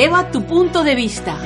Eleva 0.00 0.30
tu 0.30 0.46
punto 0.46 0.82
de 0.82 0.94
vista. 0.94 1.36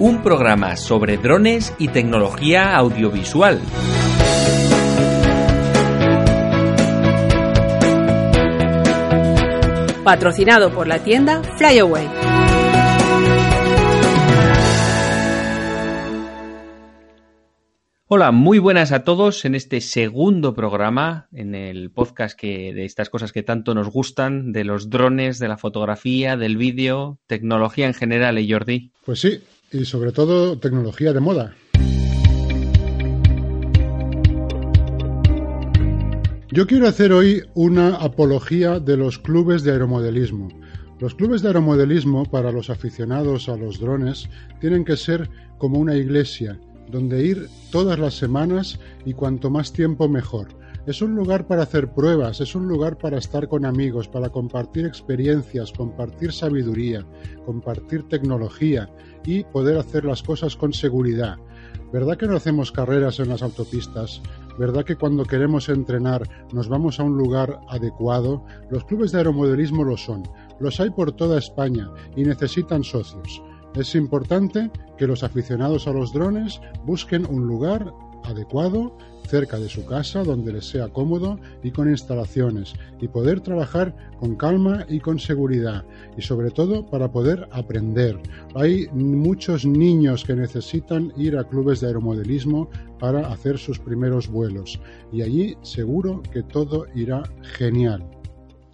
Un 0.00 0.20
programa 0.24 0.74
sobre 0.74 1.16
drones 1.16 1.72
y 1.78 1.86
tecnología 1.86 2.74
audiovisual. 2.74 3.60
Patrocinado 10.02 10.72
por 10.72 10.88
la 10.88 10.98
tienda 10.98 11.40
Flyaway. 11.56 12.45
Hola, 18.08 18.30
muy 18.30 18.60
buenas 18.60 18.92
a 18.92 19.02
todos 19.02 19.44
en 19.46 19.56
este 19.56 19.80
segundo 19.80 20.54
programa, 20.54 21.26
en 21.32 21.56
el 21.56 21.90
podcast 21.90 22.38
que, 22.38 22.72
de 22.72 22.84
estas 22.84 23.10
cosas 23.10 23.32
que 23.32 23.42
tanto 23.42 23.74
nos 23.74 23.90
gustan, 23.90 24.52
de 24.52 24.62
los 24.62 24.90
drones, 24.90 25.40
de 25.40 25.48
la 25.48 25.56
fotografía, 25.56 26.36
del 26.36 26.56
vídeo, 26.56 27.18
tecnología 27.26 27.88
en 27.88 27.94
general, 27.94 28.38
¿eh, 28.38 28.46
Jordi? 28.48 28.92
Pues 29.04 29.18
sí, 29.18 29.40
y 29.72 29.84
sobre 29.86 30.12
todo 30.12 30.56
tecnología 30.56 31.12
de 31.12 31.18
moda. 31.18 31.56
Yo 36.52 36.68
quiero 36.68 36.86
hacer 36.86 37.12
hoy 37.12 37.42
una 37.56 37.96
apología 37.96 38.78
de 38.78 38.96
los 38.96 39.18
clubes 39.18 39.64
de 39.64 39.72
aeromodelismo. 39.72 40.48
Los 41.00 41.16
clubes 41.16 41.42
de 41.42 41.48
aeromodelismo, 41.48 42.24
para 42.30 42.52
los 42.52 42.70
aficionados 42.70 43.48
a 43.48 43.56
los 43.56 43.80
drones, 43.80 44.30
tienen 44.60 44.84
que 44.84 44.96
ser 44.96 45.28
como 45.58 45.80
una 45.80 45.96
iglesia, 45.96 46.60
donde 46.90 47.24
ir 47.24 47.48
todas 47.70 47.98
las 47.98 48.14
semanas 48.14 48.78
y 49.04 49.14
cuanto 49.14 49.50
más 49.50 49.72
tiempo 49.72 50.08
mejor. 50.08 50.48
Es 50.86 51.02
un 51.02 51.16
lugar 51.16 51.48
para 51.48 51.64
hacer 51.64 51.92
pruebas, 51.92 52.40
es 52.40 52.54
un 52.54 52.68
lugar 52.68 52.96
para 52.96 53.18
estar 53.18 53.48
con 53.48 53.64
amigos, 53.64 54.06
para 54.06 54.28
compartir 54.28 54.86
experiencias, 54.86 55.72
compartir 55.72 56.32
sabiduría, 56.32 57.04
compartir 57.44 58.04
tecnología 58.08 58.88
y 59.24 59.42
poder 59.42 59.78
hacer 59.78 60.04
las 60.04 60.22
cosas 60.22 60.54
con 60.54 60.72
seguridad. 60.72 61.38
¿Verdad 61.92 62.16
que 62.16 62.26
no 62.26 62.36
hacemos 62.36 62.70
carreras 62.70 63.18
en 63.18 63.30
las 63.30 63.42
autopistas? 63.42 64.22
¿Verdad 64.58 64.84
que 64.84 64.94
cuando 64.96 65.24
queremos 65.24 65.68
entrenar 65.68 66.28
nos 66.52 66.68
vamos 66.68 67.00
a 67.00 67.02
un 67.02 67.16
lugar 67.16 67.58
adecuado? 67.68 68.44
Los 68.70 68.84
clubes 68.84 69.10
de 69.10 69.18
aeromodelismo 69.18 69.82
lo 69.82 69.96
son. 69.96 70.22
Los 70.60 70.78
hay 70.78 70.90
por 70.90 71.12
toda 71.12 71.38
España 71.38 71.90
y 72.14 72.22
necesitan 72.22 72.84
socios. 72.84 73.42
Es 73.76 73.94
importante 73.94 74.70
que 74.96 75.06
los 75.06 75.22
aficionados 75.22 75.86
a 75.86 75.92
los 75.92 76.12
drones 76.12 76.60
busquen 76.86 77.26
un 77.26 77.46
lugar 77.46 77.92
adecuado 78.24 78.96
cerca 79.28 79.58
de 79.58 79.68
su 79.68 79.84
casa 79.84 80.22
donde 80.22 80.52
les 80.52 80.66
sea 80.66 80.88
cómodo 80.88 81.38
y 81.62 81.72
con 81.72 81.90
instalaciones 81.90 82.74
y 83.00 83.08
poder 83.08 83.40
trabajar 83.40 83.94
con 84.18 84.36
calma 84.36 84.86
y 84.88 85.00
con 85.00 85.18
seguridad 85.18 85.84
y 86.16 86.22
sobre 86.22 86.50
todo 86.50 86.86
para 86.86 87.12
poder 87.12 87.48
aprender. 87.52 88.18
Hay 88.54 88.88
muchos 88.92 89.66
niños 89.66 90.24
que 90.24 90.34
necesitan 90.34 91.12
ir 91.18 91.36
a 91.36 91.44
clubes 91.44 91.80
de 91.80 91.88
aeromodelismo 91.88 92.70
para 92.98 93.28
hacer 93.28 93.58
sus 93.58 93.78
primeros 93.78 94.28
vuelos 94.28 94.80
y 95.12 95.20
allí 95.20 95.56
seguro 95.62 96.22
que 96.32 96.42
todo 96.42 96.86
irá 96.94 97.24
genial. 97.58 98.15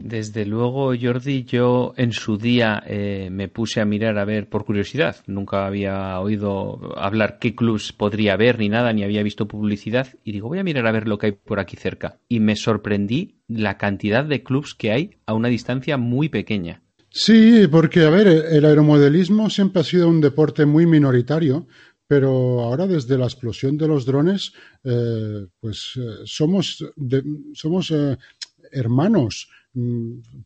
Desde 0.05 0.47
luego, 0.47 0.93
Jordi, 1.01 1.45
yo 1.45 1.95
en 1.97 2.11
su 2.11 2.37
día 2.37 2.83
eh, 2.89 3.29
me 3.31 3.47
puse 3.47 3.81
a 3.81 3.85
mirar 3.85 4.19
a 4.19 4.25
ver 4.25 4.49
por 4.49 4.65
curiosidad. 4.65 5.15
Nunca 5.29 5.65
había 5.65 6.19
oído 6.19 6.93
hablar 6.97 7.39
qué 7.39 7.55
clubs 7.55 7.93
podría 7.93 8.33
haber 8.33 8.59
ni 8.59 8.69
nada, 8.69 8.93
ni 8.93 9.05
había 9.05 9.23
visto 9.23 9.47
publicidad. 9.47 10.09
Y 10.25 10.33
digo, 10.33 10.49
voy 10.49 10.59
a 10.59 10.65
mirar 10.65 10.89
a 10.89 10.93
ver 10.93 11.07
lo 11.07 11.19
que 11.19 11.27
hay 11.27 11.33
por 11.33 11.61
aquí 11.61 11.77
cerca. 11.77 12.19
Y 12.29 12.41
me 12.41 12.57
sorprendí 12.57 13.37
la 13.47 13.79
cantidad 13.79 14.25
de 14.25 14.43
clubs 14.43 14.75
que 14.75 14.91
hay 14.91 15.11
a 15.25 15.35
una 15.35 15.47
distancia 15.47 15.97
muy 15.99 16.29
pequeña. 16.29 16.83
Sí, 17.09 17.69
porque, 17.71 18.01
a 18.01 18.11
ver, 18.11 18.27
el 18.27 18.65
aeromodelismo 18.65 19.51
siempre 19.51 19.83
ha 19.83 19.85
sido 19.85 20.09
un 20.09 20.21
deporte 20.21 20.67
muy 20.67 20.85
minoritario, 20.85 21.69
pero 22.09 22.61
ahora 22.63 22.89
desde 22.89 23.17
la 23.17 23.27
explosión 23.27 23.79
de 23.79 23.87
los 23.87 24.05
drones, 24.05 24.53
eh, 24.83 25.47
pues 25.61 25.93
eh, 25.97 26.23
somos, 26.25 26.85
somos 27.55 27.95
hermanos 28.73 29.47
Mm, 29.47 29.62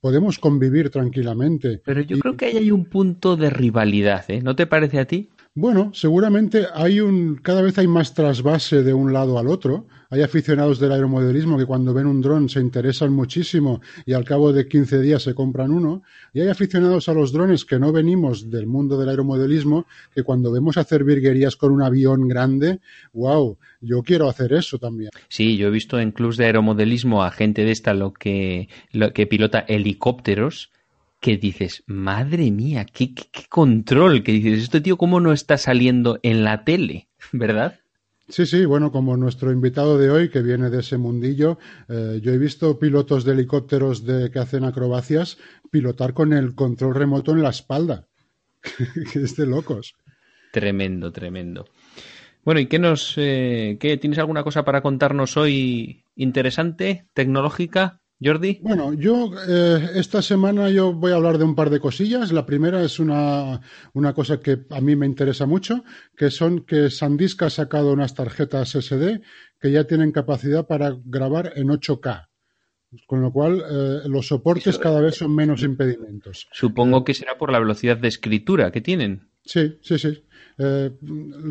podemos 0.01 0.39
convivir 0.39 0.91
tranquilamente. 0.91 1.81
Pero 1.85 2.01
yo 2.01 2.19
creo 2.19 2.37
que 2.37 2.47
ahí 2.47 2.57
hay 2.57 2.71
un 2.71 2.85
punto 2.85 3.37
de 3.37 3.51
rivalidad, 3.51 4.25
¿eh? 4.29 4.41
¿No 4.41 4.55
te 4.55 4.67
parece 4.67 4.99
a 4.99 5.07
ti? 5.07 5.31
Bueno, 5.59 5.91
seguramente 5.95 6.67
hay 6.75 7.01
un 7.01 7.37
cada 7.37 7.63
vez 7.63 7.79
hay 7.79 7.87
más 7.87 8.13
trasvase 8.13 8.83
de 8.83 8.93
un 8.93 9.15
lado 9.15 9.39
al 9.39 9.49
otro. 9.49 9.87
Hay 10.11 10.21
aficionados 10.21 10.79
del 10.79 10.93
aeromodelismo 10.93 11.57
que 11.57 11.65
cuando 11.65 11.95
ven 11.95 12.07
un 12.07 12.21
dron 12.21 12.51
se 12.51 12.61
interesan 12.61 13.11
muchísimo 13.15 13.81
y 14.05 14.13
al 14.13 14.27
cabo 14.27 14.53
de 14.53 14.69
15 14.69 15.01
días 15.01 15.23
se 15.23 15.35
compran 15.35 15.71
uno. 15.71 16.03
Y 16.35 16.43
hay 16.43 16.49
aficionados 16.49 17.09
a 17.09 17.15
los 17.15 17.33
drones 17.33 17.65
que 17.65 17.79
no 17.79 17.91
venimos 17.91 18.51
del 18.51 18.67
mundo 18.67 18.99
del 18.99 19.09
aeromodelismo 19.09 19.87
que 20.15 20.25
cuando 20.25 20.53
vemos 20.53 20.77
hacer 20.77 21.05
virguerías 21.05 21.57
con 21.57 21.73
un 21.73 21.81
avión 21.81 22.29
grande, 22.29 22.81
wow, 23.15 23.57
yo 23.81 24.03
quiero 24.03 24.29
hacer 24.29 24.53
eso 24.53 24.79
también. 24.79 25.09
Sí, 25.31 25.57
yo 25.57 25.69
he 25.69 25.71
visto 25.71 25.99
en 25.99 26.13
clubs 26.13 26.37
de 26.37 26.45
aeromodelismo 26.45 27.25
a 27.25 27.31
gente 27.31 27.65
de 27.65 27.71
esta 27.71 27.95
lo 27.95 28.13
que, 28.13 28.69
lo 28.93 29.15
que 29.15 29.27
pilota 29.27 29.61
helicópteros 29.61 30.71
que 31.21 31.37
dices, 31.37 31.83
madre 31.87 32.51
mía, 32.51 32.85
qué, 32.85 33.15
control, 33.49 34.23
que 34.23 34.33
dices, 34.33 34.63
este 34.63 34.81
tío 34.81 34.97
cómo 34.97 35.21
no 35.21 35.33
está 35.33 35.59
saliendo 35.59 36.19
en 36.23 36.45
la 36.45 36.65
tele, 36.65 37.09
¿verdad? 37.33 37.81
Sí, 38.29 38.45
sí, 38.45 38.65
bueno, 38.65 38.91
como 38.91 39.17
nuestro 39.17 39.53
invitado 39.53 39.99
de 39.99 40.11
hoy, 40.11 40.31
que 40.31 40.43
viene 40.43 40.69
de 40.69 40.81
ese 40.81 40.99
mundillo, 40.99 41.59
eh, 41.89 42.19
yo 42.21 42.33
he 42.33 42.39
visto 42.39 42.77
pilotos 42.79 43.25
de 43.25 43.33
helicópteros 43.33 44.05
de, 44.05 44.33
que 44.33 44.41
hacen 44.41 44.65
acrobacias 44.65 45.39
pilotar 45.71 46.13
con 46.13 46.33
el 46.33 46.57
control 46.57 46.97
remoto 46.97 47.31
en 47.33 47.43
la 47.43 47.51
espalda. 47.51 48.09
que 49.13 49.19
es 49.23 49.37
de 49.37 49.47
locos. 49.47 49.95
Tremendo, 50.53 51.13
tremendo. 51.13 51.67
Bueno, 52.45 52.61
¿y 52.61 52.67
qué 52.67 52.79
nos, 52.79 53.15
eh, 53.17 53.77
qué, 53.79 53.97
tienes 53.97 54.19
alguna 54.19 54.43
cosa 54.43 54.65
para 54.65 54.81
contarnos 54.81 55.37
hoy 55.37 56.05
interesante, 56.17 57.07
tecnológica? 57.13 58.01
Jordi. 58.23 58.61
Bueno, 58.63 58.95
yo 58.95 59.31
eh, 59.47 59.91
esta 59.95 60.23
semana 60.23 60.71
yo 60.71 60.93
voy 60.93 61.13
a 61.13 61.17
hablar 61.17 61.39
de 61.39 61.45
un 61.45 61.55
par 61.55 61.71
de 61.71 61.81
cosillas. 61.81 62.33
La 62.33 62.47
primera 62.47 62.83
es 62.83 62.99
una, 62.99 63.61
una 63.93 64.15
cosa 64.15 64.41
que 64.41 64.65
a 64.71 64.81
mí 64.81 64.97
me 64.97 65.07
interesa 65.07 65.47
mucho, 65.47 65.85
que 66.17 66.31
son 66.31 66.61
que 66.61 66.91
SanDisk 66.91 67.43
ha 67.43 67.51
sacado 67.51 67.93
unas 67.93 68.15
tarjetas 68.15 68.71
SD 68.71 69.21
que 69.61 69.71
ya 69.71 69.85
tienen 69.85 70.13
capacidad 70.13 70.67
para 70.67 70.97
grabar 71.05 71.53
en 71.57 71.69
8K. 71.69 72.29
Con 73.07 73.21
lo 73.21 73.33
cual, 73.33 73.63
eh, 73.69 74.09
los 74.09 74.29
soportes 74.29 74.79
cada 74.79 75.01
vez 75.01 75.17
son 75.17 75.35
menos 75.35 75.63
impedimentos. 75.63 76.49
Supongo 76.53 77.05
que 77.05 77.15
será 77.15 77.37
por 77.37 77.53
la 77.53 77.59
velocidad 77.59 77.99
de 77.99 78.09
escritura 78.09 78.71
que 78.71 78.81
tienen. 78.81 79.29
Sí, 79.45 79.79
sí, 79.83 79.99
sí. 79.99 80.25
Eh, 80.59 80.91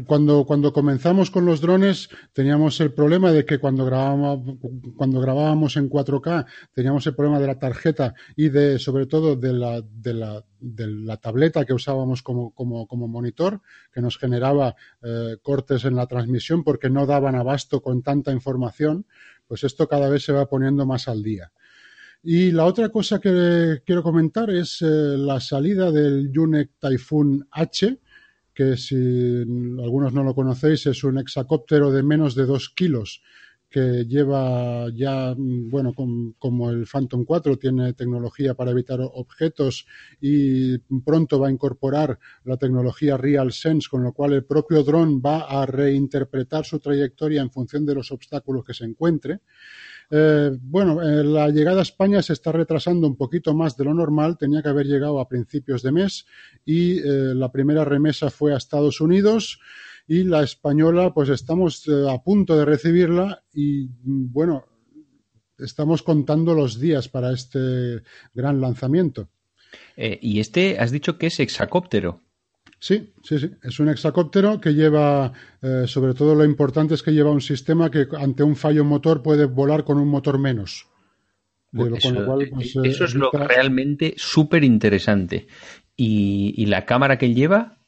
cuando, 0.08 0.46
cuando 0.46 0.74
comenzamos 0.74 1.30
con 1.30 1.46
los 1.46 1.62
drones 1.62 2.10
teníamos 2.34 2.80
el 2.82 2.92
problema 2.92 3.32
de 3.32 3.46
que 3.46 3.60
cuando 3.60 3.86
grabábamos, 3.86 4.58
cuando 4.96 5.22
grabábamos 5.22 5.78
en 5.78 5.92
4K 5.92 6.48
teníamos 6.74 7.06
el 7.06 7.14
problema 7.14 7.40
de 7.40 7.46
la 7.46 7.60
tarjeta 7.60 8.16
y 8.36 8.50
de 8.50 8.80
sobre 8.80 9.06
todo 9.06 9.36
de 9.36 9.54
la, 9.54 9.82
de 9.82 10.14
la, 10.16 10.44
de 10.60 10.88
la 10.88 11.18
tableta 11.18 11.66
que 11.66 11.74
usábamos 11.76 12.24
como, 12.24 12.50
como, 12.56 12.88
como 12.88 13.08
monitor 13.08 13.62
que 13.94 14.02
nos 14.02 14.18
generaba 14.18 14.76
eh, 15.04 15.38
cortes 15.44 15.86
en 15.86 15.96
la 15.96 16.08
transmisión 16.08 16.64
porque 16.64 16.90
no 16.90 17.06
daban 17.06 17.36
abasto 17.36 17.82
con 17.82 18.02
tanta 18.02 18.32
información, 18.32 19.06
pues 19.46 19.64
esto 19.64 19.88
cada 19.88 20.10
vez 20.10 20.24
se 20.24 20.34
va 20.34 20.50
poniendo 20.50 20.88
más 20.88 21.08
al 21.08 21.22
día. 21.22 21.52
Y 22.24 22.52
la 22.52 22.66
otra 22.66 22.90
cosa 22.90 23.20
que 23.20 23.84
quiero 23.86 24.02
comentar 24.02 24.50
es 24.50 24.82
eh, 24.82 24.86
la 24.88 25.40
salida 25.40 25.92
del 25.92 26.32
Yunek 26.32 26.72
Typhoon 26.80 27.48
H, 27.52 28.00
que 28.56 28.78
si 28.78 28.96
algunos 28.96 30.14
no 30.14 30.24
lo 30.24 30.34
conocéis 30.34 30.88
es 30.88 31.04
un 31.04 31.20
hexacóptero 31.20 31.92
de 31.92 32.02
menos 32.02 32.34
de 32.34 32.46
dos 32.46 32.70
kilos 32.70 33.22
que 33.70 34.06
lleva 34.06 34.88
ya, 34.94 35.36
bueno, 35.38 35.94
como 35.94 36.70
el 36.70 36.86
Phantom 36.86 37.26
4 37.26 37.58
tiene 37.58 37.92
tecnología 37.92 38.54
para 38.54 38.72
evitar 38.72 39.00
objetos 39.02 39.86
y 40.22 40.78
pronto 41.04 41.42
va 41.42 41.50
a 41.50 41.52
incorporar 41.52 42.18
la 42.46 42.56
tecnología 42.56 43.18
Real 43.18 43.52
Sense, 43.52 43.90
con 43.92 44.02
lo 44.04 44.14
cual 44.14 44.32
el 44.32 44.46
propio 44.46 44.82
dron 44.84 45.22
va 45.22 45.42
a 45.42 45.66
reinterpretar 45.66 46.64
su 46.64 46.80
trayectoria 46.80 47.42
en 47.42 47.52
función 47.52 47.86
de 47.86 47.96
los 47.96 48.14
obstáculos 48.14 48.64
que 48.64 48.74
se 48.74 48.86
encuentre. 48.86 49.42
Eh, 50.10 50.52
bueno, 50.62 51.02
eh, 51.02 51.24
la 51.24 51.50
llegada 51.50 51.80
a 51.80 51.84
España 51.84 52.22
se 52.22 52.34
está 52.34 52.52
retrasando 52.52 53.08
un 53.08 53.16
poquito 53.16 53.54
más 53.54 53.76
de 53.78 53.86
lo 53.86 53.94
normal. 53.94 54.38
Tenía 54.38 54.62
que 54.62 54.70
haber 54.70 54.86
llegado 54.86 55.20
a 55.20 55.28
principios 55.28 55.82
de 55.82 55.92
mes 55.92 56.26
y 56.64 57.00
eh, 57.00 57.34
la 57.34 57.52
primera 57.52 57.86
remesa 57.86 58.30
fue 58.30 58.54
a 58.54 58.58
Estados 58.58 59.02
Unidos 59.02 59.60
y 60.08 60.24
la 60.24 60.44
española, 60.44 61.14
pues 61.14 61.30
estamos 61.30 61.90
a 62.10 62.22
punto 62.22 62.56
de 62.56 62.66
recibirla 62.66 63.44
y 63.52 63.90
bueno, 64.04 64.66
estamos 65.58 66.04
contando 66.04 66.54
los 66.54 66.80
días 66.80 67.10
para 67.10 67.34
este 67.34 68.04
gran 68.34 68.62
lanzamiento. 68.62 69.30
Y 69.98 70.40
este, 70.40 70.78
has 70.78 70.92
dicho 70.92 71.18
que 71.18 71.28
es 71.28 71.40
hexacóptero. 71.40 72.22
Sí, 72.80 73.14
sí, 73.24 73.40
sí. 73.40 73.52
Es 73.64 73.80
un 73.80 73.90
hexacóptero 73.90 74.60
que 74.60 74.74
lleva, 74.74 75.32
eh, 75.62 75.86
sobre 75.88 76.14
todo 76.14 76.36
lo 76.36 76.46
importante 76.46 76.94
es 76.94 77.04
que 77.04 77.14
lleva 77.14 77.32
un 77.32 77.42
sistema 77.42 77.90
que 77.90 78.08
ante 78.18 78.44
un 78.44 78.56
fallo 78.56 78.84
motor 78.84 79.24
puede 79.24 79.46
volar 79.46 79.84
con 79.84 79.98
un 79.98 80.08
motor 80.08 80.38
menos. 80.38 80.88
eso, 81.74 83.06
es 83.06 83.16
lo 83.16 83.32
realmente 83.32 84.14
súper 84.18 84.64
interesante. 84.64 85.48
¿Y, 85.96 86.54
¿Y, 86.58 86.66
la 86.66 86.86
cámara 86.86 87.18
que 87.18 87.34
lleva? 87.34 87.80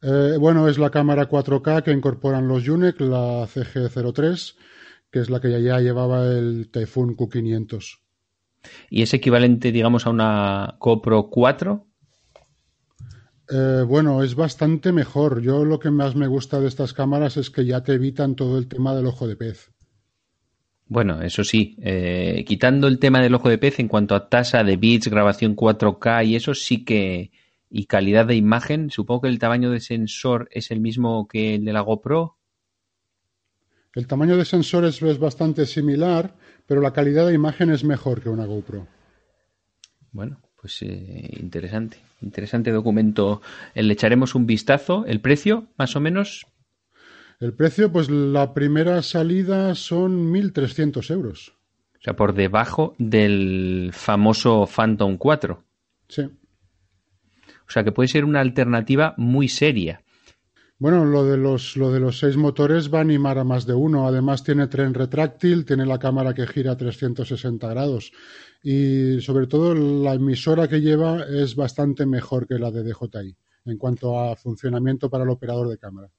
Eh, 0.00 0.36
bueno, 0.38 0.68
es 0.68 0.78
la 0.78 0.90
cámara 0.90 1.28
4K 1.28 1.82
que 1.82 1.92
incorporan 1.92 2.48
los 2.48 2.68
UNEC, 2.68 3.00
la 3.00 3.46
CG03, 3.46 4.56
que 5.10 5.20
es 5.20 5.30
la 5.30 5.40
que 5.40 5.50
ya 5.62 5.80
llevaba 5.80 6.26
el 6.26 6.70
Typhoon 6.70 7.16
Q500. 7.16 7.98
¿Y 8.90 9.02
es 9.02 9.14
equivalente, 9.14 9.72
digamos, 9.72 10.06
a 10.06 10.10
una 10.10 10.76
GoPro 10.80 11.28
4? 11.30 11.87
Eh, 13.50 13.82
bueno, 13.86 14.22
es 14.22 14.34
bastante 14.34 14.92
mejor. 14.92 15.40
Yo 15.40 15.64
lo 15.64 15.78
que 15.78 15.90
más 15.90 16.14
me 16.14 16.26
gusta 16.26 16.60
de 16.60 16.68
estas 16.68 16.92
cámaras 16.92 17.36
es 17.36 17.50
que 17.50 17.64
ya 17.64 17.82
te 17.82 17.94
evitan 17.94 18.34
todo 18.34 18.58
el 18.58 18.68
tema 18.68 18.94
del 18.94 19.06
ojo 19.06 19.26
de 19.26 19.36
pez. 19.36 19.70
Bueno, 20.86 21.20
eso 21.20 21.44
sí, 21.44 21.76
eh, 21.82 22.44
quitando 22.46 22.88
el 22.88 22.98
tema 22.98 23.20
del 23.20 23.34
ojo 23.34 23.50
de 23.50 23.58
pez 23.58 23.78
en 23.78 23.88
cuanto 23.88 24.14
a 24.14 24.28
tasa 24.28 24.64
de 24.64 24.76
bits, 24.76 25.08
grabación 25.08 25.54
4K 25.54 26.26
y 26.26 26.36
eso 26.36 26.54
sí 26.54 26.84
que 26.84 27.30
y 27.70 27.84
calidad 27.84 28.26
de 28.26 28.34
imagen, 28.34 28.90
supongo 28.90 29.22
que 29.22 29.28
el 29.28 29.38
tamaño 29.38 29.70
de 29.70 29.80
sensor 29.80 30.48
es 30.50 30.70
el 30.70 30.80
mismo 30.80 31.28
que 31.28 31.56
el 31.56 31.64
de 31.66 31.72
la 31.72 31.80
GoPro. 31.82 32.36
El 33.94 34.06
tamaño 34.06 34.36
de 34.36 34.44
sensor 34.44 34.84
es, 34.84 35.18
bastante 35.18 35.66
similar, 35.66 36.34
pero 36.66 36.80
la 36.80 36.92
calidad 36.92 37.26
de 37.26 37.34
imagen 37.34 37.70
es 37.70 37.84
mejor 37.84 38.22
que 38.22 38.28
una 38.28 38.46
GoPro. 38.46 38.86
Bueno, 40.12 40.40
pues 40.60 40.80
eh, 40.82 41.36
interesante, 41.40 41.98
interesante 42.20 42.70
documento. 42.70 43.42
Le 43.74 43.92
echaremos 43.92 44.34
un 44.34 44.46
vistazo. 44.46 45.04
¿El 45.06 45.20
precio, 45.20 45.68
más 45.76 45.96
o 45.96 46.00
menos? 46.00 46.46
El 47.40 47.54
precio, 47.54 47.92
pues 47.92 48.10
la 48.10 48.52
primera 48.52 49.00
salida 49.02 49.74
son 49.74 50.32
1.300 50.32 51.10
euros. 51.10 51.54
O 51.98 52.02
sea, 52.02 52.14
por 52.14 52.34
debajo 52.34 52.94
del 52.98 53.90
famoso 53.92 54.66
Phantom 54.66 55.16
4. 55.16 55.64
Sí. 56.08 56.22
O 56.22 57.70
sea 57.70 57.84
que 57.84 57.92
puede 57.92 58.08
ser 58.08 58.24
una 58.24 58.40
alternativa 58.40 59.14
muy 59.16 59.48
seria. 59.48 60.02
Bueno, 60.80 61.04
lo 61.04 61.24
de 61.24 61.36
los 61.36 61.76
lo 61.76 61.90
de 61.90 61.98
los 61.98 62.20
seis 62.20 62.36
motores 62.36 62.92
va 62.92 62.98
a 62.98 63.00
animar 63.00 63.38
a 63.38 63.44
más 63.44 63.66
de 63.66 63.74
uno. 63.74 64.06
Además 64.06 64.44
tiene 64.44 64.68
tren 64.68 64.94
retráctil, 64.94 65.64
tiene 65.64 65.84
la 65.84 65.98
cámara 65.98 66.34
que 66.34 66.46
gira 66.46 66.72
a 66.72 66.76
360 66.76 67.68
grados 67.68 68.12
y 68.62 69.20
sobre 69.20 69.48
todo 69.48 69.74
la 69.74 70.14
emisora 70.14 70.68
que 70.68 70.80
lleva 70.80 71.24
es 71.24 71.56
bastante 71.56 72.06
mejor 72.06 72.46
que 72.46 72.60
la 72.60 72.70
de 72.70 72.84
DJI 72.84 73.36
en 73.64 73.76
cuanto 73.76 74.20
a 74.20 74.36
funcionamiento 74.36 75.10
para 75.10 75.24
el 75.24 75.30
operador 75.30 75.68
de 75.68 75.78
cámara. 75.78 76.10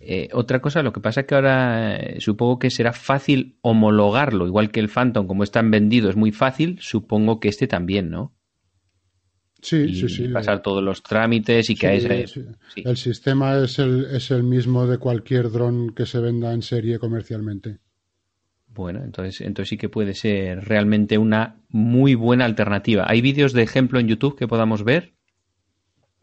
Eh, 0.00 0.28
otra 0.32 0.60
cosa, 0.60 0.82
lo 0.84 0.92
que 0.92 1.00
pasa 1.00 1.22
es 1.22 1.26
que 1.26 1.34
ahora 1.34 1.96
eh, 1.96 2.20
supongo 2.20 2.60
que 2.60 2.70
será 2.70 2.92
fácil 2.92 3.58
homologarlo, 3.62 4.46
igual 4.46 4.70
que 4.70 4.78
el 4.78 4.88
Phantom, 4.88 5.26
como 5.26 5.42
están 5.42 5.72
vendidos, 5.72 6.10
es 6.10 6.16
muy 6.16 6.30
fácil, 6.30 6.78
supongo 6.80 7.40
que 7.40 7.48
este 7.48 7.66
también, 7.66 8.08
¿no? 8.08 8.37
Sí, 9.60 9.94
sí, 9.94 10.08
sí. 10.08 10.28
pasar 10.28 10.62
todos 10.62 10.82
los 10.82 11.02
trámites 11.02 11.68
y 11.68 11.74
que 11.74 11.96
ese, 11.96 12.26
El 12.76 12.96
sistema 12.96 13.58
es 13.58 13.78
el, 13.80 14.06
es 14.12 14.30
el 14.30 14.44
mismo 14.44 14.86
de 14.86 14.98
cualquier 14.98 15.50
dron 15.50 15.90
que 15.90 16.06
se 16.06 16.20
venda 16.20 16.52
en 16.52 16.62
serie 16.62 16.98
comercialmente. 16.98 17.78
Bueno, 18.68 19.02
entonces, 19.02 19.40
entonces 19.40 19.70
sí 19.70 19.76
que 19.76 19.88
puede 19.88 20.14
ser 20.14 20.64
realmente 20.64 21.18
una 21.18 21.56
muy 21.68 22.14
buena 22.14 22.44
alternativa. 22.44 23.04
¿Hay 23.08 23.20
vídeos 23.20 23.52
de 23.52 23.62
ejemplo 23.62 23.98
en 23.98 24.06
YouTube 24.06 24.36
que 24.36 24.46
podamos 24.46 24.84
ver? 24.84 25.17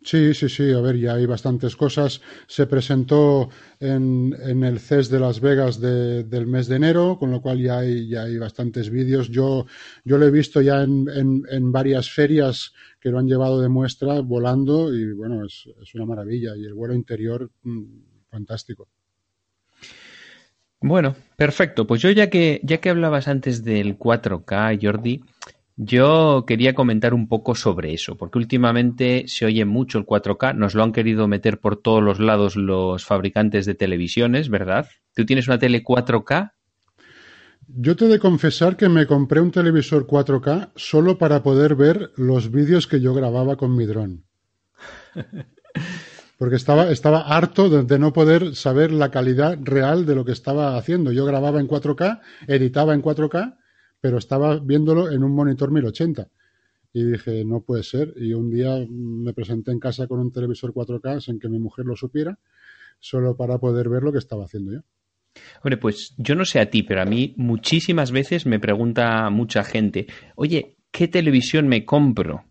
Sí, 0.06 0.36
sí, 0.36 0.50
sí, 0.50 0.72
a 0.72 0.82
ver, 0.82 0.98
ya 0.98 1.16
hay 1.16 1.26
bastantes 1.26 1.76
cosas. 1.76 2.22
Se 2.46 2.68
presentó 2.68 3.50
en, 3.80 4.36
en 4.40 4.64
el 4.64 4.80
CES 4.80 5.10
de 5.10 5.20
Las 5.20 5.40
Vegas 5.40 5.82
del 5.82 6.46
mes 6.46 6.68
de 6.68 6.76
enero, 6.76 7.18
con 7.18 7.32
lo 7.32 7.42
cual 7.42 7.60
ya 7.60 7.80
hay, 7.80 8.08
ya 8.08 8.22
hay 8.22 8.38
bastantes 8.38 8.92
vídeos. 8.92 9.30
Yo, 9.30 9.66
yo 10.04 10.20
lo 10.20 10.28
he 10.28 10.30
visto 10.30 10.62
ya 10.62 10.84
en, 10.84 11.08
en, 11.50 11.72
varias 11.72 12.12
ferias 12.12 12.72
que 13.00 13.10
lo 13.10 13.18
han 13.18 13.28
llevado 13.28 13.60
de 13.60 13.68
muestra 13.68 14.20
volando 14.20 14.94
y 14.94 15.12
bueno, 15.12 15.44
es, 15.44 15.68
es 15.82 15.96
una 15.96 16.06
maravilla. 16.06 16.56
Y 16.56 16.66
el 16.66 16.76
vuelo 16.76 16.94
interior, 16.94 17.50
mm, 17.64 17.84
fantástico. 18.30 18.88
Bueno, 20.82 21.16
perfecto. 21.36 21.88
Pues 21.88 22.00
yo 22.04 22.12
ya 22.12 22.30
que, 22.30 22.62
ya 22.62 22.78
que 22.78 22.92
hablabas 22.92 23.28
antes 23.28 23.64
del 23.64 23.98
4K, 23.98 24.78
Jordi, 24.80 25.24
yo 25.78 26.46
quería 26.48 26.74
comentar 26.74 27.14
un 27.14 27.28
poco 27.28 27.54
sobre 27.54 27.94
eso, 27.94 28.16
porque 28.16 28.38
últimamente 28.38 29.26
se 29.28 29.46
oye 29.46 29.66
mucho 29.66 29.98
el 29.98 30.06
4K, 30.06 30.56
nos 30.56 30.74
lo 30.74 30.84
han 30.84 30.94
querido 30.94 31.28
meter 31.28 31.60
por 31.60 31.82
todos 31.82 32.02
los 32.02 32.20
lados 32.20 32.56
los 32.56 33.04
fabricantes 33.04 33.66
de 33.66 33.76
televisiones, 33.76 34.50
¿verdad? 34.50 34.88
¿Tú 35.14 35.26
tienes 35.26 35.48
una 35.48 35.60
tele 35.60 35.84
4K? 35.84 36.54
Yo 37.68 37.96
te 37.96 38.06
he 38.06 38.08
de 38.08 38.20
confesar 38.20 38.78
que 38.78 38.88
me 38.88 39.06
compré 39.06 39.42
un 39.42 39.52
televisor 39.52 40.08
4K 40.08 40.72
solo 40.76 41.18
para 41.18 41.44
poder 41.44 41.76
ver 41.76 42.12
los 42.16 42.52
vídeos 42.52 42.88
que 42.88 43.02
yo 43.02 43.14
grababa 43.14 43.58
con 43.58 43.76
mi 43.76 43.86
dron. 43.86 44.24
Porque 46.38 46.58
estaba, 46.58 46.92
estaba 46.92 47.22
harto 47.22 47.70
de, 47.70 47.84
de, 47.84 47.98
no 47.98 48.12
poder 48.14 48.56
saber 48.56 48.92
la 48.92 49.10
calidad 49.10 49.58
real 49.62 50.06
de 50.06 50.16
lo 50.16 50.26
que 50.26 50.34
estaba 50.34 50.78
haciendo. 50.78 51.12
Yo 51.12 51.26
grababa 51.26 51.60
en 51.60 51.68
4K, 51.68 52.22
editaba 52.48 52.94
en 52.94 53.02
4K 53.02 53.56
pero 54.06 54.20
estaba 54.20 54.60
viéndolo 54.60 55.10
en 55.10 55.24
un 55.24 55.34
monitor 55.34 55.72
1080. 55.72 56.30
Y 56.94 57.04
dije, 57.06 57.44
no 57.44 57.62
puede 57.62 57.82
ser. 57.82 58.14
Y 58.18 58.36
un 58.36 58.52
día 58.52 58.86
me 58.88 59.34
presenté 59.34 59.72
en 59.72 59.80
casa 59.80 60.06
con 60.06 60.20
un 60.20 60.32
televisor 60.32 60.76
4K 60.76 61.22
sin 61.22 61.40
que 61.40 61.50
mi 61.50 61.58
mujer 61.58 61.88
lo 61.88 61.96
supiera, 61.96 62.38
solo 63.00 63.36
para 63.36 63.58
poder 63.58 63.90
ver 63.90 64.04
lo 64.04 64.12
que 64.12 64.20
estaba 64.20 64.46
haciendo 64.46 64.74
yo. 64.74 64.82
Hombre, 65.64 65.78
pues 65.78 66.14
yo 66.20 66.36
no 66.36 66.46
sé 66.46 66.60
a 66.60 66.70
ti, 66.70 66.84
pero 66.84 67.02
a 67.02 67.06
mí 67.06 67.34
muchísimas 67.38 68.12
veces 68.12 68.46
me 68.46 68.60
pregunta 68.60 69.28
mucha 69.32 69.64
gente, 69.64 70.06
oye, 70.36 70.78
¿qué 70.92 71.08
televisión 71.08 71.68
me 71.68 71.84
compro? 71.84 72.46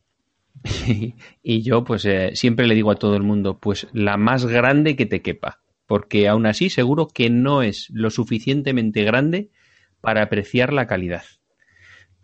y 1.41 1.63
yo 1.63 1.85
pues 1.85 2.05
eh, 2.07 2.33
siempre 2.35 2.67
le 2.67 2.75
digo 2.75 2.91
a 2.91 2.97
todo 2.97 3.15
el 3.15 3.23
mundo, 3.23 3.61
pues 3.61 3.87
la 3.93 4.17
más 4.17 4.45
grande 4.45 4.97
que 4.97 5.07
te 5.07 5.23
quepa, 5.23 5.61
porque 5.87 6.27
aún 6.27 6.47
así 6.47 6.69
seguro 6.69 7.07
que 7.07 7.31
no 7.31 7.63
es 7.63 7.91
lo 7.91 8.11
suficientemente 8.11 9.05
grande 9.05 9.51
para 10.01 10.25
apreciar 10.25 10.73
la 10.73 10.89
calidad 10.89 11.23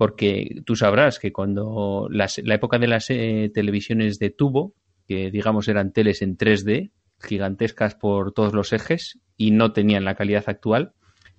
porque 0.01 0.63
tú 0.65 0.77
sabrás 0.77 1.19
que 1.19 1.31
cuando 1.31 2.09
la 2.11 2.55
época 2.55 2.79
de 2.79 2.87
las 2.87 3.11
eh, 3.11 3.51
televisiones 3.53 4.19
de 4.19 4.31
tubo, 4.31 4.73
que 5.07 5.31
digamos 5.31 5.69
eran 5.69 5.93
teles 5.93 6.23
en 6.23 6.39
3D, 6.39 6.91
gigantescas 7.19 7.97
por 7.97 8.33
todos 8.33 8.55
los 8.55 8.73
ejes 8.73 9.19
y 9.37 9.51
no 9.51 9.75
tenían 9.75 10.07
la 10.07 10.15
calidad 10.15 10.45
actual, 10.47 10.95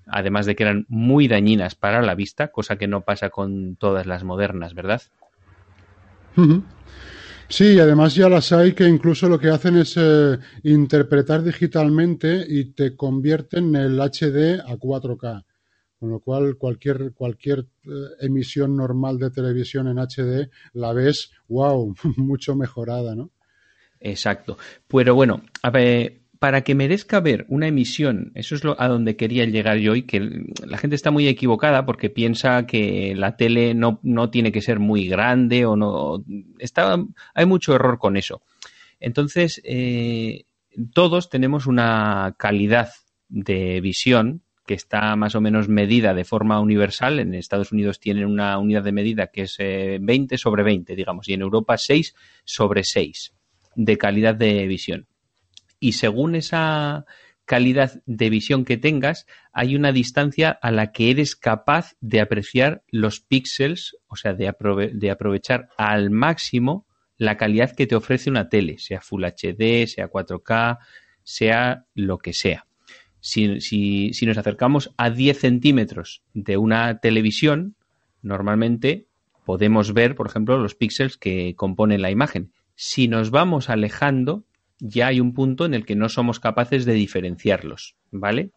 además 0.06 0.46
de 0.46 0.56
que 0.56 0.62
eran 0.62 0.86
muy 0.90 1.28
dañinas 1.28 1.74
para 1.74 2.04
la 2.04 2.14
vista, 2.14 2.50
cosa 2.50 2.76
que 2.76 2.86
no 2.86 3.02
pasa 3.02 3.32
con 3.32 3.78
todas 3.78 4.06
las 4.06 4.24
modernas, 4.24 4.76
¿verdad? 4.76 5.02
Sí, 7.48 7.80
además 7.80 8.14
ya 8.14 8.30
las 8.30 8.52
hay 8.52 8.74
que 8.74 8.88
incluso 8.88 9.28
lo 9.28 9.40
que 9.40 9.50
hacen 9.50 9.78
es 9.78 9.96
eh, 9.98 10.38
interpretar 10.62 11.42
digitalmente 11.42 12.46
y 12.48 12.74
te 12.74 12.96
convierten 12.96 13.76
el 13.76 14.00
HD 14.00 14.62
a 14.64 14.76
4K. 14.76 15.46
Con 16.02 16.10
lo 16.10 16.20
cual, 16.20 16.58
cualquier, 16.58 17.14
cualquier 17.14 17.60
eh, 17.60 17.90
emisión 18.22 18.76
normal 18.76 19.20
de 19.20 19.30
televisión 19.30 19.88
en 19.88 20.00
HD 20.00 20.50
la 20.74 20.94
ves, 20.94 21.30
wow, 21.48 21.94
mucho 22.18 22.56
mejorada, 22.56 23.14
¿no? 23.14 23.30
Exacto. 24.00 24.58
Pero 24.88 25.14
bueno, 25.14 25.44
a 25.62 25.70
ver, 25.70 26.22
para 26.40 26.64
que 26.64 26.74
merezca 26.74 27.20
ver 27.20 27.46
una 27.50 27.68
emisión, 27.68 28.32
eso 28.34 28.56
es 28.56 28.64
lo, 28.64 28.82
a 28.82 28.88
donde 28.88 29.16
quería 29.16 29.46
llegar 29.46 29.78
yo 29.78 29.94
y 29.94 30.02
que 30.02 30.48
la 30.66 30.80
gente 30.80 30.96
está 30.96 31.12
muy 31.12 31.28
equivocada 31.28 31.86
porque 31.86 32.10
piensa 32.10 32.66
que 32.66 33.14
la 33.16 33.38
tele 33.38 33.76
no, 33.76 34.00
no 34.02 34.32
tiene 34.32 34.52
que 34.52 34.62
ser 34.62 34.80
muy 34.80 35.08
grande 35.08 35.68
o 35.68 35.76
no. 35.76 36.26
Está, 36.58 36.98
hay 37.36 37.46
mucho 37.46 37.76
error 37.76 38.00
con 38.00 38.18
eso. 38.18 38.42
Entonces, 39.00 39.62
eh, 39.64 40.46
todos 40.96 41.30
tenemos 41.30 41.68
una 41.68 42.34
calidad 42.40 42.90
de 43.30 43.82
visión 43.82 44.42
que 44.66 44.74
está 44.74 45.16
más 45.16 45.36
o 45.36 45.42
menos 45.42 45.68
medida 45.70 46.14
de 46.14 46.24
forma 46.24 46.60
universal. 46.60 47.20
En 47.20 47.34
Estados 47.34 47.72
Unidos 47.72 48.00
tienen 48.00 48.26
una 48.26 48.58
unidad 48.58 48.84
de 48.84 48.92
medida 48.92 49.28
que 49.28 49.44
es 49.44 49.58
20 49.58 50.36
eh, 50.36 50.38
sobre 50.38 50.64
20, 50.64 50.96
digamos, 50.96 51.28
y 51.30 51.34
en 51.34 51.42
Europa 51.42 51.78
6 51.78 52.16
sobre 52.44 52.84
6 52.84 53.34
de 53.76 53.98
calidad 53.98 54.36
de 54.36 54.68
visión. 54.68 55.08
Y 55.80 55.94
según 55.94 56.36
esa 56.36 57.06
calidad 57.46 58.02
de 58.06 58.30
visión 58.30 58.64
que 58.66 58.78
tengas, 58.78 59.26
hay 59.52 59.76
una 59.76 59.92
distancia 59.92 60.52
a 60.52 60.72
la 60.72 60.92
que 60.92 61.12
eres 61.12 61.36
capaz 61.36 61.96
de 62.00 62.22
apreciar 62.22 62.84
los 62.90 63.20
píxeles, 63.20 63.98
o 64.08 64.16
sea, 64.16 64.34
de, 64.34 64.54
de 64.94 65.12
aprovechar 65.12 65.70
al 65.78 66.12
máximo 66.12 66.88
la 67.18 67.38
calidad 67.38 67.76
que 67.76 67.88
te 67.88 67.96
ofrece 67.96 68.30
una 68.30 68.50
tele, 68.50 68.78
sea 68.80 69.02
Full 69.02 69.26
HD, 69.26 69.86
sea 69.88 70.10
4K, 70.10 70.80
sea 71.24 71.86
lo 71.94 72.18
que 72.20 72.34
sea. 72.34 72.66
Si, 73.22 73.62
si, 73.62 74.26
nos 74.26 74.38
acercamos 74.38 74.94
a 74.98 75.12
10 75.12 75.40
centímetros 75.40 76.24
de 76.34 76.58
una 76.58 77.00
televisión, 77.00 77.76
normalmente 78.24 79.06
podemos 79.46 79.94
ver, 79.94 80.16
por 80.16 80.28
ejemplo, 80.28 80.58
los 80.58 80.76
píxeles 80.76 81.18
que 81.18 81.56
componen 81.56 82.02
la 82.02 82.12
imagen. 82.12 82.52
Si 82.76 83.08
nos 83.08 83.30
vamos 83.30 83.70
alejando, 83.70 84.44
ya 84.80 85.08
hay 85.08 85.20
un 85.20 85.34
punto 85.34 85.66
en 85.66 85.76
el 85.76 85.86
que 85.86 85.96
no 85.96 86.10
somos 86.10 86.40
capaces 86.40 86.84
de 86.86 86.94
diferenciarlos, 86.94 87.96
¿vale? 88.12 88.50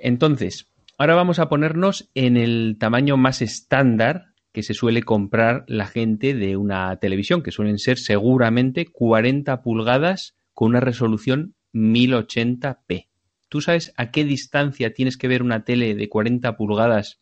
Entonces, 0.00 0.68
ahora 0.96 1.14
vamos 1.14 1.38
a 1.38 1.50
ponernos 1.50 2.10
en 2.14 2.38
el 2.38 2.76
tamaño 2.78 3.18
más 3.18 3.42
estándar 3.42 4.32
que 4.52 4.62
se 4.62 4.74
suele 4.74 5.02
comprar 5.02 5.64
la 5.66 5.86
gente 5.86 6.34
de 6.34 6.56
una 6.56 6.96
televisión, 6.96 7.42
que 7.42 7.50
suelen 7.50 7.78
ser 7.78 7.98
seguramente 7.98 8.86
40 8.86 9.62
pulgadas 9.62 10.34
con 10.54 10.70
una 10.70 10.80
resolución 10.80 11.54
1080p. 11.72 13.08
¿Tú 13.48 13.60
sabes 13.60 13.92
a 13.96 14.10
qué 14.10 14.24
distancia 14.24 14.94
tienes 14.94 15.16
que 15.16 15.28
ver 15.28 15.42
una 15.42 15.64
tele 15.64 15.94
de 15.94 16.08
40 16.08 16.56
pulgadas 16.56 17.20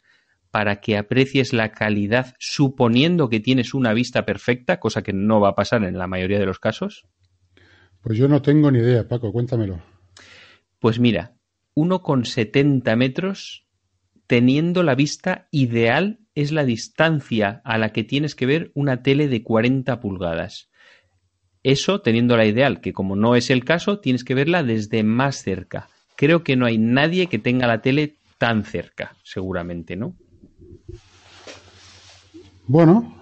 para 0.51 0.81
que 0.81 0.97
aprecies 0.97 1.53
la 1.53 1.73
calidad 1.73 2.35
suponiendo 2.39 3.29
que 3.29 3.41
tienes 3.41 3.75
una 3.75 3.93
vista 3.93 4.25
perfecta, 4.25 4.81
cosa 4.81 5.03
que 5.03 5.13
no 5.13 5.41
va 5.41 5.51
a 5.51 5.55
pasar 5.55 5.85
en 5.85 5.99
la 5.99 6.07
mayoría 6.07 6.39
de 6.39 6.47
los 6.47 6.59
casos? 6.59 7.07
Pues 8.01 8.19
yo 8.19 8.29
no 8.29 8.43
tengo 8.43 8.71
ni 8.71 8.79
idea, 8.79 9.07
Paco, 9.07 9.33
cuéntamelo. 9.33 9.83
Pues 10.79 10.99
mira, 10.99 11.37
1,70 11.75 12.97
metros 12.97 13.67
teniendo 14.27 14.83
la 14.83 14.95
vista 14.95 15.49
ideal 15.51 16.21
es 16.35 16.53
la 16.53 16.65
distancia 16.65 17.61
a 17.65 17.79
la 17.79 17.93
que 17.93 18.05
tienes 18.05 18.35
que 18.35 18.47
ver 18.47 18.71
una 18.75 19.03
tele 19.03 19.29
de 19.29 19.43
40 19.43 20.01
pulgadas. 20.01 20.70
Eso 21.63 22.01
teniendo 22.01 22.37
la 22.37 22.47
ideal, 22.47 22.81
que 22.81 22.93
como 22.93 23.17
no 23.17 23.37
es 23.37 23.51
el 23.51 23.65
caso, 23.65 23.99
tienes 23.99 24.25
que 24.25 24.35
verla 24.35 24.63
desde 24.63 25.03
más 25.03 25.43
cerca. 25.43 25.89
Creo 26.17 26.43
que 26.43 26.57
no 26.57 26.67
hay 26.67 26.79
nadie 26.79 27.27
que 27.27 27.39
tenga 27.39 27.67
la 27.67 27.83
tele 27.83 28.17
tan 28.39 28.65
cerca, 28.65 29.15
seguramente, 29.23 29.97
¿no? 29.97 30.15
Bueno, 32.67 33.15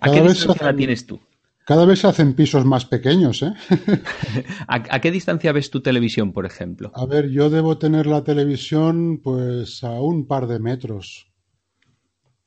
¿a 0.00 0.10
qué 0.10 0.22
distancia 0.22 0.66
la 0.66 0.74
tienes 0.74 1.06
tú? 1.06 1.20
Cada 1.64 1.84
vez 1.84 2.00
se 2.00 2.08
hacen 2.08 2.34
pisos 2.34 2.64
más 2.64 2.84
pequeños, 2.84 3.42
¿eh? 3.42 3.52
¿A, 4.66 5.00
qué 5.00 5.12
distancia 5.12 5.52
ves 5.52 5.70
tu 5.70 5.80
televisión, 5.80 6.32
por 6.32 6.44
ejemplo? 6.44 6.90
A 6.94 7.06
ver, 7.06 7.30
yo 7.30 7.48
debo 7.48 7.78
tener 7.78 8.06
la 8.06 8.24
televisión 8.24 9.20
pues 9.22 9.84
a 9.84 10.00
un 10.00 10.26
par 10.26 10.48
de 10.48 10.58
metros. 10.58 11.28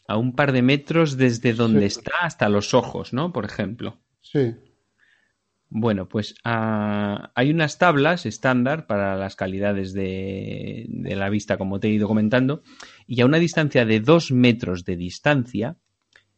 A 0.10 0.18
un 0.18 0.36
par 0.36 0.52
de 0.52 0.62
metros 0.62 1.16
desde 1.16 1.54
donde 1.54 1.86
está 1.86 2.12
hasta 2.24 2.50
los 2.50 2.74
ojos, 2.74 3.14
¿no? 3.14 3.32
Por 3.32 3.46
ejemplo. 3.46 3.98
Sí. 4.22 4.56
Bueno, 5.76 6.08
pues 6.08 6.36
ah, 6.44 7.32
hay 7.34 7.50
unas 7.50 7.80
tablas 7.80 8.28
estándar 8.28 8.86
para 8.86 9.16
las 9.16 9.36
calidades 9.36 9.92
de, 9.92 10.86
la 10.88 11.30
vista, 11.30 11.58
como 11.58 11.80
te 11.80 11.88
he 11.88 11.92
ido 11.92 12.08
comentando, 12.08 12.62
y 13.08 13.22
a 13.22 13.26
una 13.26 13.40
distancia 13.40 13.84
de 13.84 14.00
dos 14.00 14.32
metros 14.32 14.86
de 14.86 14.98
distancia, 14.98 15.76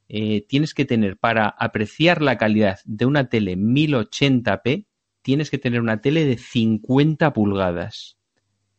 eh, 0.08 0.46
tienes 0.48 0.74
que 0.74 0.86
tener 0.86 1.18
para 1.18 1.50
apreciar 1.50 2.22
la 2.22 2.38
calidad 2.38 2.80
de 2.86 3.06
una 3.06 3.28
tele 3.28 3.58
1080p, 3.58 4.86
tienes 5.22 5.52
que 5.52 5.58
tener 5.58 5.82
una 5.82 6.00
tele 6.00 6.24
de 6.24 6.38
50 6.38 7.34
pulgadas. 7.34 8.18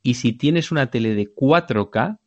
Y 0.03 0.15
si 0.15 0.33
tienes 0.33 0.73
una 0.73 0.91
tele 0.91 1.15
de 1.15 1.35
4K 1.35 2.19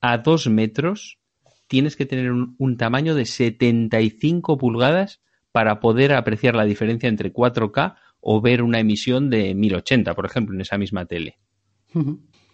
a 0.00 0.18
2 0.18 0.46
metros, 0.50 1.18
tienes 1.66 1.96
que 1.96 2.06
tener 2.06 2.30
un, 2.30 2.76
tamaño 2.76 3.16
de 3.16 3.26
75 3.26 4.56
pulgadas 4.56 5.20
para 5.52 5.80
poder 5.80 6.12
apreciar 6.14 6.54
la 6.56 6.64
diferencia 6.64 7.08
entre 7.08 7.32
4K 7.32 7.96
o 8.20 8.40
ver 8.40 8.62
una 8.62 8.80
emisión 8.80 9.30
de 9.30 9.54
1080, 9.54 10.14
por 10.14 10.26
ejemplo, 10.26 10.54
en 10.54 10.62
esa 10.62 10.78
misma 10.78 11.06
tele. 11.06 11.38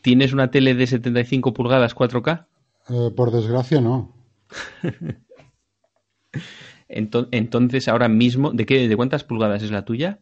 ¿Tienes 0.03 0.33
una 0.33 0.51
tele 0.51 0.75
de 0.75 0.87
75 0.87 1.55
pulgadas 1.55 1.95
4K? 1.95 2.47
Eh, 2.89 3.11
por 3.15 3.31
desgracia, 3.31 3.81
no. 3.81 4.15
Entonces, 6.89 7.89
ahora 7.89 8.09
mismo, 8.09 8.53
¿de 8.53 8.67
qué, 8.67 8.89
de 8.89 8.97
cuántas 8.97 9.25
pulgadas 9.25 9.63
es 9.63 9.71
la 9.71 9.85
tuya? 9.85 10.21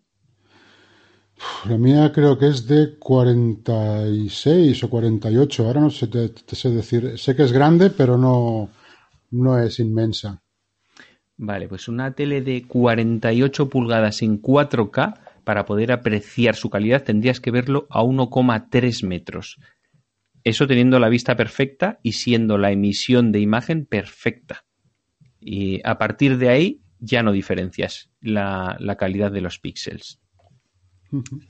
La 1.68 1.76
mía 1.76 2.12
creo 2.12 2.38
que 2.38 2.48
es 2.48 2.66
de 2.66 2.98
46 2.98 4.84
o 4.84 4.90
48. 4.90 5.66
Ahora 5.66 5.80
no 5.80 5.90
sé, 5.90 6.08
te, 6.08 6.56
sé 6.56 6.70
decir. 6.70 7.18
Sé 7.18 7.36
que 7.36 7.42
es 7.42 7.52
grande, 7.52 7.90
pero 7.90 8.16
no, 8.16 8.70
no 9.30 9.58
es 9.58 9.78
inmensa. 9.78 10.42
Vale, 11.36 11.68
pues 11.68 11.88
una 11.88 12.12
tele 12.12 12.40
de 12.40 12.62
48 12.66 13.68
pulgadas 13.68 14.22
en 14.22 14.40
4K, 14.40 15.20
para 15.46 15.64
poder 15.64 15.92
apreciar 15.92 16.56
su 16.56 16.70
calidad, 16.70 17.04
tendrías 17.04 17.38
que 17.38 17.52
verlo 17.52 17.86
a 17.88 18.02
1,3 18.02 19.06
metros. 19.06 19.60
Eso 20.42 20.66
teniendo 20.66 20.98
la 20.98 21.08
vista 21.08 21.36
perfecta 21.36 22.00
y 22.02 22.12
siendo 22.12 22.58
la 22.58 22.72
emisión 22.72 23.30
de 23.30 23.38
imagen 23.38 23.86
perfecta. 23.86 24.64
Y 25.38 25.80
a 25.84 25.98
partir 25.98 26.38
de 26.38 26.48
ahí 26.48 26.80
ya 26.98 27.22
no 27.22 27.30
diferencias 27.30 28.10
la, 28.20 28.76
calidad 28.98 29.30
de 29.30 29.40
los 29.40 29.60
píxeles. 29.60 30.18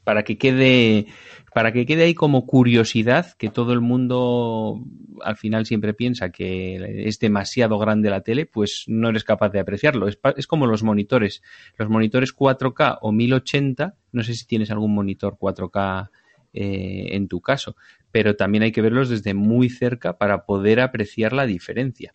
Para 0.04 0.22
que 0.22 0.38
quede, 0.38 1.06
para 1.54 1.72
que 1.72 1.86
quede 1.86 2.04
ahí 2.04 2.14
como 2.14 2.46
curiosidad, 2.46 3.34
que 3.38 3.48
todo 3.48 3.72
el 3.72 3.80
mundo 3.80 4.80
al 5.22 5.36
final 5.36 5.66
siempre 5.66 5.94
piensa 5.94 6.30
que 6.30 7.06
es 7.08 7.18
demasiado 7.18 7.78
grande 7.78 8.10
la 8.10 8.20
tele, 8.20 8.46
pues 8.46 8.84
no 8.86 9.08
eres 9.08 9.24
capaz 9.24 9.50
de 9.50 9.60
apreciarlo. 9.60 10.08
Es, 10.08 10.18
es 10.36 10.46
como 10.46 10.66
los 10.66 10.82
monitores. 10.82 11.42
Los 11.78 11.88
monitores 11.88 12.34
4K 12.34 12.98
o 13.00 13.12
1080, 13.12 13.96
no 14.12 14.22
sé 14.22 14.34
si 14.34 14.46
tienes 14.46 14.70
algún 14.70 14.94
monitor 14.94 15.36
4K 15.38 16.10
eh, 16.58 17.14
en 17.14 17.28
tu 17.28 17.42
caso, 17.42 17.76
pero 18.10 18.34
también 18.34 18.62
hay 18.62 18.72
que 18.72 18.80
verlos 18.80 19.10
desde 19.10 19.34
muy 19.34 19.68
cerca 19.68 20.16
para 20.16 20.46
poder 20.46 20.80
apreciar 20.80 21.34
la 21.34 21.44
diferencia. 21.44 22.14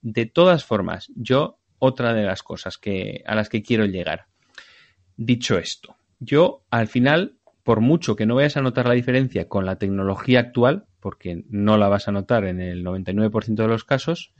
De 0.00 0.24
todas 0.24 0.64
formas, 0.64 1.12
yo, 1.14 1.58
otra 1.78 2.14
de 2.14 2.22
las 2.22 2.42
cosas 2.42 2.78
que, 2.78 3.22
a 3.26 3.34
las 3.34 3.50
que 3.50 3.62
quiero 3.62 3.84
llegar. 3.84 4.24
Dicho 5.18 5.58
esto, 5.58 5.96
yo 6.24 6.64
al 6.70 6.88
final, 6.88 7.38
por 7.62 7.80
mucho 7.80 8.16
que 8.16 8.26
no 8.26 8.34
vayas 8.34 8.56
a 8.56 8.62
notar 8.62 8.86
la 8.86 8.94
diferencia 8.94 9.48
con 9.48 9.66
la 9.66 9.76
tecnología 9.76 10.40
actual, 10.40 10.86
porque 11.00 11.44
no 11.48 11.76
la 11.76 11.88
vas 11.88 12.08
a 12.08 12.12
notar 12.12 12.44
en 12.44 12.60
el 12.60 12.84
99% 12.84 13.54
de 13.54 13.68
los 13.68 13.84
casos, 13.84 14.32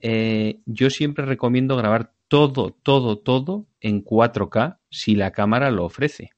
eh, 0.00 0.60
yo 0.66 0.90
siempre 0.90 1.24
recomiendo 1.24 1.76
grabar 1.76 2.12
todo, 2.28 2.76
todo, 2.82 3.18
todo 3.18 3.66
en 3.80 4.04
4K 4.04 4.78
si 4.90 5.14
la 5.14 5.32
cámara 5.32 5.70
lo 5.70 5.84
ofrece. 5.84 6.30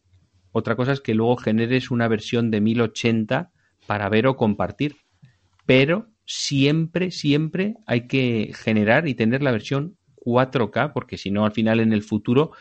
Otra 0.52 0.76
cosa 0.76 0.92
es 0.92 1.00
que 1.00 1.14
luego 1.14 1.36
generes 1.36 1.90
una 1.90 2.08
versión 2.08 2.50
de 2.50 2.60
1080 2.60 3.52
para 3.86 4.08
ver 4.08 4.26
o 4.26 4.36
compartir. 4.36 4.96
Pero 5.66 6.08
siempre, 6.24 7.10
siempre 7.10 7.76
hay 7.86 8.06
que 8.06 8.52
generar 8.54 9.08
y 9.08 9.14
tener 9.14 9.42
la 9.42 9.52
versión 9.52 9.96
4K, 10.16 10.92
porque 10.92 11.16
si 11.16 11.30
no, 11.30 11.44
al 11.44 11.52
final 11.52 11.80
en 11.80 11.92
el 11.92 12.02
futuro 12.02 12.52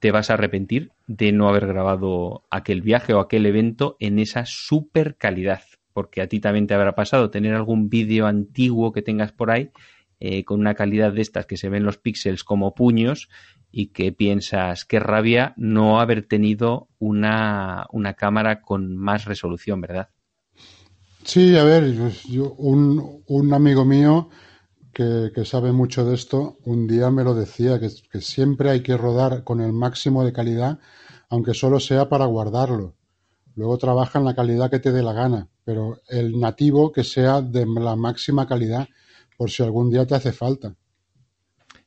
te 0.00 0.10
vas 0.10 0.30
a 0.30 0.34
arrepentir 0.34 0.90
de 1.06 1.30
no 1.30 1.48
haber 1.48 1.66
grabado 1.66 2.42
aquel 2.50 2.82
viaje 2.82 3.12
o 3.14 3.20
aquel 3.20 3.46
evento 3.46 3.96
en 4.00 4.18
esa 4.18 4.46
super 4.46 5.16
calidad, 5.16 5.62
porque 5.92 6.22
a 6.22 6.26
ti 6.26 6.40
también 6.40 6.66
te 6.66 6.74
habrá 6.74 6.94
pasado 6.94 7.30
tener 7.30 7.54
algún 7.54 7.88
vídeo 7.90 8.26
antiguo 8.26 8.92
que 8.92 9.02
tengas 9.02 9.32
por 9.32 9.50
ahí 9.50 9.70
eh, 10.18 10.44
con 10.44 10.60
una 10.60 10.74
calidad 10.74 11.12
de 11.12 11.22
estas 11.22 11.46
que 11.46 11.56
se 11.56 11.68
ven 11.68 11.84
los 11.84 11.98
píxeles 11.98 12.44
como 12.44 12.74
puños 12.74 13.28
y 13.70 13.88
que 13.88 14.10
piensas 14.10 14.84
qué 14.84 15.00
rabia 15.00 15.54
no 15.56 16.00
haber 16.00 16.26
tenido 16.26 16.88
una, 16.98 17.86
una 17.92 18.14
cámara 18.14 18.62
con 18.62 18.96
más 18.96 19.26
resolución, 19.26 19.80
¿verdad? 19.80 20.08
Sí, 21.24 21.56
a 21.56 21.64
ver, 21.64 21.94
yo, 22.28 22.54
un, 22.54 23.22
un 23.26 23.52
amigo 23.52 23.84
mío 23.84 24.30
que, 24.92 25.44
sabe 25.44 25.72
mucho 25.72 26.04
de 26.04 26.14
esto, 26.14 26.58
un 26.64 26.86
día 26.86 27.10
me 27.10 27.24
lo 27.24 27.34
decía, 27.34 27.78
que, 27.78 27.88
que, 28.10 28.20
siempre 28.20 28.70
hay 28.70 28.82
que 28.82 28.96
rodar 28.96 29.44
con 29.44 29.60
el 29.60 29.72
máximo 29.72 30.24
de 30.24 30.32
calidad, 30.32 30.78
aunque 31.28 31.54
solo 31.54 31.80
sea 31.80 32.08
para 32.08 32.26
guardarlo. 32.26 32.94
Luego 33.54 33.78
trabaja 33.78 34.18
en 34.18 34.24
la 34.24 34.34
calidad 34.34 34.70
que 34.70 34.78
te 34.78 34.92
dé 34.92 35.02
la 35.02 35.12
gana, 35.12 35.48
pero 35.64 36.00
el 36.08 36.38
nativo 36.38 36.92
que 36.92 37.04
sea 37.04 37.42
de 37.42 37.66
la 37.66 37.96
máxima 37.96 38.46
calidad, 38.46 38.88
por 39.36 39.50
si 39.50 39.62
algún 39.62 39.90
día 39.90 40.06
te 40.06 40.14
hace 40.14 40.32
falta. 40.32 40.74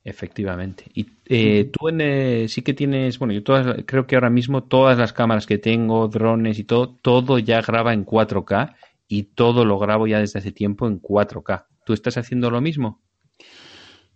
Efectivamente. 0.05 0.85
Y 0.93 1.07
eh, 1.25 1.71
tú 1.71 1.87
en, 1.87 2.01
eh, 2.01 2.47
sí 2.49 2.61
que 2.61 2.73
tienes, 2.73 3.17
bueno, 3.19 3.33
yo 3.33 3.41
todas, 3.41 3.83
creo 3.85 4.05
que 4.05 4.15
ahora 4.15 4.29
mismo 4.29 4.63
todas 4.63 4.97
las 4.97 5.13
cámaras 5.13 5.45
que 5.45 5.57
tengo, 5.57 6.09
drones 6.09 6.59
y 6.59 6.65
todo, 6.65 6.89
todo 7.01 7.39
ya 7.39 7.61
graba 7.61 7.93
en 7.93 8.05
4K 8.05 8.75
y 9.07 9.23
todo 9.23 9.63
lo 9.63 9.79
grabo 9.79 10.07
ya 10.07 10.19
desde 10.19 10.39
hace 10.39 10.51
tiempo 10.51 10.87
en 10.87 11.01
4K. 11.01 11.65
¿Tú 11.85 11.93
estás 11.93 12.17
haciendo 12.17 12.49
lo 12.49 12.61
mismo? 12.61 13.01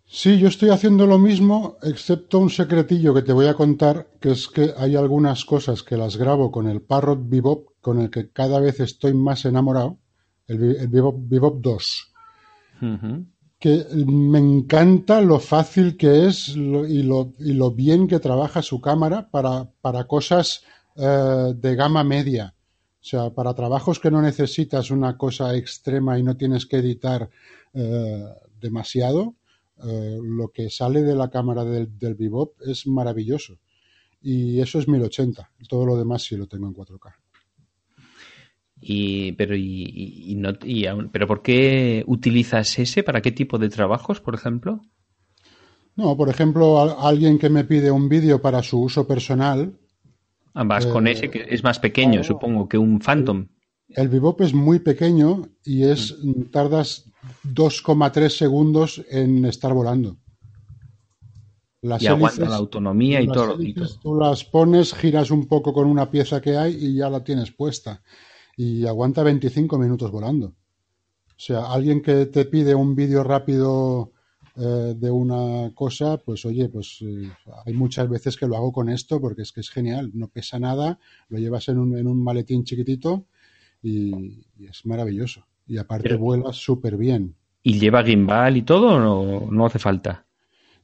Sí, 0.10 0.40
yo 0.40 0.48
estoy 0.48 0.70
haciendo 0.70 1.06
lo 1.06 1.18
mismo, 1.18 1.78
excepto 1.84 2.40
un 2.40 2.50
secretillo 2.50 3.14
que 3.14 3.24
te 3.24 3.34
voy 3.34 3.48
a 3.48 3.56
contar, 3.56 4.08
que 4.22 4.32
es 4.32 4.48
que 4.48 4.74
hay 4.78 4.96
algunas 4.96 5.44
cosas 5.44 5.84
que 5.84 5.98
las 5.98 6.16
grabo 6.16 6.50
con 6.50 6.68
el 6.70 6.82
Parrot 6.82 7.28
Bebop, 7.28 7.72
con 7.82 8.00
el 8.00 8.10
que 8.10 8.32
cada 8.32 8.62
vez 8.62 8.80
estoy 8.80 9.14
más 9.14 9.44
enamorado, 9.44 10.00
el, 10.48 10.78
el 10.78 10.88
Bebop, 10.88 11.60
2. 11.60 12.14
Que 13.60 13.86
me 14.06 14.40
encanta 14.40 15.20
lo 15.20 15.40
fácil 15.40 15.98
que 15.98 16.28
es 16.28 16.50
y, 16.50 17.04
lo, 17.04 17.34
y, 17.38 17.54
lo, 17.54 17.72
bien 17.72 18.08
que 18.08 18.20
trabaja 18.20 18.62
su 18.62 18.80
cámara 18.80 19.30
para, 19.30 19.70
para 19.82 20.06
cosas 20.06 20.64
eh, 20.96 21.54
de 21.54 21.76
gama 21.76 22.06
media. 22.06 22.56
O 23.02 23.06
sea, 23.10 23.30
para 23.30 23.54
trabajos 23.54 24.00
que 24.00 24.12
no 24.12 24.22
necesitas 24.22 24.92
una 24.92 25.18
cosa 25.18 25.56
extrema 25.56 26.20
y 26.20 26.24
no 26.24 26.36
tienes 26.36 26.66
que 26.66 26.78
editar 26.78 27.30
eh, 27.74 28.26
demasiado, 28.60 29.36
eh, 29.84 30.20
lo 30.22 30.50
que 30.50 30.70
sale 30.70 31.04
de 31.04 31.16
la 31.16 31.30
cámara 31.30 31.64
del, 31.64 31.98
del 31.98 32.16
Bebop 32.16 32.60
es 32.62 32.88
maravilloso. 32.88 33.58
Y 34.22 34.60
eso 34.60 34.80
es 34.80 34.88
1080. 34.88 35.52
Todo 35.70 35.86
lo 35.86 35.98
demás 35.98 36.24
sí 36.24 36.36
lo 36.36 36.48
tengo 36.48 36.68
en 36.68 36.74
4K. 36.74 37.14
Y, 38.80 39.32
pero, 39.34 39.56
y, 39.56 40.36
no, 40.38 40.52
pero 41.12 41.28
¿por 41.28 41.42
qué 41.42 42.04
utilizas 42.08 42.78
ese? 42.78 43.04
¿Para 43.04 43.22
qué 43.22 43.32
tipo 43.32 43.58
de 43.58 43.70
trabajos, 43.70 44.22
por 44.22 44.36
ejemplo? 44.36 44.82
No, 45.96 46.16
por 46.16 46.30
ejemplo, 46.30 47.00
alguien 47.00 47.40
que 47.40 47.50
me 47.50 47.64
pide 47.64 47.90
un 47.90 48.08
vídeo 48.08 48.40
para 48.42 48.62
su 48.62 48.80
uso 48.80 49.08
personal. 49.08 49.74
Vas 50.66 50.86
con 50.86 51.08
ese 51.08 51.30
que 51.30 51.46
es 51.50 51.64
más 51.64 51.80
pequeño, 51.80 52.24
supongo, 52.24 52.68
que 52.68 52.78
un 52.78 53.00
Phantom. 53.00 53.48
El 53.90 54.10
Bebop 54.10 54.42
es 54.42 54.54
muy 54.54 54.80
pequeño 54.80 55.50
y 55.64 55.84
es 55.84 56.16
tardas 56.52 57.06
2,3 57.46 58.30
segundos 58.30 59.04
en 59.10 59.46
estar 59.46 59.74
volando. 59.74 60.18
Las 61.82 62.02
y 62.02 62.08
aguanta 62.08 62.50
la 62.50 62.56
autonomía 62.56 63.22
y 63.22 63.28
todo, 63.28 63.58
Tú 64.02 64.16
las 64.16 64.44
pones, 64.44 64.94
giras 64.94 65.32
un 65.32 65.48
poco 65.48 65.74
con 65.74 65.88
una 65.88 66.10
pieza 66.10 66.42
que 66.42 66.58
hay 66.58 66.74
y 66.74 66.96
ya 66.96 67.10
la 67.10 67.24
tienes 67.24 67.52
puesta. 67.52 68.02
Y 68.58 68.86
aguanta 68.88 69.24
25 69.24 69.78
minutos 69.78 70.12
volando. 70.12 70.48
O 70.48 71.40
sea, 71.40 71.72
alguien 71.72 72.02
que 72.02 72.26
te 72.26 72.46
pide 72.46 72.74
un 72.74 72.96
vídeo 72.96 73.24
rápido 73.24 74.12
eh, 74.60 74.96
de 74.98 75.12
una 75.12 75.72
cosa, 75.76 76.18
pues 76.18 76.44
oye, 76.46 76.68
pues 76.68 76.98
eh, 77.02 77.30
hay 77.66 77.74
muchas 77.74 78.10
veces 78.10 78.36
que 78.36 78.48
lo 78.48 78.56
hago 78.56 78.72
con 78.72 78.90
esto 78.90 79.22
porque 79.22 79.44
es 79.44 79.52
que 79.52 79.62
es 79.62 79.70
genial. 79.70 80.10
No 80.16 80.30
pesa 80.30 80.58
nada, 80.58 80.98
lo 81.30 81.38
llevas 81.38 81.70
en 81.70 81.78
un, 81.78 81.96
en 81.96 82.08
un 82.08 82.24
maletín 82.24 82.64
chiquitito 82.64 83.26
y, 83.84 84.46
es 84.60 84.84
maravilloso. 84.86 85.46
Y 85.68 85.78
aparte 85.78 86.16
vuela 86.16 86.54
súper 86.54 86.98
bien. 86.98 87.36
¿Y 87.62 87.78
lleva 87.80 88.04
gimbal 88.04 88.58
y 88.58 88.64
todo 88.64 88.96
o 88.96 89.00
no, 89.00 89.52
no 89.52 89.66
hace 89.66 89.78
falta? 89.78 90.26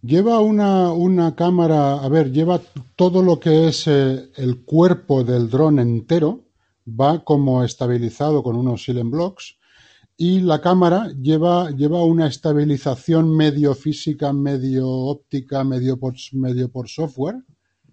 Lleva 0.03 0.39
una, 0.39 0.92
una, 0.92 1.34
cámara, 1.34 1.96
a 1.96 2.10
ver, 2.10 2.32
lleva 2.32 2.62
todo 2.96 3.24
lo 3.24 3.39
que 3.39 3.70
es 3.70 3.88
eh, 3.88 4.30
el 4.36 4.63
cuerpo 4.65 5.24
del 5.24 5.50
dron 5.50 5.80
entero, 5.80 6.44
va 6.88 7.24
como 7.24 7.63
estabilizado 7.63 8.44
con 8.44 8.56
unos 8.56 8.84
silent 8.84 9.10
blocks 9.10 9.58
y 10.17 10.41
la 10.41 10.62
cámara 10.62 11.12
lleva, 11.20 11.72
lleva 11.72 12.03
una 12.03 12.27
estabilización 12.27 13.36
medio 13.36 13.74
física, 13.74 14.32
medio 14.34 14.88
óptica, 14.88 15.63
medio 15.63 16.00
por, 16.00 16.13
medio 16.34 16.70
por 16.72 16.88
software 16.88 17.43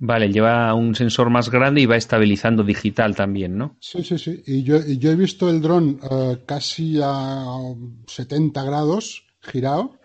Vale, 0.03 0.33
lleva 0.33 0.73
un 0.73 0.95
sensor 0.95 1.29
más 1.29 1.51
grande 1.51 1.83
y 1.83 1.87
va 1.87 1.95
estabilizando 1.97 2.65
digital 2.65 3.15
también, 3.15 3.59
¿no? 3.59 3.77
Sí, 3.81 4.03
sí, 4.03 4.17
sí. 4.17 4.43
Y 4.47 4.63
yo, 4.63 4.79
yo 4.83 5.11
he 5.11 5.15
visto 5.15 5.51
el 5.51 5.61
dron 5.61 6.01
eh, 6.11 6.39
casi 6.47 6.99
a 7.03 7.45
70 8.07 8.65
grados 8.65 9.27
girado 9.43 9.99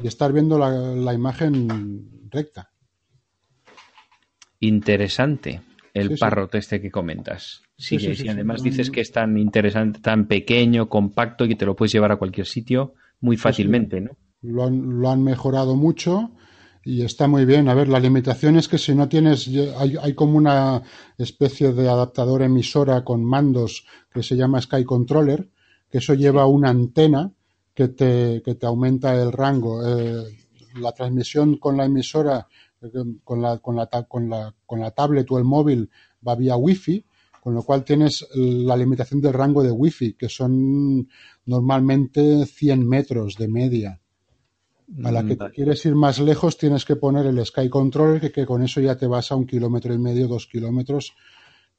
y 0.00 0.06
estar 0.06 0.32
viendo 0.32 0.56
la, 0.56 1.12
imagen 1.12 2.28
recta. 2.30 2.70
Interesante 4.60 5.62
el 5.94 6.16
sí, 6.16 6.24
este 6.52 6.80
que 6.80 6.92
comentas. 6.92 7.62
Sí, 7.80 7.98
sí, 7.98 8.28
además 8.28 8.62
dices 8.62 8.90
que 8.90 9.00
es 9.00 9.10
tan 9.10 9.38
interesante, 9.38 10.00
tan 10.00 10.26
pequeño, 10.26 10.90
compacto 10.90 11.46
y 11.46 11.48
que 11.48 11.56
te 11.56 11.64
lo 11.64 11.74
puedes 11.74 11.92
llevar 11.92 12.12
a 12.12 12.16
cualquier 12.16 12.46
sitio 12.46 12.92
muy 13.20 13.38
fácilmente, 13.38 14.02
¿no? 14.02 14.10
Lo 14.42 14.64
han, 14.64 15.00
lo 15.00 15.10
han 15.10 15.22
mejorado 15.22 15.76
mucho 15.76 16.30
y 16.84 17.02
está 17.02 17.26
muy 17.26 17.46
bien. 17.46 17.70
A 17.70 17.74
ver, 17.74 17.88
la 17.88 17.98
limitación 17.98 18.56
es 18.56 18.68
que 18.68 18.76
si 18.76 18.94
no 18.94 19.08
tienes, 19.08 19.48
hay, 19.78 19.96
hay, 19.98 20.14
como 20.14 20.36
una 20.36 20.82
especie 21.16 21.72
de 21.72 21.88
adaptador 21.88 22.42
emisora 22.42 23.02
con 23.02 23.24
mandos 23.24 23.86
que 24.12 24.22
se 24.22 24.36
llama 24.36 24.60
Sky 24.60 24.84
Controller, 24.84 25.48
que 25.90 25.98
eso 25.98 26.12
lleva 26.12 26.46
una 26.46 26.68
antena 26.68 27.32
que 27.72 27.88
te, 27.88 28.42
que 28.44 28.56
te 28.56 28.66
aumenta 28.66 29.14
el 29.14 29.32
rango. 29.32 29.80
Eh, 29.88 30.22
la 30.78 30.92
transmisión 30.92 31.56
con 31.56 31.78
la 31.78 31.86
emisora, 31.86 32.46
eh, 32.82 32.88
con 33.24 33.40
la, 33.40 33.56
con, 33.56 33.76
la, 33.76 33.86
con, 33.86 34.28
la, 34.28 34.54
con 34.66 34.80
la 34.80 34.90
tablet 34.90 35.30
o 35.30 35.38
el 35.38 35.44
móvil 35.44 35.90
va 36.26 36.36
vía 36.36 36.56
Wi-Fi, 36.56 37.06
con 37.40 37.54
lo 37.54 37.62
cual 37.62 37.84
tienes 37.84 38.26
la 38.34 38.76
limitación 38.76 39.20
del 39.20 39.32
rango 39.32 39.62
de 39.62 39.70
Wi-Fi, 39.70 40.12
que 40.14 40.28
son 40.28 41.08
normalmente 41.46 42.44
100 42.44 42.86
metros 42.86 43.36
de 43.36 43.48
media. 43.48 44.00
A 45.04 45.12
la 45.12 45.24
que 45.24 45.36
mm, 45.36 45.52
quieres 45.54 45.86
ir 45.86 45.94
más 45.94 46.18
lejos 46.18 46.58
tienes 46.58 46.84
que 46.84 46.96
poner 46.96 47.24
el 47.26 47.44
Sky 47.46 47.68
Controller, 47.68 48.32
que, 48.32 48.44
con 48.44 48.62
eso 48.62 48.80
ya 48.80 48.96
te 48.96 49.06
vas 49.06 49.30
a 49.30 49.36
un 49.36 49.46
kilómetro 49.46 49.94
y 49.94 49.98
medio, 49.98 50.28
dos 50.28 50.46
kilómetros, 50.46 51.14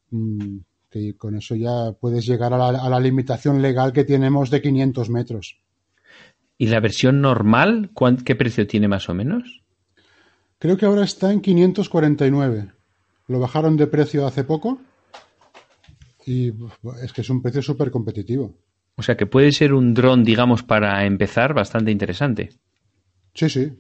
mm, 0.09 0.57
que 0.89 1.15
con 1.15 1.35
eso 1.35 1.55
ya 1.55 1.91
puedes 1.99 2.25
llegar 2.25 2.53
a 2.53 2.71
la, 2.71 2.99
limitación 2.99 3.61
legal 3.61 3.93
que 3.93 4.05
tenemos 4.05 4.49
de 4.49 4.61
500 4.61 5.09
metros. 5.09 5.59
¿Y 6.57 6.67
la 6.67 6.79
versión 6.79 7.21
normal, 7.21 7.91
qué 8.25 8.35
precio 8.35 8.65
tiene 8.65 8.87
más 8.87 9.09
o 9.09 9.13
menos? 9.13 9.61
Creo 10.57 10.77
que 10.77 10.85
ahora 10.85 11.03
está 11.03 11.31
en 11.31 11.41
549. 11.41 12.71
Lo 13.27 13.39
bajaron 13.39 13.77
de 13.77 13.87
precio 13.87 14.27
hace 14.27 14.43
poco 14.43 14.79
y 16.25 16.53
es 17.03 17.13
que 17.13 17.21
es 17.21 17.29
un 17.29 17.41
precio 17.41 17.61
súper 17.61 17.91
competitivo. 17.91 18.53
O 18.95 19.03
sea 19.03 19.15
que 19.15 19.25
puede 19.25 19.51
ser 19.51 19.73
un 19.73 19.93
dron, 19.93 20.23
digamos, 20.23 20.63
para 20.63 21.05
empezar, 21.05 21.53
bastante 21.53 21.91
interesante. 21.91 22.49
Sí, 23.33 23.49
sí. 23.49 23.71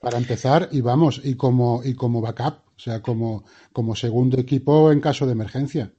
Para 0.00 0.18
empezar, 0.18 0.68
y 0.72 0.80
vamos, 0.80 1.20
y 1.24 1.34
como, 1.34 1.82
y 1.84 1.94
como 1.94 2.20
backup, 2.20 2.60
o 2.76 2.80
sea, 2.80 3.02
como, 3.02 3.44
como 3.72 3.96
segundo 3.96 4.38
equipo 4.38 4.92
en 4.92 5.00
caso 5.00 5.26
de 5.26 5.32
emergencia. 5.32 5.92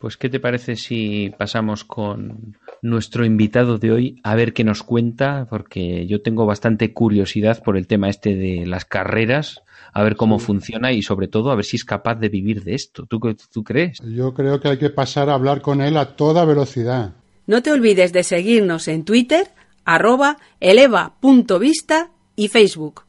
Pues, 0.00 0.16
¿qué 0.16 0.30
te 0.30 0.40
parece 0.40 0.76
si 0.76 1.30
pasamos 1.36 1.84
con 1.84 2.56
nuestro 2.80 3.26
invitado 3.26 3.76
de 3.76 3.92
hoy 3.92 4.20
a 4.24 4.34
ver 4.34 4.54
qué 4.54 4.64
nos 4.64 4.82
cuenta? 4.82 5.46
Porque 5.50 6.06
yo 6.06 6.22
tengo 6.22 6.46
bastante 6.46 6.94
curiosidad 6.94 7.62
por 7.62 7.76
el 7.76 7.86
tema 7.86 8.08
este 8.08 8.34
de 8.34 8.64
las 8.64 8.86
carreras, 8.86 9.60
a 9.92 10.02
ver 10.02 10.16
cómo 10.16 10.38
funciona 10.38 10.90
y 10.92 11.02
sobre 11.02 11.28
todo 11.28 11.50
a 11.50 11.54
ver 11.54 11.66
si 11.66 11.76
es 11.76 11.84
capaz 11.84 12.14
de 12.14 12.30
vivir 12.30 12.64
de 12.64 12.76
esto. 12.76 13.04
¿Tú, 13.04 13.20
¿Tú 13.52 13.62
crees? 13.62 13.98
Yo 14.02 14.32
creo 14.32 14.58
que 14.58 14.68
hay 14.68 14.78
que 14.78 14.88
pasar 14.88 15.28
a 15.28 15.34
hablar 15.34 15.60
con 15.60 15.82
él 15.82 15.98
a 15.98 16.16
toda 16.16 16.46
velocidad. 16.46 17.12
No 17.46 17.62
te 17.62 17.70
olvides 17.70 18.14
de 18.14 18.22
seguirnos 18.22 18.88
en 18.88 19.04
Twitter, 19.04 19.48
arroba 19.84 20.38
eleva.vista 20.60 22.10
y 22.36 22.48
Facebook. 22.48 23.02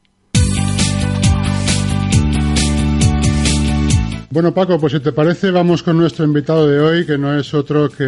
Bueno, 4.32 4.54
Paco, 4.54 4.80
pues 4.80 4.94
si 4.94 5.00
te 5.00 5.12
parece, 5.12 5.50
vamos 5.50 5.82
con 5.82 5.98
nuestro 5.98 6.24
invitado 6.24 6.66
de 6.66 6.80
hoy, 6.80 7.04
que 7.04 7.18
no 7.18 7.38
es 7.38 7.52
otro 7.52 7.90
que 7.90 8.02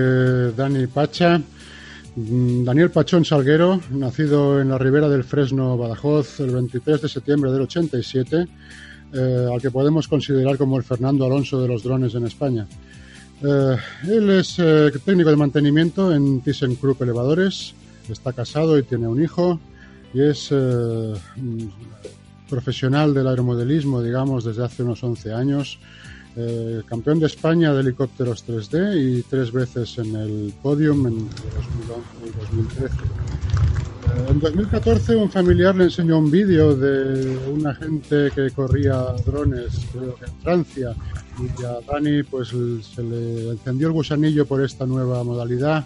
Dani 0.57 0.87
Pacha. 0.87 1.39
Mm, 2.17 2.65
Daniel 2.65 2.91
Pachón 2.91 3.27
Salguero, 3.27 3.79
nacido 3.91 4.59
en 4.59 4.71
la 4.71 4.79
ribera 4.79 5.11
del 5.11 5.25
Fresno, 5.25 5.77
Badajoz, 5.77 6.41
el 6.41 6.53
23 6.53 7.03
de 7.03 7.09
septiembre 7.11 7.53
del 7.53 7.61
87, 7.61 8.49
eh, 9.13 9.49
al 9.53 9.61
que 9.61 9.71
podemos 9.71 10.09
considerar 10.09 10.57
como 10.57 10.79
el 10.79 10.83
Fernando 10.83 11.27
Alonso 11.27 11.61
de 11.61 11.69
los 11.69 11.83
drones 11.83 12.15
en 12.15 12.25
España. 12.25 12.67
Eh, 13.43 13.77
él 14.05 14.31
es 14.31 14.59
eh, 14.59 14.93
técnico 15.05 15.29
de 15.29 15.37
mantenimiento 15.37 16.11
en 16.15 16.41
ThyssenKrupp 16.41 17.03
Elevadores, 17.03 17.75
está 18.09 18.33
casado 18.33 18.79
y 18.79 18.83
tiene 18.83 19.09
un 19.09 19.23
hijo 19.23 19.61
y 20.15 20.23
es 20.23 20.49
eh, 20.53 21.13
profesional 22.49 23.13
del 23.13 23.27
aeromodelismo, 23.27 24.03
digamos, 24.03 24.45
desde 24.45 24.65
hace 24.65 24.85
unos 24.85 25.05
11 25.05 25.35
años. 25.35 25.79
Eh, 26.37 26.83
campeón 26.89 27.21
de 27.21 27.27
España 27.27 27.73
de 27.73 27.81
helicópteros 27.81 28.45
3D 28.45 29.19
y 29.19 29.23
tres 29.23 29.53
veces 29.53 29.99
en 29.99 30.17
el 30.17 30.55
podium 30.63 31.07
en 31.07 31.29
2011 31.29 32.09
y 32.27 32.31
2013. 32.41 32.95
Eh, 32.95 34.27
en 34.31 34.41
2014 34.41 35.17
un 35.17 35.31
familiar 35.31 35.77
le 35.77 35.85
enseñó 35.85 36.19
un 36.19 36.31
vídeo 36.31 36.75
de 36.75 37.39
una 37.53 37.75
gente 37.75 38.33
que 38.35 38.51
corría 38.51 38.97
drones, 39.25 39.81
creo 39.93 40.17
que 40.17 40.25
en 40.25 40.35
Francia, 40.43 40.95
y 41.39 41.65
a 41.65 41.79
Dani 41.87 42.25
pues 42.25 42.49
se 42.49 43.03
le 43.03 43.51
encendió 43.51 43.87
el 43.89 43.93
gusanillo 43.93 44.45
por 44.45 44.61
esta 44.61 44.87
nueva 44.87 45.23
modalidad 45.23 45.85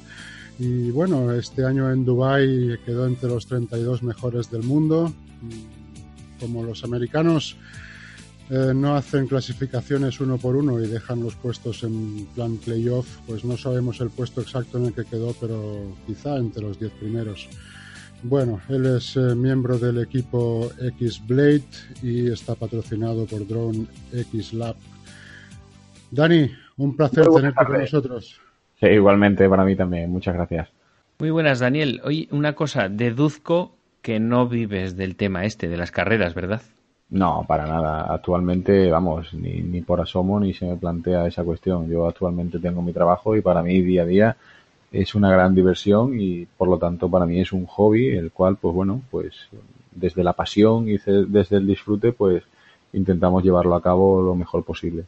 y 0.59 0.91
bueno, 0.91 1.33
este 1.33 1.65
año 1.65 1.91
en 1.93 2.05
Dubai 2.05 2.79
quedó 2.85 3.07
entre 3.07 3.29
los 3.29 3.47
32 3.47 4.03
mejores 4.03 4.51
del 4.51 4.65
mundo. 4.65 5.13
Como 6.41 6.65
los 6.65 6.83
americanos 6.83 7.57
eh, 8.51 8.73
no 8.75 8.95
hacen 8.95 9.27
clasificaciones 9.27 10.21
uno 10.21 10.39
por 10.39 10.57
uno 10.57 10.81
y 10.81 10.87
dejan 10.87 11.23
los 11.23 11.35
puestos 11.35 11.83
en 11.83 12.27
plan 12.35 12.57
playoff, 12.57 13.07
pues 13.27 13.45
no 13.45 13.57
sabemos 13.57 14.01
el 14.01 14.09
puesto 14.09 14.41
exacto 14.41 14.79
en 14.79 14.87
el 14.87 14.95
que 14.95 15.05
quedó, 15.05 15.35
pero 15.39 15.95
quizá 16.07 16.37
entre 16.37 16.63
los 16.63 16.79
10 16.79 16.93
primeros. 16.93 17.49
Bueno, 18.23 18.61
él 18.69 18.87
es 18.87 19.17
eh, 19.17 19.35
miembro 19.35 19.79
del 19.79 20.03
equipo 20.03 20.71
X-Blade 20.81 21.63
y 22.03 22.31
está 22.31 22.55
patrocinado 22.55 23.27
por 23.27 23.47
Drone 23.47 23.87
X 24.13 24.55
Lab. 24.55 24.77
Dani, 26.11 26.51
un 26.79 26.97
placer 26.97 27.29
tenerte 27.29 27.65
con 27.65 27.81
nosotros. 27.81 28.41
Sí, 28.81 28.87
igualmente 28.87 29.49
para 29.49 29.65
mí 29.65 29.77
también. 29.77 30.11
Muchas 30.11 30.35
gracias. 30.35 30.69
Muy 31.19 31.31
buenas, 31.31 31.59
Daniel. 31.59 32.01
Oye, 32.05 32.29
una 32.31 32.55
cosa, 32.55 32.89
deduzco 32.89 33.77
que 34.01 34.21
no 34.21 34.49
vives 34.49 34.97
del 34.97 35.17
tema 35.17 35.45
este, 35.45 35.69
de 35.69 35.77
las 35.77 35.91
carreras, 35.91 36.35
¿verdad? 36.35 36.63
No, 37.11 37.45
para 37.49 37.67
nada. 37.67 38.13
Actualmente, 38.13 38.91
vamos, 38.91 39.33
ni, 39.33 39.63
ni 39.63 39.81
por 39.81 40.01
asomo 40.01 40.39
ni 40.39 40.53
se 40.53 40.67
me 40.67 40.77
plantea 40.77 41.27
esa 41.27 41.43
cuestión. 41.43 41.89
Yo 41.89 42.07
actualmente 42.07 42.59
tengo 42.59 42.83
mi 42.83 42.93
trabajo 42.93 43.35
y 43.35 43.41
para 43.41 43.63
mí 43.63 43.81
día 43.81 44.03
a 44.03 44.07
día 44.07 44.37
es 44.93 45.15
una 45.15 45.31
gran 45.31 45.55
diversión 45.55 46.19
y 46.19 46.47
por 46.47 46.69
lo 46.69 46.79
tanto 46.79 47.11
para 47.11 47.27
mí 47.27 47.41
es 47.41 47.53
un 47.53 47.67
hobby 47.67 48.09
el 48.09 48.31
cual 48.31 48.57
pues 48.57 48.75
bueno 48.75 49.03
pues 49.11 49.35
desde 49.93 50.25
la 50.25 50.33
pasión 50.33 50.89
y 50.89 50.97
desde 50.97 51.57
el 51.57 51.67
disfrute 51.67 52.13
pues 52.13 52.43
intentamos 52.93 53.45
llevarlo 53.45 53.75
a 53.75 53.83
cabo 53.83 54.23
lo 54.23 54.35
mejor 54.35 54.65
posible. 54.65 55.05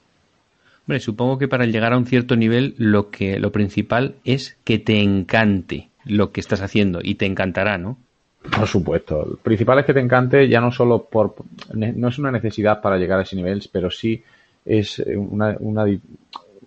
Hombre, 0.86 1.00
supongo 1.00 1.38
que 1.38 1.48
para 1.48 1.66
llegar 1.66 1.92
a 1.92 1.98
un 1.98 2.06
cierto 2.06 2.36
nivel 2.36 2.74
lo 2.76 3.10
que 3.10 3.38
lo 3.38 3.52
principal 3.52 4.16
es 4.24 4.58
que 4.64 4.78
te 4.78 5.00
encante 5.00 5.88
lo 6.04 6.32
que 6.32 6.40
estás 6.40 6.62
haciendo 6.62 7.00
y 7.02 7.14
te 7.14 7.26
encantará, 7.26 7.78
¿no? 7.78 7.96
Por 8.42 8.66
supuesto. 8.66 9.26
Lo 9.26 9.36
principal 9.36 9.80
es 9.80 9.84
que 9.84 9.94
te 9.94 10.00
encante 10.00 10.48
ya 10.48 10.60
no 10.60 10.72
solo 10.72 11.04
por 11.04 11.34
no 11.74 12.08
es 12.08 12.18
una 12.18 12.30
necesidad 12.30 12.80
para 12.80 12.96
llegar 12.96 13.18
a 13.18 13.22
ese 13.22 13.36
nivel, 13.36 13.62
pero 13.70 13.90
sí 13.90 14.22
es 14.64 14.98
una, 14.98 15.56
una, 15.60 15.84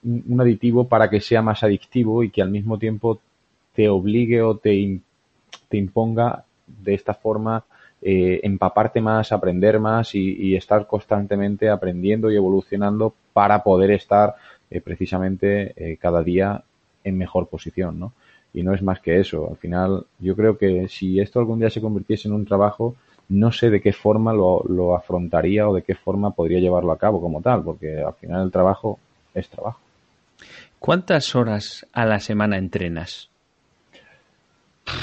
un 0.04 0.42
aditivo 0.42 0.88
para 0.88 1.10
que 1.10 1.22
sea 1.22 1.42
más 1.42 1.64
adictivo 1.64 2.24
y 2.24 2.30
que 2.30 2.42
al 2.42 2.50
mismo 2.50 2.78
tiempo 2.78 3.20
te 3.74 3.90
obligue 3.90 4.42
o 4.42 4.58
te, 4.58 5.00
te 5.70 5.78
imponga 5.78 6.44
de 6.68 6.94
esta 6.94 7.14
forma 7.14 7.64
eh, 8.02 8.42
empaparte 8.44 9.00
más, 9.02 9.32
aprender 9.32 9.80
más 9.80 10.14
y, 10.14 10.56
estar 10.56 10.86
constantemente 10.88 11.70
aprendiendo 11.70 12.30
y 12.30 12.36
evolucionando 12.36 13.14
para 13.32 13.64
poder 13.64 13.92
estar 13.92 14.36
eh, 14.70 14.82
precisamente 14.82 15.74
eh, 15.78 15.98
cada 15.98 16.22
día 16.22 16.64
en 17.04 17.18
mejor 17.18 17.48
posición, 17.48 18.00
¿no? 18.00 18.14
Y 18.54 18.64
no 18.64 18.74
es 18.74 18.82
más 18.84 19.00
que 19.00 19.20
eso. 19.20 19.50
Al 19.50 19.58
final, 19.58 20.06
yo 20.20 20.36
creo 20.36 20.58
que 20.58 20.88
si 20.88 21.20
esto 21.20 21.40
algún 21.40 21.60
día 21.60 21.70
se 21.70 21.82
convirtiese 21.82 22.28
en 22.28 22.36
un 22.36 22.46
trabajo, 22.46 22.96
no 23.30 23.52
sé 23.52 23.70
de 23.70 23.82
qué 23.82 23.94
forma 23.94 24.34
lo, 24.34 24.64
lo 24.68 24.96
afrontaría 24.96 25.68
o 25.68 25.74
de 25.74 25.82
qué 25.82 25.96
forma 25.96 26.32
podría 26.32 26.60
llevarlo 26.60 26.92
a 26.92 26.98
cabo 26.98 27.20
como 27.20 27.42
tal, 27.42 27.64
porque 27.64 28.02
al 28.02 28.14
final 28.14 28.44
el 28.44 28.52
trabajo 28.52 29.00
es 29.34 29.50
trabajo. 29.50 29.80
¿Cuántas 30.80 31.36
horas 31.36 31.88
a 31.94 32.06
la 32.06 32.20
semana 32.20 32.58
entrenas? 32.58 33.30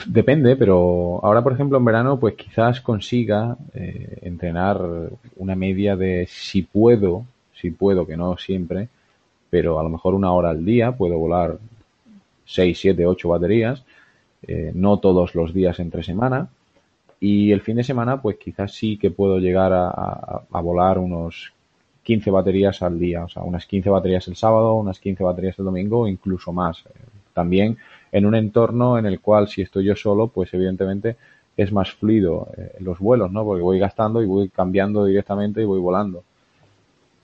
Depende, 0.07 0.57
pero 0.57 1.21
ahora, 1.25 1.43
por 1.43 1.55
ejemplo, 1.55 1.79
en 1.79 1.85
verano, 1.85 2.21
pues 2.21 2.35
quizás 2.35 2.81
consiga 2.81 3.57
eh, 3.75 4.19
entrenar 4.23 4.81
una 5.37 5.55
media 5.57 5.97
de 5.97 6.27
si 6.29 6.63
puedo, 6.63 7.25
si 7.55 7.71
puedo, 7.71 8.07
que 8.07 8.17
no 8.17 8.37
siempre, 8.37 8.89
pero 9.49 9.81
a 9.81 9.83
lo 9.83 9.89
mejor 9.89 10.15
una 10.15 10.33
hora 10.33 10.51
al 10.51 10.65
día, 10.65 10.93
puedo 10.93 11.19
volar 11.19 11.59
6, 12.51 12.79
7, 12.79 13.07
8 13.07 13.29
baterías, 13.29 13.85
eh, 14.47 14.73
no 14.75 14.99
todos 14.99 15.35
los 15.35 15.55
días 15.55 15.79
entre 15.81 16.03
semana, 16.03 16.49
y 17.21 17.53
el 17.53 17.61
fin 17.61 17.77
de 17.77 17.85
semana, 17.85 18.21
pues 18.21 18.37
quizás 18.39 18.73
sí 18.73 18.97
que 18.97 19.11
puedo 19.11 19.39
llegar 19.39 19.73
a, 19.73 20.43
a 20.51 20.61
volar 20.61 20.99
unos 20.99 21.53
15 22.03 22.31
baterías 22.31 22.83
al 22.83 22.99
día, 22.99 23.25
o 23.25 23.29
sea, 23.29 23.43
unas 23.43 23.67
15 23.67 23.91
baterías 23.91 24.27
el 24.29 24.37
sábado, 24.37 24.75
unas 24.75 24.99
15 24.99 25.23
baterías 25.23 25.59
el 25.59 25.67
domingo, 25.67 26.09
incluso 26.09 26.53
más. 26.53 26.83
También 27.35 27.77
en 28.11 28.27
un 28.27 28.35
entorno 28.35 28.99
en 28.99 29.07
el 29.07 29.21
cual 29.21 29.49
si 29.49 29.63
estoy 29.63 29.85
yo 29.85 29.97
solo, 29.97 30.29
pues 30.29 30.53
evidentemente 30.55 31.17
es 31.57 31.73
más 31.73 31.93
fluido 31.93 32.49
eh, 32.57 32.73
los 32.81 32.99
vuelos, 32.99 33.31
¿no? 33.31 33.45
Porque 33.45 33.63
voy 33.63 33.79
gastando 33.79 34.23
y 34.23 34.27
voy 34.27 34.49
cambiando 34.49 35.05
directamente 35.05 35.61
y 35.63 35.65
voy 35.65 35.79
volando. 35.79 36.25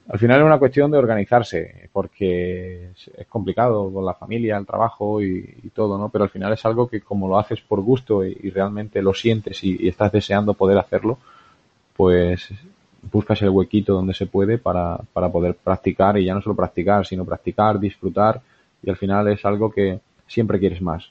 Al 0.09 0.21
final 0.21 0.41
es 0.41 0.47
una 0.47 0.59
cuestión 0.59 0.91
de 0.91 0.99
organizarse, 0.99 1.89
porque 1.93 2.91
es, 2.91 3.27
complicado 3.29 3.93
con 3.93 4.05
la 4.05 4.15
familia, 4.15 4.57
el 4.57 4.67
trabajo 4.67 5.21
y, 5.21 5.71
todo, 5.75 5.99
¿no? 5.99 6.09
Pero 6.11 6.25
al 6.25 6.31
final 6.31 6.53
es 6.53 6.65
algo 6.65 6.89
que 6.89 7.01
como 7.01 7.29
lo 7.29 7.39
haces 7.39 7.61
por 7.61 7.81
gusto 7.81 8.25
y, 8.25 8.51
realmente 8.51 9.03
lo 9.03 9.13
sientes 9.13 9.63
y, 9.65 9.89
estás 9.89 10.13
deseando 10.13 10.55
poder 10.55 10.79
hacerlo, 10.79 11.19
pues 11.97 12.49
buscas 13.11 13.43
el 13.43 13.51
huequito 13.51 13.95
donde 13.95 14.15
se 14.15 14.27
puede 14.27 14.59
para, 14.59 14.99
para 15.13 15.29
poder 15.29 15.55
practicar 15.55 16.19
y 16.19 16.25
ya 16.25 16.35
no 16.35 16.43
solo 16.43 16.55
practicar, 16.55 17.05
sino 17.05 17.25
practicar, 17.25 17.79
disfrutar 17.81 18.41
y 18.83 18.91
al 18.91 18.97
final 18.97 19.29
es 19.29 19.45
algo 19.45 19.71
que 19.73 20.01
siempre 20.29 20.59
quieres 20.59 20.81
más. 20.81 21.11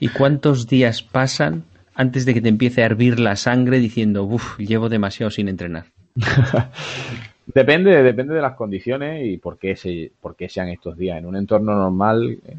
¿Y 0.00 0.08
cuántos 0.08 0.66
días 0.66 1.02
pasan 1.02 1.64
antes 1.94 2.24
de 2.24 2.34
que 2.34 2.40
te 2.40 2.48
empiece 2.48 2.82
a 2.82 2.86
hervir 2.86 3.20
la 3.20 3.36
sangre 3.36 3.78
diciendo, 3.78 4.24
uff, 4.24 4.58
llevo 4.58 4.88
demasiado 4.88 5.30
sin 5.30 5.48
entrenar? 5.48 5.86
depende, 7.46 8.02
depende 8.02 8.34
de 8.34 8.42
las 8.42 8.54
condiciones 8.54 9.24
y 9.26 9.38
por 9.38 9.58
qué, 9.58 9.76
se, 9.76 10.12
por 10.20 10.36
qué 10.36 10.48
sean 10.48 10.68
estos 10.68 10.96
días. 10.96 11.18
En 11.18 11.26
un 11.26 11.36
entorno 11.36 11.74
normal, 11.74 12.38
en, 12.46 12.58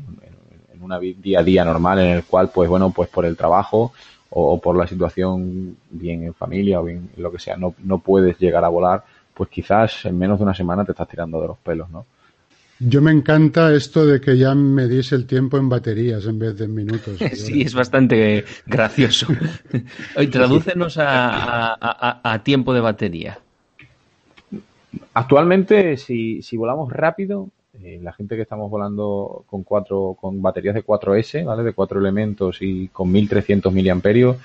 en 0.77 0.83
una 0.83 0.99
día 0.99 1.39
a 1.39 1.43
día 1.43 1.65
normal 1.65 1.99
en 1.99 2.07
el 2.07 2.23
cual, 2.23 2.49
pues 2.53 2.69
bueno, 2.69 2.91
pues 2.91 3.09
por 3.09 3.25
el 3.25 3.35
trabajo 3.35 3.93
o, 4.29 4.59
por 4.59 4.75
la 4.75 4.87
situación, 4.87 5.77
bien 5.89 6.23
en 6.23 6.33
familia 6.33 6.81
o 6.81 6.83
bien 6.83 7.09
lo 7.17 7.31
que 7.31 7.39
sea, 7.39 7.57
no, 7.57 7.75
no 7.83 7.99
puedes 7.99 8.37
llegar 8.37 8.63
a 8.63 8.69
volar, 8.69 9.03
pues 9.33 9.49
quizás 9.49 10.05
en 10.05 10.17
menos 10.17 10.39
de 10.39 10.43
una 10.43 10.53
semana 10.53 10.83
te 10.83 10.91
estás 10.91 11.07
tirando 11.07 11.41
de 11.41 11.47
los 11.47 11.57
pelos, 11.57 11.89
¿no? 11.89 12.05
Yo 12.79 13.01
me 13.01 13.09
encanta 13.09 13.73
esto 13.73 14.05
de 14.05 14.21
que 14.21 14.37
ya 14.37 14.53
me 14.53 14.87
diese 14.87 15.15
el 15.15 15.25
tiempo 15.25 15.57
en 15.57 15.67
baterías 15.67 16.27
en 16.27 16.37
vez 16.37 16.55
de 16.57 16.65
en 16.65 16.75
minutos. 16.75 17.17
Sí, 17.33 17.61
es 17.61 17.73
bastante 17.73 18.45
gracioso. 18.67 19.27
Hoy 20.15 20.27
tradúcenos 20.27 20.97
a, 20.99 21.73
a, 21.73 22.21
a, 22.23 22.43
tiempo 22.43 22.75
de 22.75 22.81
batería. 22.81 23.39
Actualmente, 25.13 25.97
si, 25.97 26.41
si 26.41 26.57
volamos 26.57 26.91
rápido, 26.91 27.49
eh, 27.83 27.99
la 28.01 28.13
gente 28.13 28.35
que 28.35 28.41
estamos 28.41 28.71
volando 28.71 29.43
con 29.47 29.63
cuatro, 29.63 30.17
con 30.19 30.41
baterías 30.41 30.75
de 30.75 30.83
4S, 30.83 31.45
¿vale? 31.45 31.63
De 31.63 31.73
cuatro 31.73 31.99
elementos 31.99 32.57
y 32.61 32.87
con 32.87 33.11
1300 33.11 33.71
miliamperios, 33.71 34.37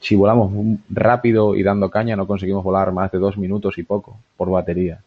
si 0.00 0.16
volamos 0.16 0.50
rápido 0.88 1.54
y 1.54 1.62
dando 1.62 1.90
caña 1.90 2.16
no 2.16 2.26
conseguimos 2.26 2.64
volar 2.64 2.90
más 2.90 3.12
de 3.12 3.18
dos 3.18 3.36
minutos 3.36 3.76
y 3.76 3.82
poco 3.82 4.16
por 4.36 4.50
batería. 4.50 5.00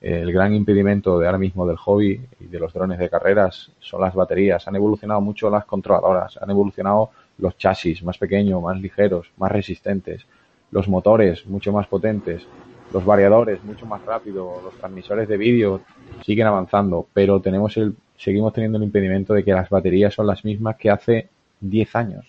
El 0.00 0.32
gran 0.32 0.54
impedimento 0.54 1.18
de 1.18 1.26
ahora 1.26 1.38
mismo 1.38 1.66
del 1.66 1.76
hobby 1.76 2.20
y 2.38 2.44
de 2.44 2.58
los 2.58 2.72
drones 2.72 2.98
de 2.98 3.10
carreras 3.10 3.70
son 3.80 4.00
las 4.00 4.14
baterías. 4.14 4.66
Han 4.66 4.76
evolucionado 4.76 5.20
mucho 5.20 5.50
las 5.50 5.64
controladoras, 5.64 6.38
han 6.40 6.50
evolucionado 6.50 7.10
los 7.38 7.56
chasis 7.56 8.02
más 8.02 8.18
pequeños, 8.18 8.62
más 8.62 8.80
ligeros, 8.80 9.30
más 9.36 9.52
resistentes, 9.52 10.26
los 10.70 10.88
motores 10.88 11.46
mucho 11.46 11.72
más 11.72 11.86
potentes, 11.86 12.46
los 12.92 13.04
variadores 13.04 13.62
mucho 13.64 13.86
más 13.86 14.04
rápido, 14.04 14.60
los 14.64 14.74
transmisores 14.74 15.28
de 15.28 15.36
vídeo 15.36 15.80
siguen 16.24 16.46
avanzando, 16.46 17.06
pero 17.12 17.40
tenemos 17.40 17.76
el, 17.76 17.94
seguimos 18.16 18.52
teniendo 18.52 18.78
el 18.78 18.84
impedimento 18.84 19.34
de 19.34 19.44
que 19.44 19.52
las 19.52 19.68
baterías 19.68 20.12
son 20.14 20.26
las 20.26 20.44
mismas 20.44 20.76
que 20.76 20.90
hace 20.90 21.28
10 21.60 21.96
años, 21.96 22.26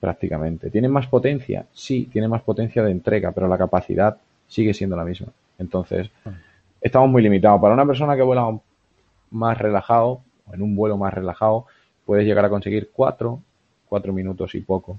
prácticamente. 0.00 0.70
¿Tienen 0.70 0.90
más 0.90 1.06
potencia? 1.06 1.66
Sí, 1.72 2.08
tienen 2.12 2.30
más 2.30 2.42
potencia 2.42 2.82
de 2.82 2.90
entrega, 2.90 3.32
pero 3.32 3.48
la 3.48 3.58
capacidad 3.58 4.16
sigue 4.46 4.74
siendo 4.74 4.96
la 4.96 5.04
misma. 5.04 5.28
Entonces, 5.58 6.10
estamos 6.80 7.08
muy 7.08 7.22
limitados. 7.22 7.60
Para 7.60 7.74
una 7.74 7.86
persona 7.86 8.16
que 8.16 8.22
vuela 8.22 8.58
más 9.30 9.58
relajado, 9.58 10.20
en 10.52 10.62
un 10.62 10.76
vuelo 10.76 10.96
más 10.96 11.14
relajado, 11.14 11.66
puedes 12.04 12.26
llegar 12.26 12.44
a 12.44 12.50
conseguir 12.50 12.90
4, 12.92 13.40
4 13.88 14.12
minutos 14.12 14.54
y 14.54 14.60
poco. 14.60 14.98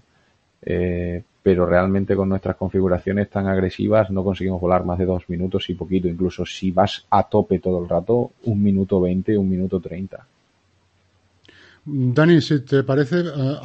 Eh, 0.65 1.23
pero 1.43 1.67
realmente 1.67 2.15
con 2.15 2.28
nuestras 2.28 2.56
configuraciones 2.56 3.30
tan 3.30 3.47
agresivas 3.47 4.10
no 4.10 4.23
conseguimos 4.23 4.60
volar 4.60 4.84
más 4.84 4.97
de 4.97 5.06
dos 5.06 5.30
minutos 5.30 5.69
y 5.69 5.75
poquito. 5.75 6.08
Incluso 6.08 6.43
si 6.45 6.71
vas 6.71 7.06
a 7.12 7.30
tope 7.30 7.60
todo 7.60 7.84
el 7.84 7.88
rato, 7.88 8.32
un 8.45 8.63
minuto 8.63 8.99
veinte, 8.99 9.38
un 9.38 9.47
minuto 9.47 9.80
treinta. 9.80 10.25
Dani, 11.88 12.41
si 12.41 12.62
te 12.62 12.82
parece, 12.82 13.19
eh, 13.19 13.58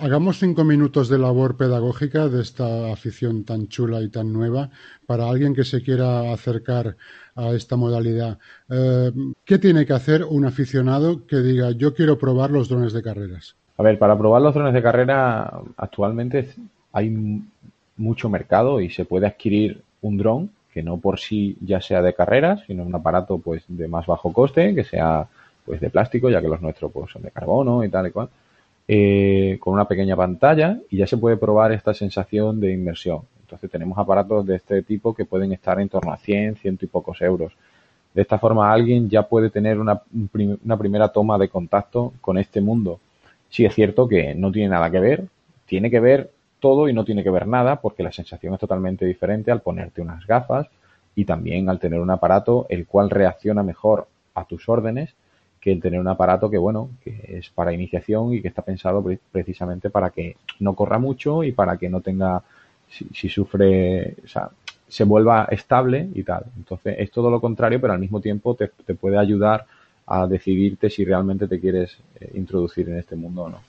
hagamos 0.00 0.38
cinco 0.38 0.62
minutos 0.62 1.08
de 1.08 1.18
labor 1.18 1.56
pedagógica 1.56 2.28
de 2.28 2.40
esta 2.40 2.92
afición 2.92 3.42
tan 3.42 3.66
chula 3.66 4.00
y 4.00 4.10
tan 4.10 4.32
nueva 4.32 4.70
para 5.04 5.28
alguien 5.28 5.56
que 5.56 5.64
se 5.64 5.82
quiera 5.82 6.32
acercar 6.32 6.96
a 7.34 7.50
esta 7.50 7.74
modalidad. 7.74 8.38
Eh, 8.70 9.10
¿Qué 9.44 9.58
tiene 9.58 9.84
que 9.86 9.92
hacer 9.92 10.22
un 10.22 10.44
aficionado 10.44 11.26
que 11.26 11.38
diga 11.38 11.72
yo 11.72 11.94
quiero 11.94 12.16
probar 12.16 12.52
los 12.52 12.68
drones 12.68 12.92
de 12.92 13.02
carreras? 13.02 13.56
A 13.76 13.82
ver, 13.82 13.98
para 13.98 14.16
probar 14.16 14.42
los 14.42 14.54
drones 14.54 14.72
de 14.72 14.82
carrera 14.82 15.60
actualmente 15.76 16.48
hay 16.92 17.42
mucho 17.96 18.28
mercado 18.28 18.80
y 18.80 18.90
se 18.90 19.04
puede 19.04 19.26
adquirir 19.26 19.82
un 20.02 20.16
dron 20.16 20.50
que 20.72 20.82
no 20.82 20.98
por 20.98 21.20
sí 21.20 21.56
ya 21.60 21.80
sea 21.80 22.02
de 22.02 22.14
carreras, 22.14 22.62
sino 22.66 22.82
un 22.82 22.94
aparato 22.94 23.38
pues 23.38 23.62
de 23.68 23.86
más 23.86 24.06
bajo 24.06 24.32
coste, 24.32 24.74
que 24.74 24.82
sea 24.82 25.26
pues 25.64 25.80
de 25.80 25.88
plástico, 25.88 26.28
ya 26.28 26.42
que 26.42 26.48
los 26.48 26.60
nuestros 26.60 26.90
pues 26.92 27.12
son 27.12 27.22
de 27.22 27.30
carbono 27.30 27.84
y 27.84 27.88
tal 27.88 28.08
y 28.08 28.10
cual, 28.10 28.28
eh, 28.88 29.56
con 29.60 29.74
una 29.74 29.86
pequeña 29.86 30.16
pantalla 30.16 30.78
y 30.90 30.98
ya 30.98 31.06
se 31.06 31.16
puede 31.16 31.36
probar 31.36 31.72
esta 31.72 31.94
sensación 31.94 32.60
de 32.60 32.72
inmersión. 32.72 33.20
Entonces 33.42 33.70
tenemos 33.70 33.96
aparatos 33.98 34.44
de 34.46 34.56
este 34.56 34.82
tipo 34.82 35.14
que 35.14 35.24
pueden 35.24 35.52
estar 35.52 35.80
en 35.80 35.88
torno 35.88 36.12
a 36.12 36.16
100, 36.16 36.56
ciento 36.56 36.84
y 36.84 36.88
pocos 36.88 37.22
euros. 37.22 37.52
De 38.12 38.22
esta 38.22 38.38
forma 38.38 38.72
alguien 38.72 39.08
ya 39.08 39.22
puede 39.22 39.50
tener 39.50 39.78
una, 39.78 40.02
una 40.64 40.76
primera 40.76 41.08
toma 41.08 41.38
de 41.38 41.48
contacto 41.48 42.14
con 42.20 42.36
este 42.36 42.60
mundo. 42.60 42.98
Sí 43.54 43.64
es 43.64 43.72
cierto 43.72 44.08
que 44.08 44.34
no 44.34 44.50
tiene 44.50 44.70
nada 44.70 44.90
que 44.90 44.98
ver, 44.98 45.28
tiene 45.64 45.88
que 45.88 46.00
ver 46.00 46.32
todo 46.58 46.88
y 46.88 46.92
no 46.92 47.04
tiene 47.04 47.22
que 47.22 47.30
ver 47.30 47.46
nada 47.46 47.80
porque 47.80 48.02
la 48.02 48.10
sensación 48.10 48.52
es 48.52 48.58
totalmente 48.58 49.06
diferente 49.06 49.52
al 49.52 49.60
ponerte 49.60 50.02
unas 50.02 50.26
gafas 50.26 50.66
y 51.14 51.24
también 51.24 51.68
al 51.68 51.78
tener 51.78 52.00
un 52.00 52.10
aparato 52.10 52.66
el 52.68 52.84
cual 52.84 53.10
reacciona 53.10 53.62
mejor 53.62 54.08
a 54.34 54.44
tus 54.44 54.68
órdenes 54.68 55.14
que 55.60 55.70
el 55.70 55.80
tener 55.80 56.00
un 56.00 56.08
aparato 56.08 56.50
que, 56.50 56.58
bueno, 56.58 56.90
que 57.04 57.16
es 57.28 57.48
para 57.50 57.72
iniciación 57.72 58.34
y 58.34 58.42
que 58.42 58.48
está 58.48 58.62
pensado 58.62 59.04
precisamente 59.30 59.88
para 59.88 60.10
que 60.10 60.36
no 60.58 60.74
corra 60.74 60.98
mucho 60.98 61.44
y 61.44 61.52
para 61.52 61.76
que 61.76 61.88
no 61.88 62.00
tenga, 62.00 62.42
si, 62.88 63.28
sufre, 63.28 64.16
o 64.24 64.26
sea, 64.26 64.50
se 64.88 65.04
vuelva 65.04 65.46
estable 65.52 66.08
y 66.12 66.24
tal. 66.24 66.46
Entonces, 66.56 66.96
es 66.98 67.12
todo 67.12 67.30
lo 67.30 67.40
contrario, 67.40 67.80
pero 67.80 67.92
al 67.92 68.00
mismo 68.00 68.20
tiempo 68.20 68.56
te, 68.56 68.66
puede 68.96 69.16
ayudar 69.16 69.64
a 70.06 70.26
decidirte 70.26 70.90
si 70.90 71.04
realmente 71.04 71.48
te 71.48 71.60
quieres 71.60 71.98
eh, 72.20 72.30
introducir 72.34 72.88
en 72.88 72.98
este 72.98 73.16
mundo 73.16 73.44
o 73.44 73.48
no. 73.48 73.60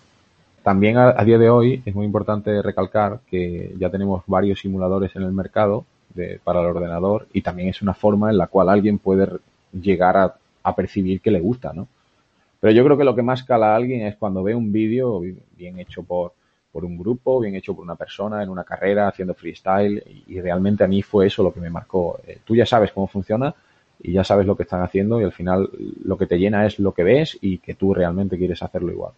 También 0.64 0.98
a, 0.98 1.24
día 1.24 1.38
de 1.38 1.50
hoy 1.50 1.84
es 1.86 1.94
muy 1.94 2.06
importante 2.06 2.62
recalcar 2.62 3.20
que 3.30 3.76
ya 3.78 3.92
tenemos 3.92 4.24
varios 4.26 4.60
simuladores 4.60 5.16
en 5.16 5.22
el 5.22 5.32
mercado 5.32 5.86
de, 6.14 6.40
para 6.44 6.62
el 6.62 6.66
ordenador 6.66 7.28
y 7.34 7.42
también 7.42 7.70
es 7.70 7.84
una 7.84 7.94
forma 7.94 8.32
en 8.32 8.38
la 8.40 8.48
cual 8.48 8.70
alguien 8.70 8.98
puede 8.98 9.28
llegar 9.72 10.18
a 10.64 10.76
percibir 10.76 11.22
que 11.22 11.30
le 11.30 11.40
gusta, 11.40 11.72
¿no? 11.72 11.88
Pero 12.66 12.74
yo 12.74 12.84
creo 12.84 12.98
que 12.98 13.04
lo 13.04 13.14
que 13.14 13.22
más 13.22 13.44
cala 13.44 13.74
a 13.74 13.76
alguien 13.76 14.08
es 14.08 14.16
cuando 14.16 14.42
ve 14.42 14.56
un 14.56 14.72
vídeo 14.72 15.22
bien 15.56 15.78
hecho 15.78 16.02
por, 16.02 16.34
por 16.72 16.84
un 16.84 16.98
grupo, 16.98 17.40
bien 17.40 17.54
hecho 17.54 17.76
por 17.76 17.84
una 17.84 17.96
persona 17.96 18.42
en 18.42 18.50
una 18.50 18.64
carrera 18.64 19.08
haciendo 19.08 19.36
freestyle 19.36 20.04
y, 20.28 20.42
realmente 20.42 20.84
a 20.84 20.88
mí 20.88 21.04
fue 21.04 21.28
eso 21.28 21.44
lo 21.44 21.54
que 21.54 21.60
me 21.60 21.70
marcó. 21.70 22.20
Eh, 22.26 22.40
tú 22.44 22.56
ya 22.56 22.66
sabes 22.66 22.92
cómo 22.92 23.06
funciona 23.06 23.54
y 24.02 24.14
ya 24.14 24.24
sabes 24.24 24.46
lo 24.46 24.56
que 24.56 24.64
están 24.64 24.82
haciendo 24.82 25.20
y 25.20 25.24
al 25.24 25.32
final 25.32 25.70
lo 26.04 26.18
que 26.18 26.28
te 26.28 26.38
llena 26.38 26.66
es 26.66 26.80
lo 26.80 26.94
que 26.94 27.04
ves 27.04 27.38
y 27.42 27.58
que 27.60 27.74
tú 27.74 27.94
realmente 27.94 28.38
quieres 28.38 28.62
hacerlo 28.62 28.92
igual. 28.92 29.14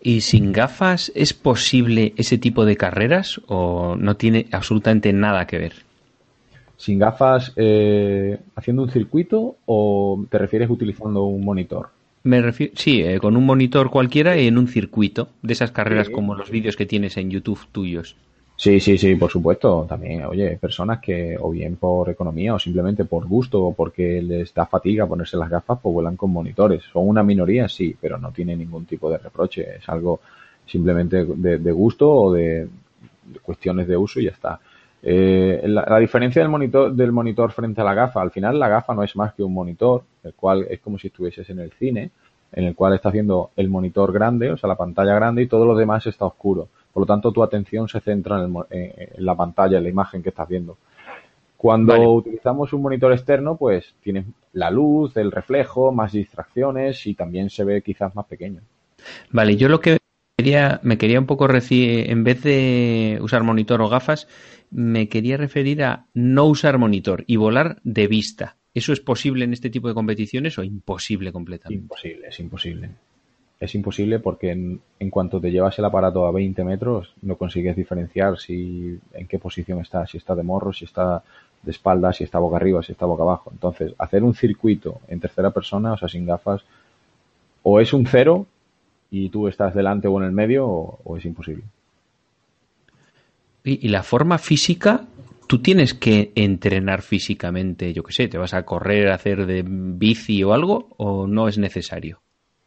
¿Y 0.00 0.22
sin 0.22 0.52
gafas 0.52 1.12
es 1.14 1.32
posible 1.32 2.12
ese 2.16 2.38
tipo 2.38 2.64
de 2.64 2.76
carreras 2.76 3.40
o 3.46 3.94
no 3.96 4.16
tiene 4.16 4.46
absolutamente 4.50 5.12
nada 5.12 5.46
que 5.46 5.58
ver? 5.58 5.72
sin 6.82 6.98
gafas 6.98 7.52
eh, 7.54 8.40
haciendo 8.56 8.82
un 8.82 8.90
circuito 8.90 9.54
o 9.66 10.24
te 10.28 10.36
refieres 10.36 10.68
utilizando 10.68 11.22
un 11.22 11.44
monitor? 11.44 11.90
Me 12.24 12.42
refiero, 12.42 12.72
sí, 12.74 13.02
eh, 13.02 13.20
con 13.20 13.36
un 13.36 13.46
monitor 13.46 13.88
cualquiera 13.88 14.36
y 14.36 14.48
en 14.48 14.58
un 14.58 14.66
circuito 14.66 15.28
de 15.42 15.52
esas 15.52 15.70
carreras 15.70 16.10
como 16.10 16.34
los 16.34 16.50
vídeos 16.50 16.76
que 16.76 16.84
tienes 16.84 17.16
en 17.16 17.30
YouTube 17.30 17.68
tuyos. 17.70 18.16
Sí, 18.62 18.78
sí, 18.78 18.96
sí, 18.96 19.16
por 19.16 19.28
supuesto. 19.28 19.84
También, 19.88 20.24
oye, 20.24 20.56
personas 20.56 21.00
que 21.00 21.36
o 21.36 21.50
bien 21.50 21.74
por 21.74 22.08
economía 22.10 22.54
o 22.54 22.60
simplemente 22.60 23.04
por 23.04 23.26
gusto 23.26 23.60
o 23.60 23.74
porque 23.74 24.22
les 24.22 24.54
da 24.54 24.66
fatiga 24.66 25.04
ponerse 25.04 25.36
las 25.36 25.50
gafas, 25.50 25.80
pues 25.82 25.92
vuelan 25.92 26.16
con 26.16 26.30
monitores. 26.30 26.84
Son 26.92 27.08
una 27.08 27.24
minoría, 27.24 27.68
sí, 27.68 27.96
pero 28.00 28.18
no 28.18 28.30
tiene 28.30 28.54
ningún 28.54 28.86
tipo 28.86 29.10
de 29.10 29.18
reproche. 29.18 29.78
Es 29.78 29.88
algo 29.88 30.20
simplemente 30.64 31.24
de, 31.24 31.72
gusto 31.72 32.08
o 32.08 32.32
de 32.32 32.68
cuestiones 33.42 33.88
de 33.88 33.96
uso 33.96 34.20
y 34.20 34.26
ya 34.26 34.30
está. 34.30 34.60
Eh, 35.02 35.62
la, 35.64 35.98
diferencia 35.98 36.40
del 36.40 36.48
monitor, 36.48 36.92
del 36.92 37.10
monitor 37.10 37.50
frente 37.50 37.80
a 37.80 37.84
la 37.84 37.94
gafa, 37.94 38.22
al 38.22 38.30
final 38.30 38.60
la 38.60 38.68
gafa 38.68 38.94
no 38.94 39.02
es 39.02 39.16
más 39.16 39.34
que 39.34 39.42
un 39.42 39.54
monitor, 39.54 40.04
el 40.22 40.34
cual 40.34 40.68
es 40.70 40.78
como 40.78 41.00
si 41.00 41.08
estuvieses 41.08 41.50
en 41.50 41.58
el 41.58 41.72
cine, 41.72 42.12
en 42.52 42.62
el 42.62 42.76
cual 42.76 42.94
estás 42.94 43.12
viendo 43.12 43.50
el 43.56 43.68
monitor 43.68 44.12
grande, 44.12 44.52
o 44.52 44.56
sea, 44.56 44.68
la 44.68 44.76
pantalla 44.76 45.16
grande 45.16 45.42
y 45.42 45.48
todo 45.48 45.66
lo 45.66 45.74
demás 45.74 46.06
está 46.06 46.26
oscuro. 46.26 46.68
Por 46.92 47.02
lo 47.02 47.06
tanto, 47.06 47.32
tu 47.32 47.42
atención 47.42 47.88
se 47.88 48.00
centra 48.00 48.44
en, 48.44 48.94
la 49.16 49.34
pantalla, 49.34 49.78
en 49.78 49.84
la 49.84 49.90
imagen 49.90 50.22
que 50.22 50.28
estás 50.28 50.48
viendo. 50.48 50.76
Cuando 51.56 52.14
utilizamos 52.14 52.72
un 52.72 52.82
monitor 52.82 53.12
externo, 53.12 53.56
pues 53.56 53.94
tienes 54.02 54.26
la 54.52 54.70
luz, 54.70 55.16
el 55.16 55.30
reflejo, 55.30 55.92
más 55.92 56.12
distracciones 56.12 57.06
y 57.06 57.14
también 57.14 57.50
se 57.50 57.64
ve 57.64 57.82
quizás 57.82 58.14
más 58.16 58.26
pequeño. 58.26 58.60
Vale, 59.30 59.56
yo 59.56 59.68
lo 59.68 59.80
que 59.80 59.98
quería, 60.36 60.80
me 60.82 60.98
quería 60.98 61.20
un 61.20 61.26
poco, 61.26 61.48
en 61.48 62.24
vez 62.24 62.42
de 62.42 63.18
usar 63.22 63.44
monitor 63.44 63.80
o 63.80 63.88
gafas, 63.88 64.26
me 64.70 65.08
quería 65.08 65.36
referir 65.36 65.84
a 65.84 66.06
no 66.14 66.46
usar 66.46 66.78
monitor 66.78 67.24
y 67.26 67.36
volar 67.36 67.80
de 67.84 68.08
vista. 68.08 68.56
¿Eso 68.74 68.92
es 68.92 69.00
posible 69.00 69.44
en 69.44 69.52
este 69.52 69.70
tipo 69.70 69.88
de 69.88 69.94
competiciones 69.94 70.58
o 70.58 70.64
imposible 70.64 71.30
completamente? 71.30 71.82
Imposible, 71.82 72.28
es 72.28 72.40
imposible. 72.40 72.90
Es 73.62 73.76
imposible 73.76 74.18
porque 74.18 74.50
en, 74.50 75.10
cuanto 75.10 75.40
te 75.40 75.52
llevas 75.52 75.78
el 75.78 75.84
aparato 75.84 76.26
a 76.26 76.32
20 76.32 76.64
metros 76.64 77.14
no 77.22 77.36
consigues 77.36 77.76
diferenciar 77.76 78.36
si 78.36 78.98
en 79.12 79.28
qué 79.28 79.38
posición 79.38 79.78
está, 79.78 80.04
si 80.04 80.16
está 80.16 80.34
de 80.34 80.42
morro, 80.42 80.72
si 80.72 80.84
está 80.84 81.22
de 81.62 81.70
espalda, 81.70 82.12
si 82.12 82.24
está 82.24 82.40
boca 82.40 82.56
arriba, 82.56 82.82
si 82.82 82.90
está 82.90 83.06
boca 83.06 83.22
abajo. 83.22 83.50
Entonces, 83.52 83.94
hacer 83.98 84.24
un 84.24 84.34
circuito 84.34 84.98
en 85.06 85.20
tercera 85.20 85.52
persona, 85.52 85.92
o 85.92 85.96
sea, 85.96 86.08
sin 86.08 86.26
gafas, 86.26 86.62
o 87.62 87.78
es 87.78 87.92
un 87.92 88.04
cero 88.04 88.46
y 89.12 89.28
tú 89.28 89.46
estás 89.46 89.76
delante 89.76 90.08
o 90.08 90.18
en 90.18 90.26
el 90.26 90.32
medio, 90.32 90.66
o 90.66 91.16
es 91.16 91.24
imposible. 91.24 91.62
Y, 93.62 93.86
la 93.90 94.02
forma 94.02 94.38
física, 94.38 95.06
tú 95.46 95.62
tienes 95.62 95.94
que 95.94 96.32
entrenar 96.34 97.02
físicamente, 97.02 97.92
yo 97.92 98.02
qué 98.02 98.12
sé, 98.12 98.26
te 98.26 98.38
vas 98.38 98.54
a 98.54 98.64
correr, 98.64 99.08
a 99.08 99.14
hacer 99.14 99.46
de 99.46 99.62
bici 99.64 100.42
o 100.42 100.52
algo, 100.52 100.88
o 100.96 101.28
no 101.28 101.46
es 101.46 101.58
necesario. 101.58 102.21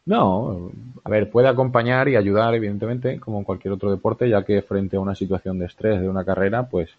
No, 0.06 0.72
a 1.04 1.10
ver, 1.10 1.30
puede 1.32 1.48
acompañar 1.48 2.08
y 2.08 2.16
ayudar, 2.16 2.54
evidentemente, 2.54 3.20
como 3.20 3.40
en 3.40 3.44
cualquier 3.44 3.74
otro 3.74 3.90
deporte, 3.90 4.30
ya 4.30 4.44
que 4.44 4.62
frente 4.62 4.98
a 4.98 5.00
una 5.00 5.16
situación 5.16 5.58
de 5.58 5.66
estrés 5.66 6.00
de 6.00 6.08
una 6.10 6.24
carrera, 6.24 6.68
pues 6.68 6.92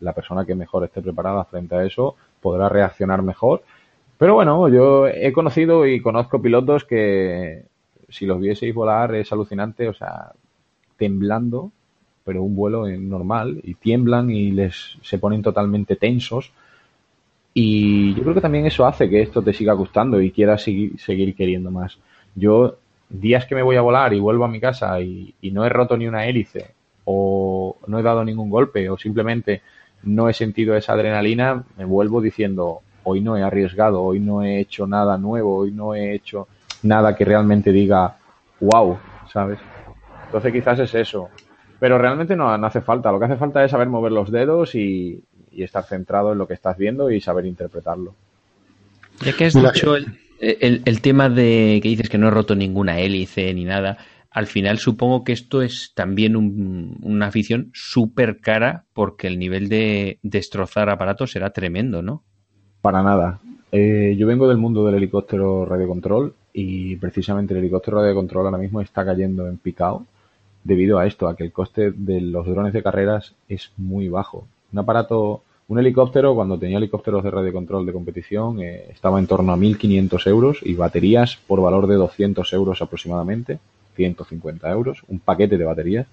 la 0.00 0.14
persona 0.14 0.44
que 0.44 0.54
mejor 0.54 0.84
esté 0.84 1.02
preparada 1.02 1.44
frente 1.44 1.74
a 1.74 1.84
eso 1.84 2.16
podrá 2.40 2.68
reaccionar 2.68 3.22
mejor. 3.22 3.62
Pero 4.16 4.34
bueno, 4.34 4.68
yo 4.68 5.06
he 5.06 5.32
conocido 5.32 5.86
y 5.86 6.00
conozco 6.00 6.40
pilotos 6.40 6.84
que 6.84 7.64
si 8.08 8.26
los 8.26 8.40
vieseis 8.40 8.74
volar 8.74 9.14
es 9.14 9.30
alucinante, 9.32 9.88
o 9.88 9.94
sea, 9.94 10.32
temblando 10.96 11.70
pero 12.24 12.42
un 12.42 12.56
vuelo 12.56 12.88
normal 12.88 13.60
y 13.62 13.74
tiemblan 13.74 14.30
y 14.30 14.50
les 14.50 14.96
se 15.02 15.18
ponen 15.18 15.42
totalmente 15.42 15.96
tensos. 15.96 16.52
Y 17.52 18.14
yo 18.14 18.22
creo 18.22 18.34
que 18.34 18.40
también 18.40 18.66
eso 18.66 18.86
hace 18.86 19.08
que 19.08 19.20
esto 19.20 19.42
te 19.42 19.52
siga 19.52 19.74
gustando 19.74 20.20
y 20.20 20.30
quieras 20.30 20.62
seguir, 20.62 20.98
seguir 20.98 21.36
queriendo 21.36 21.70
más. 21.70 21.98
Yo, 22.34 22.76
días 23.08 23.46
que 23.46 23.54
me 23.54 23.62
voy 23.62 23.76
a 23.76 23.82
volar 23.82 24.12
y 24.12 24.20
vuelvo 24.20 24.44
a 24.44 24.48
mi 24.48 24.60
casa 24.60 25.00
y, 25.00 25.34
no 25.52 25.64
he 25.64 25.68
roto 25.68 25.96
ni 25.96 26.06
una 26.06 26.26
hélice 26.26 26.72
o 27.04 27.76
no 27.86 27.98
he 27.98 28.02
dado 28.02 28.24
ningún 28.24 28.50
golpe 28.50 28.88
o 28.88 28.96
simplemente 28.96 29.62
no 30.02 30.28
he 30.28 30.34
sentido 30.34 30.76
esa 30.76 30.94
adrenalina, 30.94 31.64
me 31.76 31.84
vuelvo 31.84 32.20
diciendo, 32.20 32.80
hoy 33.04 33.20
no 33.20 33.36
he 33.36 33.42
arriesgado, 33.42 34.02
hoy 34.02 34.20
no 34.20 34.42
he 34.42 34.60
hecho 34.60 34.86
nada 34.86 35.16
nuevo, 35.16 35.56
hoy 35.56 35.70
no 35.70 35.94
he 35.94 36.14
hecho 36.14 36.48
nada 36.82 37.14
que 37.16 37.24
realmente 37.24 37.72
diga, 37.72 38.16
wow, 38.60 38.98
¿sabes? 39.32 39.58
Entonces 40.26 40.52
quizás 40.52 40.78
es 40.80 40.94
eso, 40.94 41.30
pero 41.78 41.98
realmente 41.98 42.36
no, 42.36 42.50
hace 42.50 42.80
falta. 42.80 43.12
Lo 43.12 43.18
que 43.18 43.26
hace 43.26 43.36
falta 43.36 43.64
es 43.64 43.70
saber 43.70 43.88
mover 43.88 44.12
los 44.12 44.30
dedos 44.30 44.74
y, 44.74 45.22
estar 45.56 45.84
centrado 45.84 46.32
en 46.32 46.38
lo 46.38 46.48
que 46.48 46.54
estás 46.54 46.76
viendo 46.76 47.12
y 47.12 47.20
saber 47.20 47.46
interpretarlo. 47.46 48.14
Ya 49.20 49.32
que 49.36 49.44
has 49.44 49.54
dicho 49.54 49.94
el, 49.94 50.06
tema 51.00 51.28
de 51.28 51.80
que 51.82 51.88
dices 51.88 52.08
que 52.08 52.18
no 52.18 52.28
he 52.28 52.30
roto 52.30 52.54
ninguna 52.54 52.98
hélice 52.98 53.52
ni 53.54 53.64
nada, 53.64 53.98
al 54.30 54.46
final 54.46 54.78
supongo 54.78 55.22
que 55.22 55.32
esto 55.32 55.62
es 55.62 55.92
también 55.94 56.36
una 56.36 57.26
afición 57.26 57.70
súper 57.72 58.40
cara 58.40 58.84
porque 58.92 59.28
el 59.28 59.38
nivel 59.38 59.68
de 59.68 60.18
destrozar 60.22 60.90
aparatos 60.90 61.30
será 61.30 61.50
tremendo, 61.50 62.02
¿no? 62.02 62.22
Para 62.80 63.02
nada. 63.02 63.38
Eh, 63.70 64.16
yo 64.18 64.26
vengo 64.26 64.48
del 64.48 64.58
mundo 64.58 64.84
del 64.84 64.96
helicóptero 64.96 65.64
radiocontrol 65.64 66.34
y 66.52 66.96
precisamente 66.96 67.54
el 67.54 67.60
helicóptero 67.60 67.98
radiocontrol 68.00 68.46
ahora 68.46 68.58
mismo 68.58 68.80
está 68.80 69.04
cayendo 69.04 69.48
en 69.48 69.56
picado 69.56 70.04
debido 70.64 70.98
a 70.98 71.06
esto, 71.06 71.28
a 71.28 71.36
que 71.36 71.44
el 71.44 71.52
coste 71.52 71.92
de 71.92 72.20
los 72.20 72.46
drones 72.46 72.72
de 72.72 72.82
carreras 72.82 73.34
es 73.48 73.70
muy 73.76 74.08
bajo. 74.08 74.46
Un 74.72 74.80
aparato, 74.80 75.42
un 75.66 75.78
helicóptero, 75.78 76.34
cuando 76.34 76.58
tenía 76.58 76.76
helicópteros 76.76 77.24
de 77.24 77.30
radiocontrol 77.30 77.86
de 77.86 77.92
competición, 77.92 78.60
eh, 78.60 78.86
estaba 78.90 79.18
en 79.18 79.26
torno 79.26 79.52
a 79.52 79.56
1.500 79.56 80.26
euros 80.26 80.58
y 80.62 80.74
baterías 80.74 81.36
por 81.46 81.62
valor 81.62 81.86
de 81.86 81.94
200 81.94 82.52
euros 82.52 82.82
aproximadamente, 82.82 83.58
150 83.96 84.70
euros, 84.70 85.02
un 85.08 85.20
paquete 85.20 85.56
de 85.56 85.64
baterías. 85.64 86.06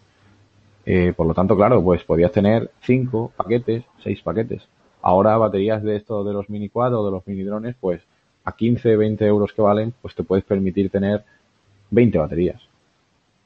Eh, 0.86 1.14
por 1.16 1.28
lo 1.28 1.34
tanto, 1.34 1.56
claro, 1.56 1.84
pues 1.84 2.04
podías 2.04 2.32
tener 2.32 2.72
5 2.82 3.34
paquetes, 3.36 3.84
6 4.04 4.22
paquetes. 4.22 4.64
Ahora 5.02 5.38
baterías 5.38 5.84
de 5.84 5.98
esto 5.98 6.24
de 6.24 6.34
los 6.34 6.50
mini 6.50 6.70
quad 6.70 6.96
o 6.96 7.06
de 7.06 7.12
los 7.12 7.28
mini 7.28 7.44
drones, 7.44 7.76
pues 7.80 8.02
a 8.46 8.56
15, 8.56 8.96
20 8.96 9.26
euros 9.26 9.52
que 9.54 9.62
valen, 9.62 9.94
pues 10.02 10.16
te 10.16 10.24
puedes 10.24 10.46
permitir 10.46 10.90
tener 10.90 11.24
20 11.90 12.18
baterías. 12.18 12.62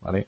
¿Vale? 0.02 0.28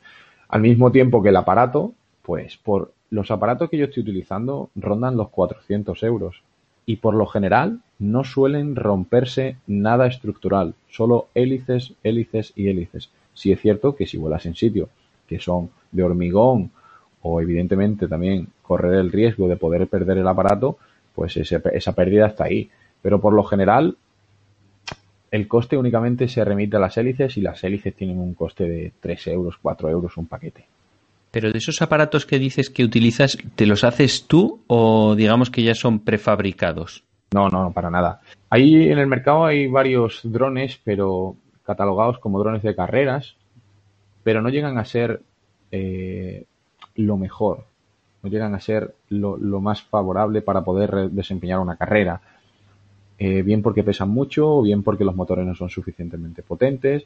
Al 0.50 0.62
mismo 0.62 0.92
tiempo 0.92 1.22
que 1.22 1.30
el 1.30 1.36
aparato, 1.36 1.94
pues 2.24 2.58
por 2.58 2.94
los 3.10 3.32
aparatos 3.32 3.70
que 3.70 3.78
yo 3.78 3.86
estoy 3.86 4.04
utilizando 4.04 4.70
rondan 4.76 5.18
los 5.18 5.30
400 5.30 6.02
euros 6.04 6.42
y 6.86 6.98
por 6.98 7.14
lo 7.14 7.26
general 7.26 7.82
no 8.00 8.24
suelen 8.24 8.76
romperse 8.76 9.58
nada 9.68 10.08
estructural, 10.08 10.74
solo 10.90 11.28
hélices, 11.36 11.94
hélices 12.04 12.54
y 12.56 12.70
hélices. 12.70 13.10
Si 13.34 13.52
es 13.52 13.60
cierto 13.62 13.96
que 13.96 14.06
si 14.06 14.18
vuelas 14.18 14.46
en 14.46 14.56
sitio 14.56 14.90
que 15.28 15.40
son 15.40 15.70
de 15.92 16.04
hormigón 16.04 16.72
o 17.22 17.42
evidentemente 17.42 18.08
también 18.08 18.48
correr 18.62 18.96
el 18.96 19.12
riesgo 19.12 19.48
de 19.48 19.58
poder 19.58 19.88
perder 19.88 20.18
el 20.18 20.28
aparato, 20.28 20.78
pues 21.14 21.36
esa 21.38 21.94
pérdida 21.94 22.28
está 22.28 22.46
ahí. 22.46 22.70
Pero 23.02 23.20
por 23.20 23.34
lo 23.34 23.44
general, 23.44 23.98
el 25.32 25.48
coste 25.48 25.78
únicamente 25.78 26.28
se 26.28 26.46
remite 26.46 26.78
a 26.78 26.80
las 26.80 26.98
hélices 26.98 27.38
y 27.38 27.42
las 27.42 27.64
hélices 27.64 27.96
tienen 27.96 28.20
un 28.20 28.34
coste 28.34 28.68
de 28.68 28.94
3 29.00 29.28
euros, 29.28 29.58
4 29.62 29.90
euros 29.90 30.16
un 30.18 30.28
paquete. 30.28 30.66
Pero 31.38 31.52
de 31.52 31.60
esos 31.60 31.84
aparatos 31.84 32.26
que 32.26 32.40
dices 32.40 32.72
que 32.72 32.84
utilizas, 32.84 33.38
¿te 33.54 33.68
los 33.68 33.84
haces 33.84 34.26
tú 34.26 34.64
o 34.66 35.14
digamos 35.14 35.52
que 35.52 35.62
ya 35.62 35.76
son 35.76 36.00
prefabricados? 36.00 37.04
No, 37.32 37.48
no, 37.50 37.72
para 37.74 37.92
nada. 37.92 38.22
Ahí 38.50 38.90
en 38.90 38.98
el 38.98 39.06
mercado 39.06 39.46
hay 39.46 39.68
varios 39.68 40.22
drones, 40.24 40.80
pero 40.84 41.36
catalogados 41.64 42.18
como 42.18 42.40
drones 42.40 42.64
de 42.64 42.76
carreras, 42.76 43.36
pero 44.24 44.42
no 44.42 44.50
llegan 44.50 44.80
a 44.80 44.86
ser 44.86 45.22
eh, 45.72 46.46
lo 46.96 47.18
mejor, 47.18 47.66
no 48.24 48.32
llegan 48.32 48.56
a 48.56 48.60
ser 48.60 48.96
lo, 49.10 49.38
más 49.62 49.84
favorable 49.84 50.42
para 50.42 50.64
poder 50.64 51.12
desempeñar 51.12 51.60
una 51.60 51.78
carrera. 51.78 52.20
Eh, 53.20 53.44
bien 53.44 53.62
porque 53.62 53.84
pesan 53.84 54.10
mucho, 54.10 54.56
o 54.56 54.64
bien 54.64 54.82
porque 54.82 55.06
los 55.06 55.16
motores 55.16 55.46
no 55.46 55.54
son 55.54 55.70
suficientemente 55.70 56.42
potentes. 56.42 57.06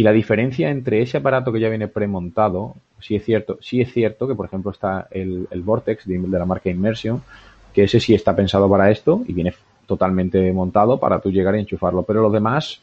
Y 0.00 0.02
la 0.02 0.12
diferencia 0.12 0.70
entre 0.70 1.02
ese 1.02 1.18
aparato 1.18 1.52
que 1.52 1.60
ya 1.60 1.68
viene 1.68 1.86
premontado, 1.86 2.74
sí 3.00 3.16
es 3.16 3.22
cierto, 3.22 3.58
sí 3.60 3.82
es 3.82 3.92
cierto 3.92 4.26
que 4.26 4.34
por 4.34 4.46
ejemplo 4.46 4.70
está 4.70 5.06
el, 5.10 5.46
Vortex 5.62 6.06
de, 6.06 6.16
de, 6.18 6.38
la 6.38 6.46
marca 6.46 6.70
Immersion, 6.70 7.22
que 7.74 7.82
ese 7.82 8.00
sí 8.00 8.14
está 8.14 8.34
pensado 8.34 8.66
para 8.70 8.90
esto 8.90 9.22
y 9.28 9.34
viene 9.34 9.52
totalmente 9.84 10.54
montado 10.54 10.98
para 10.98 11.20
tú 11.20 11.30
llegar 11.30 11.54
y 11.54 11.58
enchufarlo, 11.58 12.02
pero 12.04 12.22
los 12.22 12.32
demás 12.32 12.80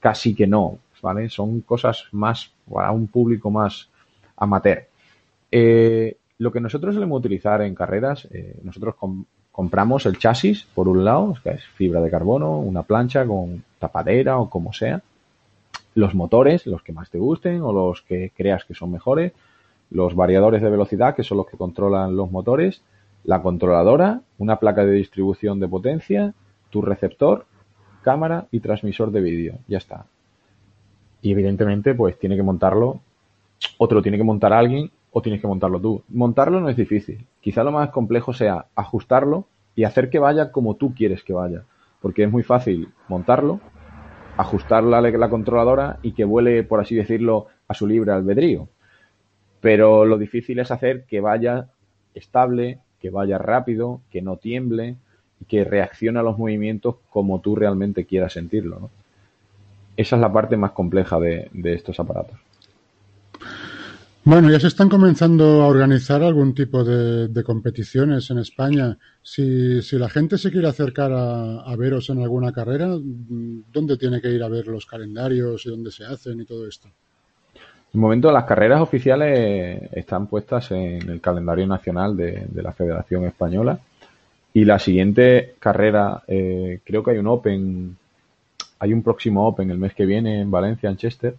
casi 0.00 0.34
que 0.34 0.46
no, 0.46 0.78
¿vale? 1.02 1.28
Son 1.28 1.60
cosas 1.60 2.04
más 2.12 2.50
para 2.66 2.92
un 2.92 3.08
público 3.08 3.50
más 3.50 3.90
amateur. 4.34 4.86
Eh, 5.52 6.16
lo 6.38 6.50
que 6.50 6.60
nosotros 6.60 6.94
solemos 6.94 7.18
utilizar 7.18 7.60
en 7.60 7.74
carreras, 7.74 8.26
eh, 8.30 8.56
nosotros 8.62 8.94
compramos 9.52 10.06
el 10.06 10.16
chasis, 10.16 10.66
por 10.74 10.88
un 10.88 11.04
lado, 11.04 11.34
que 11.44 11.50
es 11.50 11.64
fibra 11.74 12.00
de 12.00 12.10
carbono, 12.10 12.58
una 12.58 12.84
plancha 12.84 13.26
con 13.26 13.62
tapadera 13.78 14.38
o 14.38 14.48
como 14.48 14.72
sea, 14.72 15.02
los 15.94 16.14
motores, 16.14 16.66
los 16.66 16.82
que 16.82 16.92
más 16.92 17.10
te 17.10 17.18
gusten 17.18 17.62
o 17.62 17.72
los 17.72 18.02
que 18.02 18.32
creas 18.36 18.64
que 18.64 18.74
son 18.74 18.90
mejores, 18.90 19.32
los 19.90 20.14
variadores 20.14 20.62
de 20.62 20.70
velocidad, 20.70 21.14
que 21.14 21.22
son 21.22 21.38
los 21.38 21.46
que 21.46 21.56
controlan 21.56 22.16
los 22.16 22.30
motores, 22.30 22.82
la 23.24 23.42
controladora, 23.42 24.22
una 24.38 24.58
placa 24.58 24.84
de 24.84 24.92
distribución 24.92 25.60
de 25.60 25.68
potencia, 25.68 26.34
tu 26.70 26.82
receptor, 26.82 27.46
cámara 28.02 28.46
y 28.50 28.60
transmisor 28.60 29.10
de 29.10 29.20
vídeo. 29.20 29.54
Ya 29.68 29.78
está. 29.78 30.06
Y 31.22 31.32
evidentemente, 31.32 31.94
pues 31.94 32.18
tiene 32.18 32.36
que 32.36 32.42
montarlo, 32.42 33.00
otro 33.78 34.02
tiene 34.02 34.18
que 34.18 34.24
montar 34.24 34.52
alguien 34.52 34.90
o 35.10 35.22
tienes 35.22 35.40
que 35.40 35.46
montarlo 35.46 35.80
tú. 35.80 36.02
Montarlo 36.08 36.60
no 36.60 36.68
es 36.68 36.76
difícil. 36.76 37.24
Quizá 37.40 37.64
lo 37.64 37.72
más 37.72 37.90
complejo 37.90 38.32
sea 38.32 38.66
ajustarlo 38.74 39.46
y 39.74 39.84
hacer 39.84 40.10
que 40.10 40.18
vaya 40.18 40.52
como 40.52 40.74
tú 40.74 40.92
quieres 40.94 41.22
que 41.22 41.32
vaya. 41.32 41.62
Porque 42.02 42.24
es 42.24 42.30
muy 42.30 42.42
fácil 42.42 42.88
montarlo, 43.08 43.60
ajustar 44.36 44.84
la, 44.84 45.00
la 45.00 45.30
controladora 45.30 45.98
y 46.02 46.12
que 46.12 46.24
vuele, 46.24 46.62
por 46.62 46.80
así 46.80 46.94
decirlo, 46.94 47.46
a 47.68 47.74
su 47.74 47.86
libre 47.86 48.12
albedrío. 48.12 48.68
Pero 49.60 50.04
lo 50.04 50.18
difícil 50.18 50.58
es 50.58 50.70
hacer 50.70 51.04
que 51.04 51.20
vaya 51.20 51.68
estable, 52.14 52.78
que 53.00 53.10
vaya 53.10 53.38
rápido, 53.38 54.00
que 54.10 54.22
no 54.22 54.36
tiemble 54.36 54.96
y 55.40 55.44
que 55.46 55.64
reaccione 55.64 56.18
a 56.18 56.22
los 56.22 56.38
movimientos 56.38 56.96
como 57.10 57.40
tú 57.40 57.56
realmente 57.56 58.04
quieras 58.04 58.34
sentirlo. 58.34 58.90
Esa 59.96 60.16
es 60.16 60.20
la 60.20 60.32
parte 60.32 60.56
más 60.56 60.72
compleja 60.72 61.18
de 61.20 61.48
estos 61.64 62.00
aparatos. 62.00 62.38
Bueno, 64.26 64.50
ya 64.50 64.58
se 64.58 64.68
están 64.68 64.88
comenzando 64.88 65.62
a 65.62 65.66
organizar 65.66 66.22
algún 66.22 66.54
tipo 66.54 66.82
de, 66.82 67.44
competiciones 67.44 68.30
en 68.30 68.38
España. 68.38 68.96
Si, 69.22 69.82
la 69.98 70.08
gente 70.08 70.38
se 70.38 70.50
quiere 70.50 70.66
acercar 70.66 71.12
a, 71.12 71.76
veros 71.76 72.08
en 72.08 72.22
alguna 72.22 72.50
carrera, 72.50 72.88
¿dónde 72.88 73.98
tiene 73.98 74.22
que 74.22 74.30
ir 74.30 74.42
a 74.42 74.48
ver 74.48 74.66
los 74.66 74.86
calendarios 74.86 75.66
y 75.66 75.68
dónde 75.68 75.90
se 75.90 76.06
hacen 76.06 76.40
y 76.40 76.46
todo 76.46 76.66
esto? 76.66 76.88
De 77.92 78.00
momento 78.00 78.32
las 78.32 78.44
carreras 78.44 78.80
oficiales 78.80 79.92
están 79.92 80.26
puestas 80.26 80.70
en 80.70 81.06
el 81.06 81.20
calendario 81.20 81.66
nacional 81.66 82.16
de, 82.16 82.46
la 82.54 82.72
Federación 82.72 83.26
Española 83.26 83.78
y 84.54 84.64
la 84.64 84.78
siguiente 84.78 85.54
carrera, 85.58 86.22
eh, 86.26 86.80
creo 86.82 87.02
que 87.02 87.10
hay 87.10 87.18
un 87.18 87.26
Open, 87.26 87.94
hay 88.78 88.92
un 88.94 89.02
próximo 89.02 89.46
Open 89.46 89.70
el 89.70 89.78
mes 89.78 89.92
que 89.92 90.06
viene 90.06 90.40
en 90.40 90.50
Valencia, 90.50 90.88
en 90.88 90.96
Chester, 90.96 91.34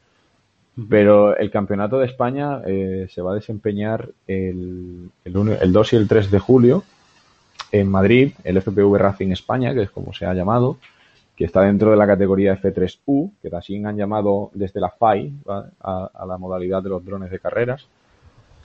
pero 0.89 1.37
el 1.37 1.51
campeonato 1.51 1.99
de 1.99 2.05
España 2.05 2.61
eh, 2.65 3.07
se 3.09 3.21
va 3.21 3.31
a 3.31 3.35
desempeñar 3.35 4.09
el, 4.27 5.09
el, 5.23 5.71
2 5.71 5.93
y 5.93 5.95
el 5.95 6.07
3 6.07 6.31
de 6.31 6.39
julio 6.39 6.83
en 7.71 7.89
Madrid, 7.89 8.33
el 8.43 8.61
FPV 8.61 8.97
Racing 8.97 9.31
España, 9.31 9.73
que 9.73 9.83
es 9.83 9.89
como 9.89 10.13
se 10.13 10.25
ha 10.25 10.33
llamado, 10.33 10.77
que 11.35 11.45
está 11.45 11.61
dentro 11.61 11.91
de 11.91 11.97
la 11.97 12.05
categoría 12.05 12.59
F3U, 12.61 13.31
que 13.41 13.49
también 13.49 13.87
han 13.87 13.97
llamado 13.97 14.51
desde 14.53 14.81
la 14.81 14.89
FAI 14.89 15.33
a, 15.47 16.25
la 16.27 16.37
modalidad 16.37 16.83
de 16.83 16.89
los 16.89 17.05
drones 17.05 17.31
de 17.31 17.39
carreras. 17.39 17.87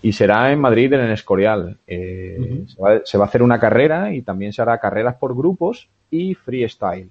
Y 0.02 0.12
será 0.12 0.50
en 0.50 0.60
Madrid, 0.60 0.92
en 0.92 1.00
el 1.00 1.12
Escorial. 1.12 1.76
Eh, 1.86 2.64
se, 2.66 2.82
va, 2.82 3.00
se, 3.04 3.18
va, 3.18 3.24
a 3.24 3.28
hacer 3.28 3.42
una 3.42 3.60
carrera 3.60 4.12
y 4.14 4.22
también 4.22 4.52
se 4.52 4.62
hará 4.62 4.78
carreras 4.78 5.16
por 5.16 5.36
grupos 5.36 5.88
y 6.10 6.34
freestyle. 6.34 7.10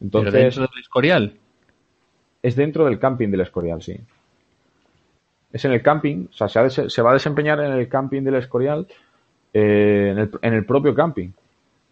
Entonces, 0.00 0.32
¿Pero 0.32 0.44
dentro 0.44 0.62
del 0.62 0.80
Escorial? 0.80 1.34
Es 2.42 2.56
dentro 2.56 2.84
del 2.84 2.98
camping 2.98 3.28
del 3.28 3.42
Escorial, 3.42 3.82
sí. 3.82 3.98
Es 5.52 5.64
en 5.64 5.72
el 5.72 5.82
camping, 5.82 6.28
o 6.30 6.48
sea, 6.48 6.70
se, 6.70 7.02
va 7.02 7.10
a 7.10 7.14
desempeñar 7.14 7.60
en 7.60 7.72
el 7.72 7.88
camping 7.88 8.22
del 8.22 8.36
Escorial, 8.36 8.86
eh, 9.52 10.28
en, 10.42 10.54
el, 10.54 10.64
propio 10.64 10.94
camping. 10.94 11.30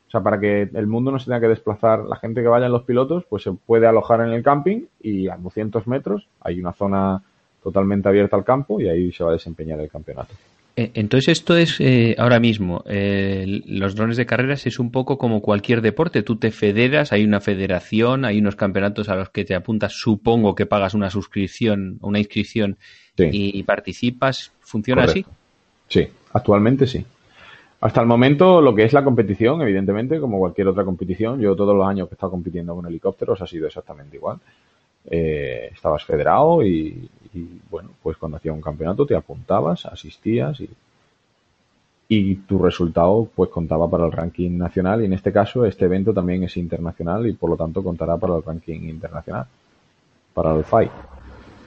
O 0.07 0.11
sea, 0.11 0.23
para 0.23 0.39
que 0.39 0.71
el 0.73 0.87
mundo 0.87 1.11
no 1.11 1.19
se 1.19 1.27
tenga 1.27 1.41
que 1.41 1.49
desplazar, 1.49 2.05
la 2.05 2.17
gente 2.17 2.41
que 2.41 2.49
vaya 2.49 2.67
en 2.67 2.73
los 2.73 2.85
pilotos, 2.85 3.25
pues 3.29 3.43
se 3.43 3.53
puede 3.53 3.87
alojar 3.87 4.21
en 4.21 4.33
el 4.33 4.43
camping 4.43 4.87
y 5.01 5.29
a 5.29 5.37
200 5.37 5.87
metros 5.87 6.29
hay 6.41 6.61
una 6.61 6.73
zona 6.73 7.23
totalmente 7.63 8.09
abierta 8.09 8.37
al 8.37 8.45
campo 8.45 8.81
y 8.81 8.89
ahí 8.89 9.13
se 9.13 9.25
va 9.25 9.31
a 9.31 9.35
desempeñar 9.35 9.81
el 9.81 9.91
campeonato. 9.91 10.33
Eh, 10.79 10.93
entonces 10.95 11.41
esto 11.41 11.57
es 11.57 11.81
eh, 11.81 12.15
ahora 12.19 12.39
mismo, 12.39 12.85
eh, 12.87 13.63
los 13.67 13.97
drones 13.97 14.17
de 14.17 14.27
carreras 14.27 14.65
es 14.65 14.79
un 14.79 14.93
poco 14.93 15.19
como 15.19 15.43
cualquier 15.43 15.81
deporte, 15.81 16.23
tú 16.23 16.37
te 16.37 16.53
federas, 16.53 17.13
hay 17.13 17.25
una 17.25 17.41
federación, 17.41 18.25
hay 18.25 18.39
unos 18.39 18.55
campeonatos 18.55 19.09
a 19.09 19.17
los 19.17 19.31
que 19.31 19.45
te 19.45 19.57
apuntas, 19.57 19.95
supongo 19.95 20.55
que 20.55 20.67
pagas 20.67 20.95
una 20.95 21.11
suscripción, 21.11 21.99
una 22.01 22.21
inscripción 22.21 22.79
y, 23.17 23.61
participas, 23.65 24.53
¿funciona 24.61 25.03
así? 25.03 25.27
Sí, 25.89 26.07
actualmente 26.33 26.87
sí. 26.87 27.05
Hasta 27.81 28.01
el 28.01 28.07
momento 28.07 28.61
lo 28.61 28.73
que 28.73 28.85
es 28.85 28.93
la 28.93 29.03
competición, 29.03 29.61
evidentemente, 29.63 30.21
como 30.21 30.39
cualquier 30.39 30.69
otra 30.69 30.85
competición, 30.85 31.41
yo 31.41 31.57
todos 31.57 31.77
los 31.77 31.89
años 31.89 32.07
que 32.07 32.15
he 32.15 32.15
estado 32.15 32.31
compitiendo 32.31 32.77
con 32.77 32.87
helicópteros 32.87 33.43
ha 33.43 33.49
sido 33.49 33.67
exactamente 33.67 34.17
igual. 34.17 34.39
Estabas 35.11 36.05
federado 36.05 36.63
y, 36.65 37.09
y 37.35 37.61
bueno, 37.71 37.91
pues 38.03 38.17
cuando 38.17 38.37
hacía 38.37 38.53
un 38.53 38.61
campeonato 38.61 39.07
te 39.07 39.15
apuntabas, 39.15 39.87
asistías 39.87 40.61
y, 40.61 40.69
y 42.09 42.37
tu 42.37 42.59
resultado 42.59 43.29
pues 43.35 43.51
contaba 43.51 43.89
para 43.89 44.07
el 44.07 44.13
ranking 44.13 44.57
nacional 44.57 45.03
y 45.03 45.05
en 45.05 45.13
este 45.13 45.31
caso 45.31 45.67
este 45.67 45.85
evento 45.85 46.15
también 46.15 46.43
es 46.43 46.57
internacional 46.57 47.27
y 47.27 47.35
por 47.35 47.51
lo 47.51 47.57
tanto 47.57 47.83
contará 47.83 48.17
para 48.17 48.37
el 48.37 48.43
ranking 48.43 48.89
internacional, 48.89 49.47
para 50.33 50.57
el 50.57 50.65
FAI. 50.65 50.91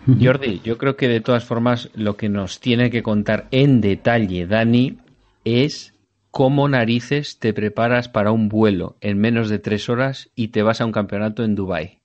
Jordi, 0.19 0.61
yo 0.63 0.79
creo 0.79 0.95
que 0.95 1.07
de 1.07 1.21
todas 1.21 1.45
formas 1.45 1.89
lo 1.93 2.17
que 2.17 2.27
nos 2.27 2.59
tiene 2.59 2.89
que 2.89 3.03
contar 3.03 3.47
en 3.51 3.81
detalle 3.81 4.47
Dani 4.47 4.97
es 5.45 5.93
cómo 6.31 6.67
narices 6.67 7.37
te 7.37 7.53
preparas 7.53 8.09
para 8.09 8.31
un 8.31 8.49
vuelo 8.49 8.95
en 8.99 9.19
menos 9.19 9.47
de 9.49 9.59
tres 9.59 9.89
horas 9.89 10.31
y 10.35 10.47
te 10.47 10.63
vas 10.63 10.81
a 10.81 10.85
un 10.85 10.91
campeonato 10.91 11.43
en 11.43 11.53
Dubai. 11.53 12.00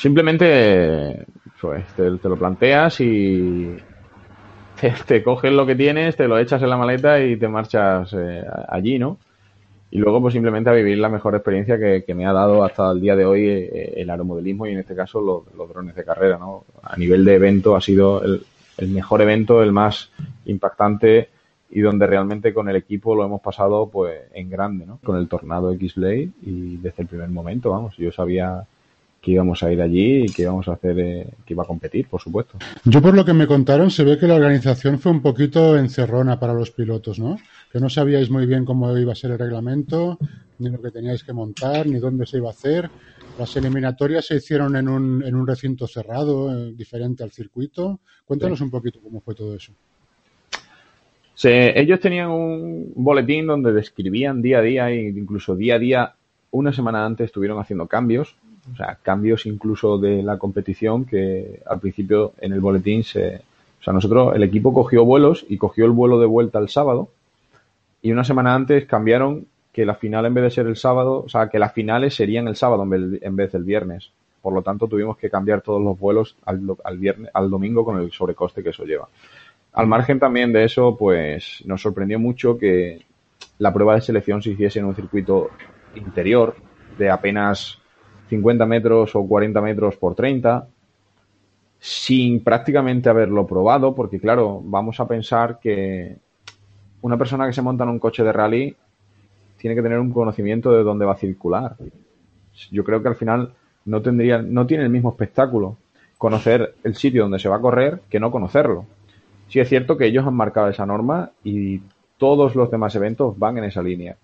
Simplemente 0.00 1.26
pues, 1.60 1.86
te, 1.94 2.28
lo 2.28 2.36
planteas 2.36 3.00
y 3.00 3.76
te, 5.06 5.22
coges 5.22 5.52
lo 5.52 5.64
que 5.66 5.74
tienes, 5.74 6.16
te 6.16 6.28
lo 6.28 6.38
echas 6.38 6.62
en 6.62 6.70
la 6.70 6.76
maleta 6.76 7.22
y 7.24 7.36
te 7.36 7.48
marchas 7.48 8.12
eh, 8.12 8.44
allí, 8.68 8.98
¿no? 8.98 9.18
Y 9.90 9.98
luego, 9.98 10.20
pues 10.20 10.34
simplemente 10.34 10.68
a 10.70 10.72
vivir 10.72 10.98
la 10.98 11.08
mejor 11.08 11.34
experiencia 11.36 11.78
que, 11.78 12.14
me 12.14 12.26
ha 12.26 12.32
dado 12.32 12.64
hasta 12.64 12.90
el 12.90 13.00
día 13.00 13.14
de 13.14 13.24
hoy 13.24 13.46
eh, 13.46 13.94
el 13.96 14.10
aeromodelismo 14.10 14.66
y 14.66 14.72
en 14.72 14.80
este 14.80 14.94
caso 14.94 15.20
los, 15.20 15.68
drones 15.68 15.94
de 15.94 16.04
carrera, 16.04 16.36
¿no? 16.36 16.64
A 16.82 16.96
nivel 16.96 17.24
de 17.24 17.36
evento 17.36 17.76
ha 17.76 17.80
sido 17.80 18.22
el, 18.22 18.44
el 18.76 18.88
mejor 18.88 19.22
evento, 19.22 19.62
el 19.62 19.72
más 19.72 20.10
impactante 20.46 21.30
y 21.70 21.80
donde 21.80 22.06
realmente 22.06 22.52
con 22.52 22.68
el 22.68 22.76
equipo 22.76 23.14
lo 23.14 23.24
hemos 23.24 23.40
pasado 23.40 23.88
pues 23.88 24.20
en 24.32 24.50
grande, 24.50 24.84
¿no? 24.84 24.98
Con 25.02 25.16
el 25.16 25.28
Tornado 25.28 25.72
X-Blade 25.72 26.28
y 26.42 26.76
desde 26.76 27.02
el 27.02 27.08
primer 27.08 27.30
momento, 27.30 27.70
vamos, 27.70 27.96
yo 27.96 28.12
sabía 28.12 28.66
que 29.24 29.30
íbamos 29.30 29.62
a 29.62 29.72
ir 29.72 29.80
allí 29.80 30.24
y 30.24 30.26
que 30.26 30.42
íbamos 30.42 30.68
a 30.68 30.72
hacer, 30.72 30.98
eh, 30.98 31.26
que 31.46 31.54
iba 31.54 31.62
a 31.62 31.66
competir, 31.66 32.06
por 32.08 32.20
supuesto. 32.20 32.58
Yo 32.84 33.00
por 33.00 33.14
lo 33.14 33.24
que 33.24 33.32
me 33.32 33.46
contaron 33.46 33.90
se 33.90 34.04
ve 34.04 34.18
que 34.18 34.26
la 34.26 34.34
organización 34.34 34.98
fue 34.98 35.12
un 35.12 35.22
poquito 35.22 35.78
encerrona 35.78 36.38
para 36.38 36.52
los 36.52 36.70
pilotos, 36.70 37.18
¿no? 37.18 37.38
Que 37.72 37.80
no 37.80 37.88
sabíais 37.88 38.28
muy 38.28 38.44
bien 38.44 38.66
cómo 38.66 38.94
iba 38.98 39.12
a 39.12 39.16
ser 39.16 39.30
el 39.30 39.38
reglamento, 39.38 40.18
ni 40.58 40.68
lo 40.68 40.80
que 40.82 40.90
teníais 40.90 41.24
que 41.24 41.32
montar, 41.32 41.86
ni 41.86 41.98
dónde 41.98 42.26
se 42.26 42.36
iba 42.36 42.48
a 42.48 42.52
hacer. 42.52 42.90
Las 43.38 43.56
eliminatorias 43.56 44.26
se 44.26 44.36
hicieron 44.36 44.76
en 44.76 44.88
un, 44.88 45.24
en 45.24 45.34
un 45.34 45.46
recinto 45.46 45.86
cerrado, 45.86 46.52
eh, 46.52 46.74
diferente 46.76 47.24
al 47.24 47.30
circuito. 47.30 48.00
Cuéntanos 48.26 48.60
un 48.60 48.70
poquito 48.70 49.00
cómo 49.02 49.22
fue 49.22 49.34
todo 49.34 49.56
eso. 49.56 49.72
ellos 51.42 51.98
tenían 51.98 52.28
un 52.28 52.92
boletín 52.94 53.46
donde 53.46 53.72
describían 53.72 54.42
día 54.42 54.58
a 54.58 54.62
día 54.62 54.90
e 54.90 55.08
incluso 55.08 55.56
día 55.56 55.76
a 55.76 55.78
día, 55.78 56.14
una 56.50 56.74
semana 56.74 57.06
antes 57.06 57.24
estuvieron 57.24 57.58
haciendo 57.58 57.88
cambios, 57.88 58.36
o 58.72 58.76
sea, 58.76 58.98
cambios 59.02 59.46
incluso 59.46 59.98
de 59.98 60.22
la 60.22 60.38
competición 60.38 61.04
que 61.04 61.60
al 61.66 61.80
principio 61.80 62.32
en 62.40 62.52
el 62.52 62.60
boletín 62.60 63.04
se... 63.04 63.42
O 63.80 63.84
sea, 63.84 63.92
nosotros, 63.92 64.34
el 64.34 64.42
equipo 64.42 64.72
cogió 64.72 65.04
vuelos 65.04 65.44
y 65.48 65.58
cogió 65.58 65.84
el 65.84 65.90
vuelo 65.90 66.18
de 66.18 66.26
vuelta 66.26 66.58
el 66.58 66.70
sábado 66.70 67.10
y 68.04 68.12
una 68.12 68.22
semana 68.22 68.54
antes 68.54 68.84
cambiaron 68.84 69.46
que 69.72 69.86
la 69.86 69.94
final 69.94 70.26
en 70.26 70.34
vez 70.34 70.44
de 70.44 70.50
ser 70.50 70.66
el 70.66 70.76
sábado, 70.76 71.24
o 71.24 71.28
sea, 71.28 71.48
que 71.48 71.58
las 71.58 71.72
finales 71.72 72.14
serían 72.14 72.46
el 72.48 72.54
sábado 72.54 72.82
en 72.84 73.36
vez 73.36 73.50
del 73.50 73.64
viernes. 73.64 74.10
Por 74.42 74.52
lo 74.52 74.60
tanto, 74.60 74.86
tuvimos 74.86 75.16
que 75.16 75.30
cambiar 75.30 75.62
todos 75.62 75.82
los 75.82 75.98
vuelos 75.98 76.36
al, 76.44 76.60
al, 76.84 76.98
viernes, 76.98 77.30
al 77.32 77.48
domingo 77.48 77.82
con 77.82 77.98
el 77.98 78.12
sobrecoste 78.12 78.62
que 78.62 78.68
eso 78.68 78.84
lleva. 78.84 79.08
Al 79.72 79.86
margen 79.86 80.18
también 80.18 80.52
de 80.52 80.64
eso, 80.64 80.96
pues 80.98 81.62
nos 81.64 81.80
sorprendió 81.80 82.18
mucho 82.18 82.58
que 82.58 83.06
la 83.58 83.72
prueba 83.72 83.94
de 83.94 84.02
selección 84.02 84.42
se 84.42 84.50
hiciese 84.50 84.80
en 84.80 84.84
un 84.84 84.94
circuito 84.94 85.48
interior 85.94 86.54
de 86.98 87.08
apenas 87.08 87.80
50 88.28 88.66
metros 88.66 89.14
o 89.14 89.26
40 89.26 89.60
metros 89.60 89.96
por 89.96 90.14
30, 90.14 90.66
sin 91.78 92.42
prácticamente 92.42 93.08
haberlo 93.08 93.46
probado, 93.46 93.94
porque 93.94 94.18
claro, 94.18 94.60
vamos 94.64 95.00
a 95.00 95.06
pensar 95.06 95.58
que 95.60 96.16
una 97.02 97.18
persona 97.18 97.46
que 97.46 97.52
se 97.52 97.62
monta 97.62 97.84
en 97.84 97.90
un 97.90 97.98
coche 97.98 98.24
de 98.24 98.32
rally 98.32 98.74
tiene 99.58 99.74
que 99.74 99.82
tener 99.82 99.98
un 99.98 100.12
conocimiento 100.12 100.72
de 100.72 100.82
dónde 100.82 101.04
va 101.04 101.12
a 101.12 101.16
circular. 101.16 101.76
Yo 102.70 102.84
creo 102.84 103.02
que 103.02 103.08
al 103.08 103.16
final 103.16 103.52
no 103.84 104.00
tendría, 104.00 104.40
no 104.40 104.66
tiene 104.66 104.84
el 104.84 104.90
mismo 104.90 105.10
espectáculo 105.10 105.76
conocer 106.16 106.74
el 106.84 106.94
sitio 106.94 107.22
donde 107.22 107.38
se 107.38 107.48
va 107.48 107.56
a 107.56 107.60
correr 107.60 108.00
que 108.08 108.20
no 108.20 108.30
conocerlo. 108.30 108.86
Sí 109.48 109.60
es 109.60 109.68
cierto 109.68 109.98
que 109.98 110.06
ellos 110.06 110.26
han 110.26 110.34
marcado 110.34 110.68
esa 110.68 110.86
norma 110.86 111.32
y 111.42 111.82
todos 112.16 112.54
los 112.54 112.70
demás 112.70 112.94
eventos 112.94 113.38
van 113.38 113.58
en 113.58 113.64
esa 113.64 113.82
línea. 113.82 114.16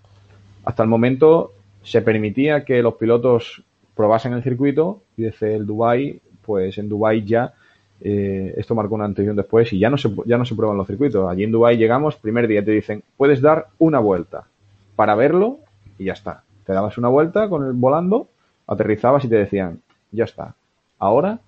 Hasta 0.63 0.81
el 0.83 0.89
momento 0.89 1.53
se 1.83 2.01
permitía 2.01 2.65
que 2.65 2.81
los 2.81 2.95
pilotos 2.95 3.63
probasen 3.95 4.33
el 4.33 4.43
circuito 4.43 5.01
y 5.17 5.23
desde 5.23 5.55
el 5.55 5.65
Dubai, 5.65 6.21
pues 6.41 6.77
en 6.77 6.89
Dubai 6.89 7.23
ya 7.23 7.53
eh, 7.99 8.53
esto 8.57 8.73
marcó 8.73 8.95
una 8.95 9.05
antes 9.05 9.25
y 9.25 9.29
un 9.29 9.35
después 9.35 9.71
y 9.73 9.79
ya 9.79 9.89
no 9.89 9.97
se 9.97 10.09
ya 10.25 10.37
no 10.37 10.45
se 10.45 10.55
prueban 10.55 10.77
los 10.77 10.87
circuitos. 10.87 11.29
Allí 11.29 11.43
en 11.43 11.51
Dubai 11.51 11.77
llegamos, 11.77 12.15
primer 12.15 12.47
día 12.47 12.63
te 12.63 12.71
dicen, 12.71 13.03
puedes 13.17 13.41
dar 13.41 13.67
una 13.77 13.99
vuelta 13.99 14.47
para 14.95 15.15
verlo 15.15 15.59
y 15.97 16.05
ya 16.05 16.13
está. 16.13 16.43
Te 16.65 16.73
dabas 16.73 16.97
una 16.97 17.09
vuelta 17.09 17.49
con 17.49 17.65
el 17.65 17.73
volando, 17.73 18.27
aterrizabas 18.67 19.25
y 19.25 19.27
te 19.27 19.35
decían, 19.35 19.81
ya 20.11 20.23
está. 20.23 20.55
Ahora 20.97 21.39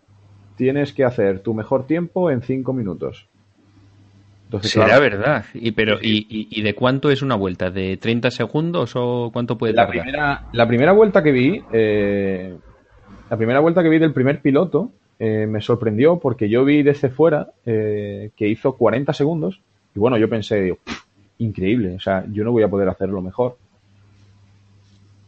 tienes 0.56 0.94
que 0.94 1.04
hacer 1.04 1.40
tu 1.40 1.54
mejor 1.54 1.86
tiempo 1.86 2.30
en 2.30 2.42
cinco 2.42 2.74
minutos. 2.74 3.28
Entonces, 4.54 4.74
Será 4.74 5.00
verdad. 5.00 5.46
Y, 5.56 5.72
pero, 5.72 5.98
y, 6.00 6.28
y, 6.30 6.62
de 6.62 6.76
cuánto 6.76 7.10
es 7.10 7.24
una 7.24 7.34
vuelta? 7.34 7.72
¿De 7.72 7.98
30 7.98 8.30
segundos 8.30 8.92
o 8.96 9.32
cuánto 9.34 9.58
puede 9.58 9.74
la 9.74 9.88
Primera, 9.88 10.44
la 10.52 10.68
primera 10.68 10.92
vuelta 10.92 11.24
que 11.24 11.32
vi, 11.32 11.64
eh, 11.74 12.56
la 13.32 13.36
primera 13.36 13.62
vuelta 13.62 13.82
que 13.82 13.90
vi 13.90 13.98
del 13.98 14.14
primer 14.14 14.42
piloto 14.42 14.92
eh, 15.18 15.48
me 15.48 15.60
sorprendió 15.60 16.20
porque 16.20 16.50
yo 16.50 16.64
vi 16.66 16.84
desde 16.84 17.10
fuera 17.10 17.48
eh, 17.66 18.30
que 18.36 18.48
hizo 18.48 18.78
40 18.78 19.12
segundos 19.14 19.60
y 19.96 20.00
bueno, 20.00 20.20
yo 20.20 20.30
pensé, 20.30 20.62
digo, 20.62 20.78
increíble. 21.40 21.96
O 21.96 22.00
sea, 22.00 22.24
yo 22.32 22.44
no 22.44 22.52
voy 22.52 22.62
a 22.62 22.70
poder 22.70 22.90
hacerlo 22.90 23.24
mejor. 23.24 23.58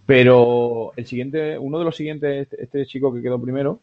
Pero 0.05 0.91
el 0.95 1.07
siguiente, 1.07 1.57
uno 1.57 1.79
de 1.79 1.85
los 1.85 1.95
siguientes, 1.95 2.43
este, 2.43 2.61
este 2.61 2.85
chico 2.85 3.11
que 3.11 3.23
quedó 3.23 3.41
primero, 3.41 3.79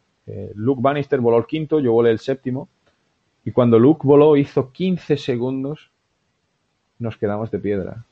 Luke 0.55 0.81
Bannister 0.81 1.19
voló 1.19 1.37
el 1.37 1.47
quinto, 1.47 1.81
yo 1.81 1.91
volé 1.91 2.11
el 2.11 2.19
séptimo. 2.19 2.69
Y 3.45 3.51
cuando 3.51 3.77
Luke 3.77 4.01
voló, 4.03 4.37
hizo 4.37 4.71
15 4.71 5.17
segundos, 5.17 5.89
nos 6.99 7.17
quedamos 7.17 7.51
de 7.51 7.59
piedra. 7.59 8.05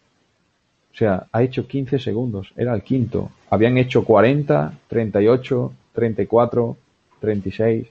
O 0.94 0.98
sea, 0.98 1.28
ha 1.32 1.42
hecho 1.42 1.68
15 1.68 2.00
segundos, 2.00 2.52
era 2.58 2.74
el 2.74 2.84
quinto. 2.84 3.32
Habían 3.50 3.78
hecho 3.78 4.04
40, 4.04 4.74
38, 4.88 5.74
34, 5.94 6.78
36. 7.22 7.88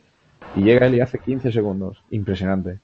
Y 0.56 0.62
llega 0.62 0.86
él 0.86 0.96
y 0.96 1.00
hace 1.00 1.18
15 1.18 1.50
segundos. 1.50 2.02
Impresionante. 2.10 2.78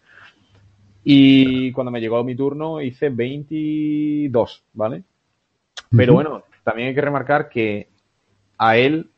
Y 1.04 1.70
cuando 1.72 1.90
me 1.90 2.00
llegó 2.00 2.24
mi 2.24 2.34
turno 2.34 2.80
hice 2.80 3.10
22, 3.10 4.62
¿vale? 4.72 5.02
Pero 5.94 6.14
bueno, 6.14 6.42
también 6.64 6.88
hay 6.88 6.94
que 6.94 7.00
remarcar 7.00 7.48
que 7.48 7.88
a 8.58 8.76
él 8.76 9.08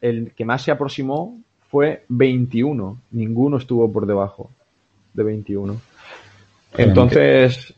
el 0.00 0.32
que 0.32 0.44
más 0.44 0.62
se 0.62 0.72
aproximó 0.72 1.38
fue 1.70 2.04
21. 2.08 3.00
Ninguno 3.12 3.56
estuvo 3.56 3.90
por 3.90 4.06
debajo 4.06 4.50
de 5.18 5.24
21. 5.24 5.80
Entonces, 6.76 7.74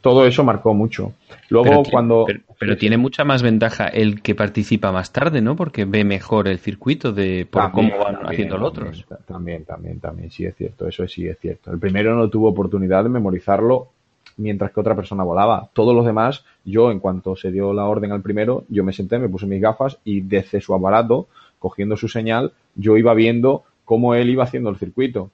todo 0.00 0.26
eso 0.26 0.42
marcó 0.42 0.74
mucho. 0.74 1.12
Luego, 1.48 1.84
cuando. 1.84 2.26
Pero, 2.58 2.76
tiene 2.76 2.96
mucha 2.96 3.24
más 3.24 3.42
ventaja 3.42 3.86
el 3.86 4.20
que 4.22 4.34
participa 4.34 4.92
más 4.92 5.12
tarde, 5.12 5.40
¿no? 5.40 5.54
Porque 5.54 5.84
ve 5.84 6.04
mejor 6.04 6.48
el 6.48 6.58
circuito 6.58 7.12
de 7.12 7.46
por 7.48 7.70
cómo 7.70 7.96
van 7.98 8.18
haciendo 8.26 8.58
los 8.58 8.68
otros. 8.68 9.06
También, 9.26 9.64
también, 9.64 10.00
también, 10.00 10.30
sí 10.30 10.44
es 10.44 10.56
cierto. 10.56 10.88
Eso 10.88 11.06
sí 11.06 11.26
es 11.26 11.38
cierto. 11.38 11.70
El 11.70 11.78
primero 11.78 12.16
no 12.16 12.28
tuvo 12.28 12.48
oportunidad 12.48 13.04
de 13.04 13.10
memorizarlo 13.10 13.88
mientras 14.36 14.72
que 14.72 14.80
otra 14.80 14.96
persona 14.96 15.22
volaba. 15.22 15.68
Todos 15.72 15.94
los 15.94 16.04
demás, 16.04 16.44
yo, 16.64 16.90
en 16.90 16.98
cuanto 16.98 17.36
se 17.36 17.52
dio 17.52 17.72
la 17.72 17.84
orden 17.84 18.12
al 18.12 18.22
primero, 18.22 18.64
yo 18.68 18.82
me 18.82 18.92
senté, 18.92 19.18
me 19.18 19.28
puse 19.28 19.46
mis 19.46 19.60
gafas 19.60 19.98
y 20.04 20.20
desde 20.22 20.60
su 20.60 20.74
aparato, 20.74 21.28
cogiendo 21.58 21.96
su 21.96 22.08
señal, 22.08 22.52
yo 22.74 22.96
iba 22.96 23.14
viendo 23.14 23.64
cómo 23.84 24.14
él 24.14 24.30
iba 24.30 24.44
haciendo 24.44 24.70
el 24.70 24.78
circuito 24.78 25.30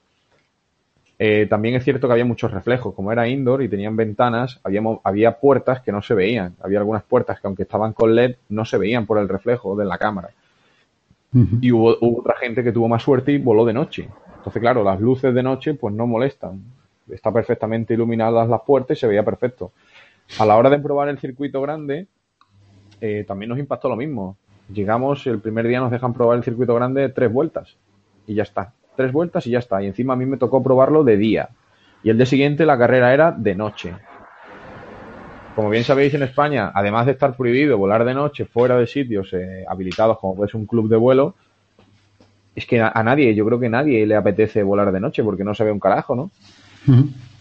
eh, 1.21 1.47
también 1.49 1.75
es 1.75 1.83
cierto 1.83 2.07
que 2.07 2.13
había 2.13 2.23
muchos 2.23 2.49
reflejos, 2.49 2.95
como 2.95 3.11
era 3.11 3.27
indoor 3.27 3.61
y 3.61 3.67
tenían 3.67 3.97
ventanas, 3.97 4.61
había, 4.63 4.81
había 5.03 5.37
puertas 5.37 5.81
que 5.81 5.91
no 5.91 6.01
se 6.01 6.13
veían. 6.13 6.55
Había 6.61 6.79
algunas 6.79 7.03
puertas 7.03 7.41
que 7.41 7.47
aunque 7.47 7.63
estaban 7.63 7.91
con 7.91 8.15
LED 8.15 8.37
no 8.47 8.63
se 8.63 8.77
veían 8.77 9.05
por 9.05 9.19
el 9.19 9.27
reflejo 9.27 9.75
de 9.75 9.83
la 9.83 9.97
cámara. 9.97 10.29
Y 11.61 11.71
hubo, 11.71 11.95
otra 11.99 12.37
gente 12.37 12.63
que 12.63 12.71
tuvo 12.71 12.87
más 12.87 13.03
suerte 13.03 13.33
y 13.33 13.37
voló 13.37 13.65
de 13.65 13.73
noche. 13.73 14.07
Entonces, 14.37 14.61
claro, 14.61 14.83
las 14.83 14.99
luces 14.99 15.33
de 15.35 15.43
noche 15.43 15.73
pues 15.73 15.93
no 15.93 16.07
molestan. 16.07 16.63
Está 17.09 17.31
perfectamente 17.33 17.93
iluminadas 17.93 18.47
las 18.47 18.61
puertas 18.61 18.97
y 18.97 18.99
se 19.01 19.07
veía 19.07 19.23
perfecto. 19.23 19.73
A 20.39 20.45
la 20.45 20.55
hora 20.55 20.69
de 20.69 20.79
probar 20.79 21.09
el 21.09 21.19
circuito 21.19 21.61
grande, 21.61 22.07
eh, 23.01 23.25
también 23.27 23.49
nos 23.49 23.59
impactó 23.59 23.89
lo 23.89 23.97
mismo. 23.97 24.37
Llegamos, 24.73 25.27
el 25.27 25.39
primer 25.39 25.67
día 25.67 25.81
nos 25.81 25.91
dejan 25.91 26.13
probar 26.13 26.37
el 26.37 26.43
circuito 26.43 26.73
grande 26.75 27.09
tres 27.09 27.31
vueltas 27.31 27.75
y 28.25 28.35
ya 28.35 28.43
está 28.43 28.73
tres 28.99 29.13
vueltas 29.13 29.47
y 29.47 29.51
ya 29.51 29.59
está. 29.59 29.81
Y 29.81 29.87
encima 29.87 30.11
a 30.11 30.15
mí 30.17 30.25
me 30.25 30.35
tocó 30.35 30.61
probarlo 30.61 31.05
de 31.05 31.15
día. 31.15 31.47
Y 32.03 32.09
el 32.09 32.17
día 32.17 32.25
siguiente 32.25 32.65
la 32.65 32.77
carrera 32.77 33.13
era 33.13 33.31
de 33.31 33.55
noche. 33.55 33.93
Como 35.55 35.69
bien 35.69 35.85
sabéis 35.85 36.13
en 36.15 36.23
España, 36.23 36.73
además 36.73 37.05
de 37.05 37.13
estar 37.13 37.37
prohibido 37.37 37.77
volar 37.77 38.03
de 38.03 38.13
noche 38.13 38.43
fuera 38.43 38.77
de 38.77 38.87
sitios 38.87 39.31
eh, 39.31 39.63
habilitados 39.69 40.19
como 40.19 40.35
puede 40.35 40.51
ser 40.51 40.59
un 40.59 40.65
club 40.65 40.89
de 40.89 40.97
vuelo, 40.97 41.35
es 42.53 42.65
que 42.65 42.81
a, 42.81 43.01
nadie, 43.01 43.33
yo 43.33 43.45
creo 43.45 43.57
que 43.57 43.67
a 43.67 43.69
nadie 43.69 44.05
le 44.05 44.17
apetece 44.17 44.63
volar 44.63 44.91
de 44.91 44.99
noche 44.99 45.23
porque 45.23 45.45
no 45.45 45.55
se 45.55 45.63
ve 45.63 45.71
un 45.71 45.79
carajo, 45.79 46.13
¿no? 46.13 46.29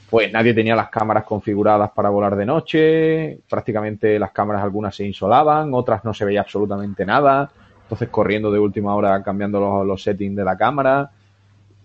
Pues 0.09 0.33
nadie 0.33 0.55
tenía 0.55 0.77
las 0.77 0.91
cámaras 0.91 1.25
configuradas 1.25 1.91
para 1.91 2.09
volar 2.09 2.37
de 2.37 2.47
noche, 2.47 3.41
prácticamente 3.51 4.17
las 4.17 4.31
cámaras 4.31 4.63
algunas 4.63 4.95
se 4.95 5.05
insolaban, 5.05 5.75
otras 5.75 6.05
no 6.05 6.15
se 6.15 6.25
veía 6.25 6.43
absolutamente 6.43 7.05
nada, 7.05 7.51
entonces 7.83 8.09
corriendo 8.11 8.53
de 8.53 8.61
última 8.61 8.95
hora 8.95 9.21
cambiando 9.25 9.59
los, 9.59 9.87
los 9.87 10.03
settings 10.05 10.37
de 10.37 10.45
la 10.45 10.57
cámara. 10.57 11.11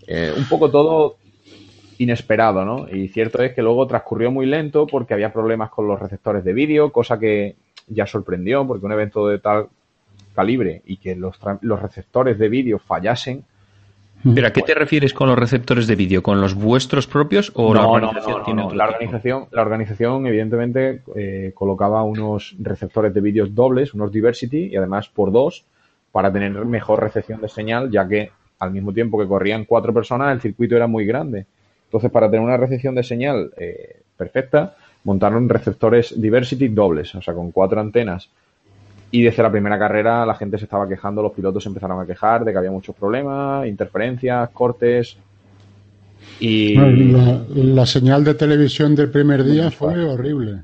Eh, 0.07 0.33
un 0.35 0.45
poco 0.45 0.69
todo 0.69 1.17
inesperado, 1.97 2.65
¿no? 2.65 2.87
Y 2.89 3.07
cierto 3.07 3.41
es 3.41 3.53
que 3.53 3.61
luego 3.61 3.87
transcurrió 3.87 4.31
muy 4.31 4.45
lento 4.45 4.87
porque 4.87 5.13
había 5.13 5.31
problemas 5.31 5.69
con 5.69 5.87
los 5.87 5.99
receptores 5.99 6.43
de 6.43 6.53
vídeo, 6.53 6.91
cosa 6.91 7.19
que 7.19 7.55
ya 7.87 8.05
sorprendió 8.05 8.65
porque 8.65 8.85
un 8.85 8.91
evento 8.91 9.27
de 9.27 9.39
tal 9.39 9.67
calibre 10.35 10.81
y 10.85 10.97
que 10.97 11.15
los, 11.15 11.39
los 11.61 11.81
receptores 11.81 12.37
de 12.37 12.49
vídeo 12.49 12.79
fallasen. 12.79 13.43
¿Pero 14.35 14.47
a 14.47 14.51
qué 14.51 14.61
te 14.61 14.73
refieres 14.73 15.13
con 15.13 15.27
los 15.27 15.37
receptores 15.37 15.85
de 15.85 15.95
vídeo? 15.95 16.23
¿Con 16.23 16.39
los 16.39 16.55
vuestros 16.55 17.07
propios 17.07 17.51
o 17.55 17.73
la 17.73 17.85
organización 17.85 18.43
tiene 18.45 18.73
la 18.73 18.85
organización, 18.85 19.47
la 19.51 19.61
organización, 19.61 20.27
evidentemente, 20.27 21.01
eh, 21.15 21.51
colocaba 21.53 22.03
unos 22.03 22.55
receptores 22.59 23.13
de 23.13 23.19
vídeos 23.19 23.53
dobles, 23.53 23.93
unos 23.93 24.13
Diversity, 24.13 24.67
y 24.71 24.77
además 24.77 25.09
por 25.09 25.33
dos, 25.33 25.65
para 26.13 26.31
tener 26.31 26.51
mejor 26.63 27.01
recepción 27.01 27.41
de 27.41 27.49
señal, 27.49 27.91
ya 27.91 28.07
que 28.07 28.31
al 28.63 28.71
mismo 28.71 28.93
tiempo 28.93 29.19
que 29.19 29.27
corrían 29.27 29.65
cuatro 29.65 29.93
personas, 29.93 30.33
el 30.33 30.41
circuito 30.41 30.75
era 30.75 30.87
muy 30.87 31.05
grande. 31.05 31.45
Entonces, 31.85 32.11
para 32.11 32.29
tener 32.29 32.43
una 32.43 32.57
recepción 32.57 32.95
de 32.95 33.03
señal 33.03 33.51
eh, 33.57 34.01
perfecta, 34.17 34.75
montaron 35.03 35.49
receptores 35.49 36.19
Diversity 36.19 36.69
dobles, 36.69 37.13
o 37.15 37.21
sea, 37.21 37.33
con 37.33 37.51
cuatro 37.51 37.79
antenas. 37.79 38.29
Y 39.11 39.21
desde 39.21 39.43
la 39.43 39.51
primera 39.51 39.77
carrera 39.77 40.25
la 40.25 40.33
gente 40.33 40.57
se 40.57 40.63
estaba 40.63 40.87
quejando, 40.87 41.21
los 41.21 41.33
pilotos 41.33 41.65
empezaron 41.67 42.01
a 42.01 42.05
quejar 42.05 42.43
de 42.43 42.51
que 42.51 42.57
había 42.57 42.71
muchos 42.71 42.95
problemas, 42.95 43.67
interferencias, 43.67 44.49
cortes. 44.49 45.17
Y 46.39 46.75
la, 46.75 47.85
señal 47.85 48.23
de 48.23 48.33
televisión 48.33 48.95
del 48.95 49.11
primer 49.11 49.43
día 49.43 49.69
fue 49.69 50.03
horrible. 50.03 50.63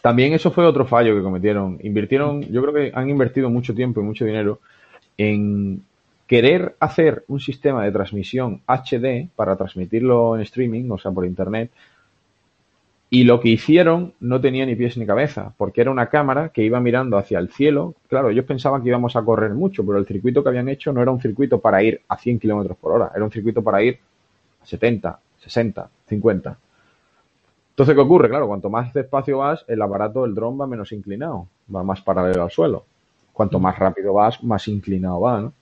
También 0.00 0.32
eso 0.32 0.50
fue 0.50 0.64
otro 0.64 0.86
fallo 0.86 1.14
que 1.14 1.22
cometieron. 1.22 1.78
Invirtieron, 1.82 2.40
yo 2.42 2.62
creo 2.62 2.72
que 2.72 2.92
han 2.94 3.10
invertido 3.10 3.50
mucho 3.50 3.74
tiempo 3.74 4.00
y 4.00 4.04
mucho 4.04 4.24
dinero 4.24 4.60
en 5.18 5.82
querer 6.30 6.76
hacer 6.78 7.24
un 7.26 7.40
sistema 7.40 7.82
de 7.84 7.90
transmisión 7.90 8.62
HD 8.68 9.28
para 9.34 9.56
transmitirlo 9.56 10.36
en 10.36 10.42
streaming, 10.42 10.88
o 10.92 10.96
sea, 10.96 11.10
por 11.10 11.26
internet, 11.26 11.72
Y 13.12 13.24
lo 13.24 13.40
que 13.40 13.48
hicieron 13.48 14.14
no 14.20 14.40
tenía 14.40 14.64
ni 14.66 14.76
pies 14.76 14.96
ni 14.96 15.04
cabeza, 15.04 15.52
porque 15.56 15.80
era 15.80 15.90
una 15.90 16.08
cámara 16.08 16.50
que 16.50 16.62
iba 16.62 16.80
mirando 16.80 17.18
hacia 17.18 17.40
el 17.40 17.50
cielo. 17.50 17.94
Claro, 18.08 18.30
ellos 18.30 18.44
pensaban 18.44 18.82
que 18.82 18.88
íbamos 18.88 19.16
a 19.16 19.24
correr 19.24 19.52
mucho, 19.52 19.84
pero 19.84 19.98
el 19.98 20.06
circuito 20.06 20.42
que 20.42 20.48
habían 20.48 20.68
hecho 20.68 20.92
no 20.92 21.02
era 21.02 21.10
un 21.10 21.20
circuito 21.20 21.60
para 21.60 21.82
ir 21.82 22.02
a 22.08 22.16
100 22.16 22.38
kilómetros 22.38 22.76
por 22.78 22.92
hora, 22.92 23.10
era 23.14 23.24
un 23.24 23.32
circuito 23.32 23.62
para 23.62 23.82
ir 23.82 23.98
a 24.62 24.66
70, 24.66 25.20
60, 25.40 25.90
50. 26.06 26.58
Entonces, 27.70 27.94
¿qué 27.94 28.00
ocurre? 28.00 28.28
Claro, 28.28 28.46
cuanto 28.46 28.70
más 28.70 28.92
despacio 28.92 29.38
vas, 29.38 29.64
el 29.68 29.80
aparato, 29.82 30.24
el 30.24 30.34
dron 30.34 30.60
va 30.60 30.66
menos 30.66 30.92
inclinado, 30.92 31.48
va 31.74 31.82
más 31.82 32.00
paralelo 32.02 32.42
al 32.44 32.50
suelo. 32.50 32.84
Cuanto 33.32 33.58
más 33.58 33.78
rápido 33.78 34.12
vas, 34.14 34.42
más 34.44 34.68
inclinado 34.68 35.20
va, 35.20 35.40
¿no? 35.40 35.52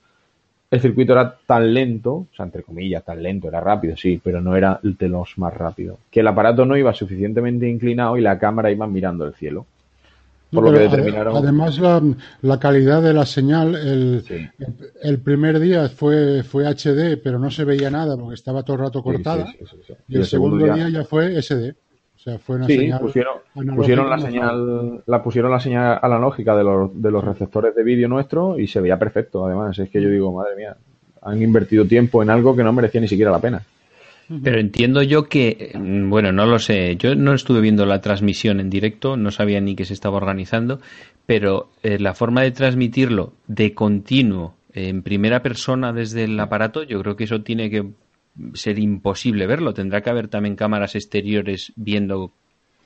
El 0.71 0.81
circuito 0.81 1.13
era 1.13 1.35
tan 1.47 1.73
lento, 1.73 2.13
o 2.13 2.27
sea, 2.35 2.45
entre 2.45 2.61
comillas, 2.61 3.03
tan 3.03 3.23
lento, 3.23 3.47
era 3.47 3.59
rápido, 3.59 3.97
sí, 3.97 4.21
pero 4.23 4.39
no 4.39 4.55
era 4.55 4.79
el 4.83 4.95
de 4.95 5.09
los 5.09 5.35
más 5.37 5.51
rápido. 5.53 5.97
Que 6.11 6.19
el 6.19 6.27
aparato 6.27 6.63
no 6.63 6.77
iba 6.77 6.93
suficientemente 6.93 7.67
inclinado 7.67 8.17
y 8.17 8.21
la 8.21 8.37
cámara 8.37 8.69
iba 8.69 8.85
mirando 8.85 9.25
el 9.25 9.33
cielo. 9.33 9.65
Por 10.51 10.63
lo 10.63 10.71
que 10.71 10.79
determinaron... 10.79 11.35
Además, 11.35 11.79
la, 12.41 12.59
calidad 12.59 13.01
de 13.01 13.13
la 13.13 13.25
señal, 13.25 13.75
el, 13.75 14.23
el, 15.01 15.19
primer 15.19 15.59
día 15.59 15.89
fue, 15.89 16.43
fue 16.43 16.65
HD, 16.67 17.19
pero 17.23 17.39
no 17.39 17.49
se 17.49 17.63
veía 17.65 17.89
nada 17.89 18.15
porque 18.15 18.35
estaba 18.35 18.63
todo 18.63 18.75
el 18.77 18.81
rato 18.83 19.03
cortada. 19.03 19.47
y, 20.07 20.17
el, 20.17 20.25
segundo 20.25 20.65
día... 20.65 20.89
ya 20.89 21.03
fue 21.03 21.39
SD. 21.41 21.75
O 22.19 22.21
sea, 22.21 22.37
fue 22.37 22.57
una 22.57 22.67
sí, 22.67 22.91
pusieron, 22.99 23.37
pusieron 23.77 24.09
la 24.09 24.19
señal, 24.19 25.03
la 25.05 25.23
pusieron 25.23 25.51
la 25.51 25.59
señal 25.61 25.99
analógica 26.01 26.53
de 26.53 26.65
los, 26.65 27.01
de 27.01 27.11
los 27.11 27.23
receptores 27.23 27.73
de 27.73 27.81
vídeo 27.81 28.09
nuestro 28.09 28.59
y 28.59 28.67
se 28.67 28.81
veía 28.81 28.99
perfecto. 28.99 29.45
Además, 29.45 29.79
es 29.79 29.89
que 29.89 30.01
yo 30.01 30.09
digo, 30.09 30.33
madre 30.33 30.57
mía, 30.57 30.75
han 31.21 31.41
invertido 31.41 31.85
tiempo 31.85 32.21
en 32.21 32.29
algo 32.29 32.57
que 32.57 32.63
no 32.63 32.73
merecía 32.73 32.99
ni 32.99 33.07
siquiera 33.07 33.31
la 33.31 33.39
pena. 33.39 33.61
Pero 34.43 34.59
entiendo 34.59 35.01
yo 35.01 35.23
que, 35.23 35.71
mm, 35.73 36.09
bueno, 36.09 36.33
no 36.33 36.45
lo 36.45 36.59
sé, 36.59 36.97
yo 36.97 37.15
no 37.15 37.33
estuve 37.33 37.61
viendo 37.61 37.85
la 37.85 38.01
transmisión 38.01 38.59
en 38.59 38.69
directo, 38.69 39.15
no 39.15 39.31
sabía 39.31 39.61
ni 39.61 39.75
que 39.75 39.85
se 39.85 39.93
estaba 39.93 40.17
organizando, 40.17 40.81
pero 41.25 41.69
eh, 41.83 41.99
la 41.99 42.13
forma 42.13 42.41
de 42.41 42.51
transmitirlo 42.51 43.33
de 43.47 43.73
continuo 43.73 44.55
en 44.73 45.01
primera 45.03 45.41
persona 45.41 45.93
desde 45.93 46.25
el 46.25 46.39
aparato, 46.39 46.83
yo 46.83 47.01
creo 47.01 47.15
que 47.15 47.23
eso 47.23 47.41
tiene 47.41 47.71
que 47.71 47.85
ser 48.53 48.79
imposible 48.79 49.47
verlo. 49.47 49.73
Tendrá 49.73 50.01
que 50.01 50.09
haber 50.09 50.27
también 50.27 50.55
cámaras 50.55 50.95
exteriores 50.95 51.73
viendo 51.75 52.31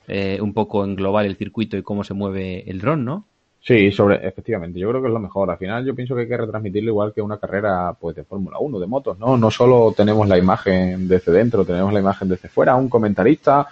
eh, 0.06 0.38
un 0.40 0.52
poco 0.52 0.84
en 0.84 0.96
global 0.96 1.26
el 1.26 1.36
circuito 1.36 1.76
y 1.76 1.82
cómo 1.82 2.04
se 2.04 2.14
mueve 2.14 2.68
el 2.68 2.80
dron, 2.80 3.04
¿no? 3.04 3.24
Sí, 3.60 3.90
sobre, 3.92 4.26
efectivamente, 4.28 4.78
yo 4.78 4.90
creo 4.90 5.00
que 5.00 5.08
es 5.08 5.14
lo 5.14 5.20
mejor. 5.20 5.50
Al 5.50 5.56
final 5.56 5.86
yo 5.86 5.94
pienso 5.94 6.14
que 6.14 6.22
hay 6.22 6.28
que 6.28 6.36
retransmitirlo 6.36 6.90
igual 6.90 7.14
que 7.14 7.22
una 7.22 7.38
carrera 7.38 7.96
pues 7.98 8.14
de 8.14 8.24
Fórmula 8.24 8.58
1, 8.58 8.78
de 8.78 8.86
motos, 8.86 9.18
¿no? 9.18 9.38
No 9.38 9.50
solo 9.50 9.94
tenemos 9.96 10.28
la 10.28 10.36
imagen 10.36 11.08
desde 11.08 11.32
dentro, 11.32 11.64
tenemos 11.64 11.90
la 11.90 12.00
imagen 12.00 12.28
desde 12.28 12.50
fuera, 12.50 12.76
un 12.76 12.90
comentarista, 12.90 13.66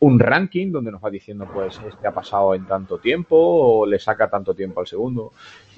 un 0.00 0.18
ranking 0.18 0.70
donde 0.70 0.92
nos 0.92 1.02
va 1.02 1.08
diciendo 1.08 1.48
pues 1.50 1.80
este 1.88 2.06
ha 2.06 2.12
pasado 2.12 2.54
en 2.54 2.66
tanto 2.66 2.98
tiempo 2.98 3.36
o 3.38 3.86
le 3.86 3.98
saca 3.98 4.28
tanto 4.28 4.54
tiempo 4.54 4.80
al 4.80 4.86
segundo. 4.86 5.32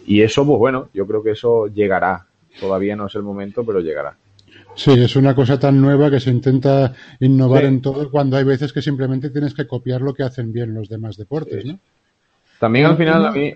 Y 0.07 0.23
eso, 0.23 0.45
pues 0.45 0.59
bueno, 0.59 0.89
yo 0.93 1.07
creo 1.07 1.23
que 1.23 1.31
eso 1.31 1.69
llegará. 1.69 2.27
Todavía 2.59 2.97
no 2.97 3.07
es 3.07 3.15
el 3.15 3.23
momento, 3.23 3.65
pero 3.65 3.79
llegará. 3.79 4.17
Sí, 4.75 4.93
es 4.93 5.17
una 5.17 5.35
cosa 5.35 5.59
tan 5.59 5.81
nueva 5.81 6.11
que 6.11 6.21
se 6.21 6.31
intenta 6.31 6.95
innovar 7.21 7.65
en 7.65 7.83
todo 7.83 8.11
cuando 8.11 8.37
hay 8.37 8.45
veces 8.45 8.73
que 8.73 8.81
simplemente 8.81 9.31
tienes 9.31 9.55
que 9.55 9.67
copiar 9.67 10.01
lo 10.01 10.15
que 10.15 10.23
hacen 10.23 10.53
bien 10.53 10.75
los 10.75 10.89
demás 10.89 11.17
deportes, 11.17 11.65
¿no? 11.65 11.79
También 12.59 12.87
al 12.87 12.97
final 12.97 13.27
a 13.27 13.33
mí, 13.33 13.55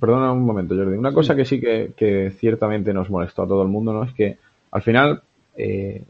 perdona 0.00 0.32
un 0.32 0.44
momento 0.44 0.74
Jordi, 0.74 0.96
una 0.96 1.12
cosa 1.12 1.36
que 1.36 1.44
sí 1.44 1.60
que, 1.60 2.32
ciertamente 2.38 2.92
nos 2.92 3.10
molestó 3.10 3.42
a 3.42 3.48
todo 3.48 3.62
el 3.62 3.68
mundo, 3.68 3.92
¿no? 3.92 4.04
Es 4.04 4.14
que 4.14 4.38
al 4.72 4.82
final, 4.82 5.22
eh, 5.56 6.02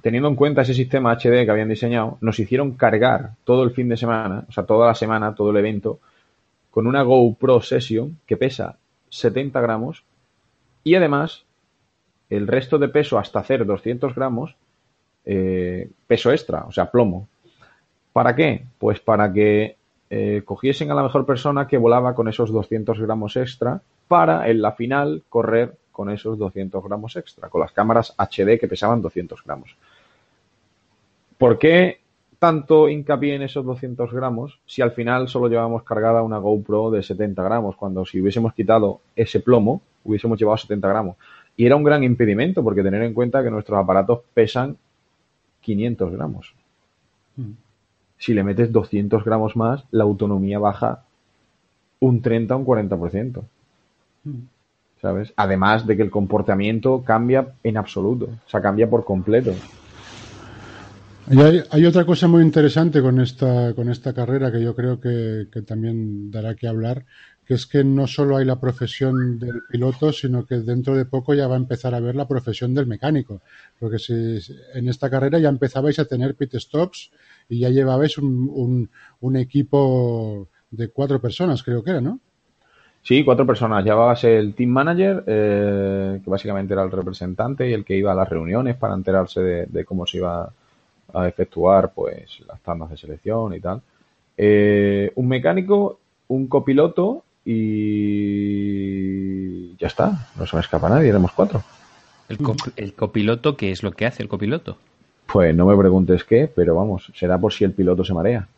teniendo 0.00 0.28
en 0.28 0.36
cuenta 0.36 0.62
ese 0.62 0.74
sistema 0.74 1.12
HD 1.12 1.44
que 1.44 1.50
habían 1.50 1.68
diseñado, 1.68 2.18
nos 2.20 2.38
hicieron 2.38 2.72
cargar 2.72 3.32
todo 3.44 3.64
el 3.64 3.72
fin 3.72 3.88
de 3.88 3.96
semana, 3.96 4.44
o 4.48 4.52
sea, 4.52 4.64
toda 4.64 4.86
la 4.86 4.94
semana, 4.94 5.34
todo 5.34 5.50
el 5.50 5.56
evento, 5.56 5.98
con 6.70 6.86
una 6.86 7.02
GoPro 7.02 7.60
Session 7.60 8.18
que 8.26 8.36
pesa 8.36 8.76
70 9.10 9.60
gramos 9.60 10.02
y 10.82 10.94
además 10.94 11.44
el 12.36 12.46
resto 12.46 12.78
de 12.78 12.88
peso 12.88 13.18
hasta 13.18 13.40
hacer 13.40 13.64
200 13.64 14.14
gramos, 14.14 14.56
eh, 15.24 15.88
peso 16.06 16.32
extra, 16.32 16.64
o 16.66 16.72
sea, 16.72 16.90
plomo. 16.90 17.28
¿Para 18.12 18.34
qué? 18.34 18.64
Pues 18.78 19.00
para 19.00 19.32
que 19.32 19.76
eh, 20.10 20.42
cogiesen 20.44 20.90
a 20.90 20.94
la 20.94 21.02
mejor 21.02 21.26
persona 21.26 21.66
que 21.66 21.78
volaba 21.78 22.14
con 22.14 22.28
esos 22.28 22.52
200 22.52 23.00
gramos 23.00 23.36
extra 23.36 23.80
para 24.06 24.48
en 24.48 24.62
la 24.62 24.72
final 24.72 25.22
correr 25.28 25.76
con 25.90 26.10
esos 26.10 26.38
200 26.38 26.84
gramos 26.84 27.16
extra, 27.16 27.48
con 27.48 27.60
las 27.60 27.72
cámaras 27.72 28.14
HD 28.18 28.58
que 28.58 28.68
pesaban 28.68 29.00
200 29.00 29.42
gramos. 29.44 29.76
¿Por 31.38 31.58
qué 31.58 32.00
tanto 32.38 32.88
hincapié 32.88 33.36
en 33.36 33.42
esos 33.42 33.64
200 33.64 34.12
gramos 34.12 34.60
si 34.66 34.82
al 34.82 34.90
final 34.92 35.28
solo 35.28 35.48
llevamos 35.48 35.82
cargada 35.82 36.22
una 36.22 36.38
GoPro 36.38 36.90
de 36.90 37.02
70 37.02 37.42
gramos, 37.42 37.76
cuando 37.76 38.04
si 38.04 38.20
hubiésemos 38.20 38.52
quitado 38.54 39.00
ese 39.16 39.40
plomo, 39.40 39.82
hubiésemos 40.04 40.38
llevado 40.38 40.58
70 40.58 40.88
gramos? 40.88 41.16
Y 41.56 41.66
era 41.66 41.76
un 41.76 41.84
gran 41.84 42.02
impedimento 42.02 42.62
porque 42.62 42.82
tener 42.82 43.02
en 43.02 43.14
cuenta 43.14 43.42
que 43.42 43.50
nuestros 43.50 43.78
aparatos 43.78 44.20
pesan 44.34 44.76
500 45.60 46.12
gramos. 46.12 46.54
Mm. 47.36 47.52
Si 48.18 48.34
le 48.34 48.44
metes 48.44 48.72
200 48.72 49.24
gramos 49.24 49.56
más, 49.56 49.84
la 49.90 50.04
autonomía 50.04 50.58
baja 50.58 51.04
un 52.00 52.20
30 52.20 52.54
o 52.54 52.58
un 52.58 52.66
40%. 52.66 53.42
Mm. 54.24 54.30
¿Sabes? 55.00 55.32
Además 55.36 55.86
de 55.86 55.96
que 55.96 56.02
el 56.02 56.10
comportamiento 56.10 57.02
cambia 57.02 57.48
en 57.62 57.76
absoluto, 57.76 58.24
o 58.24 58.48
sea, 58.48 58.62
cambia 58.62 58.88
por 58.88 59.04
completo. 59.04 59.52
hay, 61.28 61.62
hay, 61.70 61.84
otra 61.84 62.06
cosa 62.06 62.26
muy 62.26 62.42
interesante 62.42 63.02
con 63.02 63.20
esta, 63.20 63.74
con 63.74 63.90
esta 63.90 64.14
carrera 64.14 64.50
que 64.50 64.62
yo 64.62 64.74
creo 64.74 64.98
que, 64.98 65.48
que 65.52 65.60
también 65.60 66.30
dará 66.30 66.54
que 66.54 66.68
hablar, 66.68 67.04
que 67.46 67.54
es 67.54 67.66
que 67.66 67.84
no 67.84 68.06
solo 68.06 68.38
hay 68.38 68.44
la 68.44 68.58
profesión 68.58 69.38
del 69.38 69.62
piloto, 69.68 70.12
sino 70.12 70.46
que 70.46 70.56
dentro 70.56 70.96
de 70.96 71.04
poco 71.04 71.34
ya 71.34 71.46
va 71.46 71.54
a 71.54 71.58
empezar 71.58 71.94
a 71.94 72.00
ver 72.00 72.14
la 72.14 72.26
profesión 72.26 72.74
del 72.74 72.86
mecánico. 72.86 73.42
Porque 73.78 73.98
si 73.98 74.38
en 74.74 74.88
esta 74.88 75.10
carrera 75.10 75.38
ya 75.38 75.50
empezabais 75.50 75.98
a 75.98 76.06
tener 76.06 76.34
pit 76.34 76.54
stops 76.54 77.10
y 77.48 77.60
ya 77.60 77.68
llevabais 77.68 78.16
un, 78.16 78.88
equipo 79.36 80.48
de 80.70 80.88
cuatro 80.88 81.20
personas, 81.20 81.62
creo 81.62 81.82
que 81.82 81.90
era, 81.90 82.00
¿no? 82.00 82.18
Sí, 83.02 83.22
cuatro 83.22 83.46
personas. 83.46 83.84
Llevabas 83.84 84.24
el 84.24 84.54
team 84.54 84.70
manager, 84.70 85.24
eh, 85.26 86.20
que 86.24 86.30
básicamente 86.30 86.72
era 86.72 86.82
el 86.82 86.90
representante 86.90 87.68
y 87.68 87.74
el 87.74 87.84
que 87.84 87.96
iba 87.96 88.12
a 88.12 88.14
las 88.14 88.28
reuniones 88.28 88.76
para 88.76 88.94
enterarse 88.94 89.66
de, 89.66 89.84
cómo 89.84 90.06
se 90.06 90.16
iba 90.16 90.50
a 91.12 91.28
efectuar 91.28 91.92
pues 91.92 92.40
las 92.48 92.58
tandas 92.60 92.88
de 92.88 92.96
selección 92.96 93.52
y 93.52 93.60
tal. 93.60 93.82
Eh, 94.38 95.12
un 95.16 95.28
mecánico, 95.28 95.98
un 96.28 96.46
copiloto 96.46 97.24
y 97.44 98.54
ya 99.76 99.86
está, 99.88 100.28
no 100.36 100.46
se 100.46 100.56
me 100.56 100.62
escapa 100.62 100.88
nadie, 100.88 101.10
éramos 101.10 101.32
cuatro. 101.32 101.62
¿El, 102.28 102.38
¿El 102.76 102.94
copiloto 102.94 103.56
qué 103.56 103.70
es 103.70 103.82
lo 103.82 103.92
que 103.92 104.06
hace 104.06 104.22
el 104.22 104.28
copiloto? 104.28 104.78
Pues 105.26 105.54
no 105.54 105.66
me 105.66 105.76
preguntes 105.76 106.24
qué, 106.24 106.50
pero 106.54 106.74
vamos, 106.74 107.10
será 107.14 107.38
por 107.38 107.52
si 107.52 107.64
el 107.64 107.72
piloto 107.72 108.04
se 108.04 108.14
marea. 108.14 108.48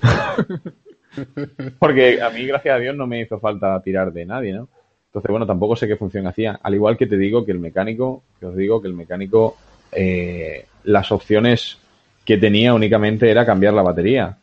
Porque 1.78 2.22
a 2.22 2.30
mí, 2.30 2.46
gracias 2.46 2.74
a 2.74 2.78
Dios, 2.78 2.96
no 2.96 3.06
me 3.06 3.20
hizo 3.20 3.38
falta 3.38 3.80
tirar 3.82 4.12
de 4.12 4.24
nadie, 4.24 4.52
¿no? 4.52 4.68
Entonces, 5.06 5.30
bueno, 5.30 5.46
tampoco 5.46 5.76
sé 5.76 5.86
qué 5.86 5.96
función 5.96 6.26
hacía. 6.26 6.58
Al 6.62 6.74
igual 6.74 6.96
que 6.96 7.06
te 7.06 7.18
digo 7.18 7.44
que 7.44 7.52
el 7.52 7.58
mecánico, 7.58 8.22
que 8.40 8.46
os 8.46 8.56
digo 8.56 8.80
que 8.80 8.88
el 8.88 8.94
mecánico, 8.94 9.58
eh, 9.92 10.64
las 10.84 11.12
opciones 11.12 11.76
que 12.24 12.38
tenía 12.38 12.72
únicamente 12.72 13.30
era 13.30 13.44
cambiar 13.44 13.74
la 13.74 13.82
batería. 13.82 14.38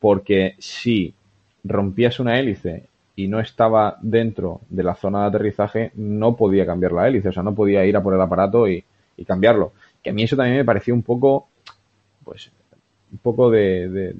Porque 0.00 0.56
si 0.58 1.14
rompías 1.62 2.18
una 2.18 2.38
hélice 2.38 2.87
y 3.18 3.26
no 3.26 3.40
estaba 3.40 3.98
dentro 4.00 4.60
de 4.70 4.84
la 4.84 4.94
zona 4.94 5.22
de 5.22 5.26
aterrizaje, 5.26 5.90
no 5.96 6.36
podía 6.36 6.64
cambiar 6.64 6.92
la 6.92 7.08
hélice, 7.08 7.30
o 7.30 7.32
sea, 7.32 7.42
no 7.42 7.52
podía 7.52 7.84
ir 7.84 7.96
a 7.96 8.00
por 8.00 8.14
el 8.14 8.20
aparato 8.20 8.68
y, 8.68 8.84
cambiarlo. 9.26 9.72
Que 10.00 10.10
a 10.10 10.12
mí 10.12 10.22
eso 10.22 10.36
también 10.36 10.58
me 10.58 10.64
pareció 10.64 10.94
un 10.94 11.02
poco, 11.02 11.48
pues, 12.22 12.52
un 13.10 13.18
poco 13.18 13.50
de, 13.50 14.14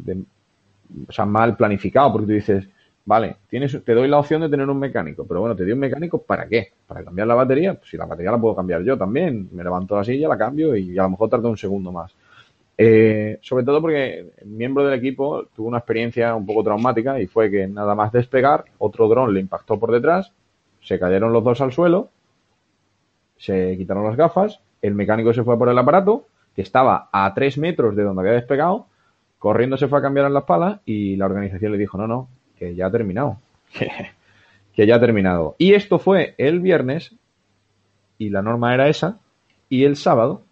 o 1.07 1.13
sea, 1.13 1.27
mal 1.27 1.57
planificado, 1.57 2.11
porque 2.11 2.27
tú 2.27 2.33
dices, 2.33 2.69
vale, 3.05 3.37
tienes, 3.49 3.85
te 3.85 3.95
doy 3.95 4.09
la 4.09 4.19
opción 4.19 4.41
de 4.41 4.49
tener 4.49 4.69
un 4.69 4.81
mecánico, 4.81 5.25
pero 5.25 5.43
bueno, 5.43 5.55
te 5.55 5.63
doy 5.63 5.75
un 5.75 5.79
mecánico 5.79 6.21
¿para 6.21 6.49
qué? 6.49 6.73
¿Para 6.85 7.05
cambiar 7.05 7.29
la 7.29 7.37
batería? 7.37 7.75
Pues 7.75 7.91
si 7.91 7.97
la 7.97 8.05
batería 8.05 8.33
la 8.33 8.41
puedo 8.41 8.57
cambiar 8.57 8.83
yo 8.83 8.99
también, 8.99 9.49
me 9.53 9.63
levanto 9.63 9.95
la 9.95 10.03
silla, 10.03 10.27
la 10.27 10.37
cambio 10.37 10.75
y 10.75 10.99
a 10.99 11.05
lo 11.05 11.11
mejor 11.11 11.31
tarda 11.31 11.49
un 11.49 11.57
segundo 11.57 11.93
más. 11.93 12.13
Eh, 12.81 13.41
sobre 13.43 13.65
todo 13.65 13.81
porque 13.83 14.31
el 14.37 14.47
miembro 14.47 14.85
del 14.85 14.97
equipo 14.97 15.47
tuvo 15.47 15.67
una 15.67 15.79
experiencia 15.79 16.37
un 16.37 16.47
poco 16.47 16.63
traumática 16.63 17.21
y 17.21 17.27
fue 17.27 17.51
que 17.51 17.67
nada 17.67 17.97
más 17.97 18.13
despegar, 18.13 18.67
otro 18.79 19.09
dron 19.09 19.35
le 19.35 19.41
impactó 19.41 19.81
por 19.81 19.91
detrás, 19.91 20.33
se 20.81 20.97
cayeron 20.97 21.33
los 21.33 21.43
dos 21.43 21.61
al 21.61 21.73
suelo, 21.73 22.11
se 23.37 23.77
quitaron 23.77 24.05
las 24.05 24.17
gafas, 24.17 24.61
el 24.81 24.95
mecánico 24.95 25.35
se 25.35 25.43
fue 25.43 25.59
por 25.59 25.69
el 25.69 25.77
aparato, 25.77 26.27
que 26.55 26.63
estaba 26.63 27.09
a 27.13 27.35
tres 27.35 27.59
metros 27.59 27.97
de 27.97 28.05
donde 28.05 28.23
había 28.23 28.35
despegado, 28.35 28.87
corriendo 29.41 29.77
se 29.77 29.89
fue 29.89 29.99
a 29.99 30.03
cambiar 30.03 30.31
las 30.31 30.45
palas 30.45 30.79
y 30.87 31.17
la 31.17 31.27
organización 31.27 31.73
le 31.73 31.79
dijo, 31.79 31.99
no, 31.99 32.07
no, 32.07 32.29
que 32.57 32.77
ya 32.77 32.87
ha 32.87 32.91
terminado, 32.93 33.39
que 34.73 34.87
ya 34.87 34.97
ha 34.97 35.01
terminado. 35.01 35.57
Y 35.59 35.75
esto 35.75 35.99
fue 35.99 36.37
el 36.39 36.61
viernes 36.61 37.13
y 38.19 38.31
la 38.31 38.43
norma 38.43 38.73
era 38.73 38.89
esa, 38.89 39.19
y 39.69 39.83
el 39.83 39.97
sábado 39.97 40.43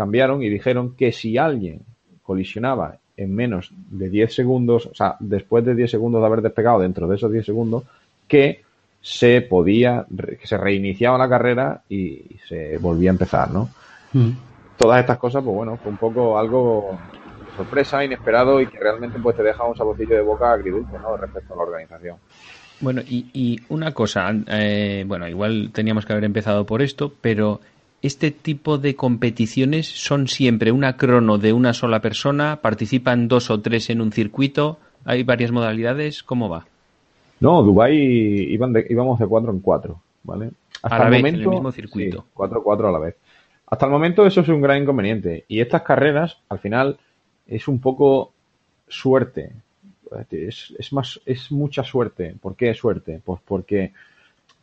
cambiaron 0.00 0.42
y 0.42 0.48
dijeron 0.48 0.94
que 0.96 1.12
si 1.12 1.36
alguien 1.36 1.82
colisionaba 2.22 2.96
en 3.18 3.34
menos 3.34 3.70
de 3.90 4.08
10 4.08 4.34
segundos, 4.34 4.86
o 4.86 4.94
sea, 4.94 5.16
después 5.20 5.62
de 5.62 5.74
10 5.74 5.90
segundos 5.90 6.22
de 6.22 6.26
haber 6.26 6.40
despegado 6.40 6.78
dentro 6.78 7.06
de 7.06 7.16
esos 7.16 7.30
10 7.30 7.44
segundos, 7.44 7.82
que 8.26 8.62
se 9.02 9.42
podía, 9.42 10.06
que 10.40 10.46
se 10.46 10.56
reiniciaba 10.56 11.18
la 11.18 11.28
carrera 11.28 11.82
y 11.90 12.22
se 12.48 12.78
volvía 12.78 13.10
a 13.10 13.12
empezar, 13.12 13.50
¿no? 13.50 13.68
Mm. 14.14 14.30
Todas 14.78 15.00
estas 15.00 15.18
cosas, 15.18 15.44
pues 15.44 15.54
bueno, 15.54 15.76
fue 15.76 15.92
un 15.92 15.98
poco 15.98 16.38
algo 16.38 16.98
sorpresa, 17.58 18.02
inesperado 18.02 18.58
y 18.58 18.68
que 18.68 18.78
realmente 18.78 19.18
pues 19.18 19.36
te 19.36 19.42
deja 19.42 19.64
un 19.64 19.76
saborcillo 19.76 20.16
de 20.16 20.22
boca 20.22 20.50
agridulce, 20.50 20.98
¿no? 20.98 21.14
Respecto 21.14 21.52
a 21.52 21.56
la 21.58 21.62
organización. 21.64 22.16
Bueno, 22.80 23.02
y, 23.06 23.60
una 23.68 23.92
cosa, 23.92 24.32
eh, 24.46 25.04
bueno, 25.06 25.28
igual 25.28 25.70
teníamos 25.74 26.06
que 26.06 26.14
haber 26.14 26.24
empezado 26.24 26.64
por 26.64 26.80
esto, 26.80 27.12
pero 27.20 27.60
este 28.02 28.30
tipo 28.30 28.78
de 28.78 28.96
competiciones 28.96 29.86
son 29.86 30.26
siempre 30.28 30.72
una 30.72 30.96
crono 30.96 31.38
de 31.38 31.52
una 31.52 31.74
sola 31.74 32.00
persona, 32.00 32.60
participan 32.62 33.28
dos 33.28 33.50
o 33.50 33.60
tres 33.60 33.90
en 33.90 34.00
un 34.00 34.12
circuito, 34.12 34.78
hay 35.04 35.22
varias 35.22 35.52
modalidades, 35.52 36.22
¿cómo 36.22 36.48
va? 36.48 36.66
No, 37.40 37.62
Dubai 37.62 37.96
iban 37.96 38.74
íbamos 38.88 39.18
de 39.18 39.26
cuatro 39.26 39.50
en 39.50 39.60
cuatro, 39.60 40.00
¿vale? 40.22 40.50
Hasta 40.82 41.08
el 41.08 41.12
momento, 41.12 41.28
en 41.28 41.44
el 41.44 41.48
mismo 41.48 41.72
circuito. 41.72 42.26
cuatro, 42.34 42.62
cuatro 42.62 42.88
a 42.88 42.92
la 42.92 42.98
vez. 42.98 43.16
Hasta 43.66 43.86
el 43.86 43.92
momento 43.92 44.26
eso 44.26 44.40
es 44.40 44.48
un 44.48 44.60
gran 44.60 44.82
inconveniente. 44.82 45.44
Y 45.48 45.60
estas 45.60 45.82
carreras, 45.82 46.38
al 46.48 46.58
final, 46.58 46.98
es 47.46 47.68
un 47.68 47.80
poco 47.80 48.32
suerte. 48.88 49.52
Es, 50.30 50.74
es, 50.78 50.92
más, 50.92 51.20
es 51.24 51.52
mucha 51.52 51.84
suerte. 51.84 52.34
¿Por 52.40 52.56
qué 52.56 52.74
suerte? 52.74 53.20
Pues 53.24 53.40
porque 53.44 53.92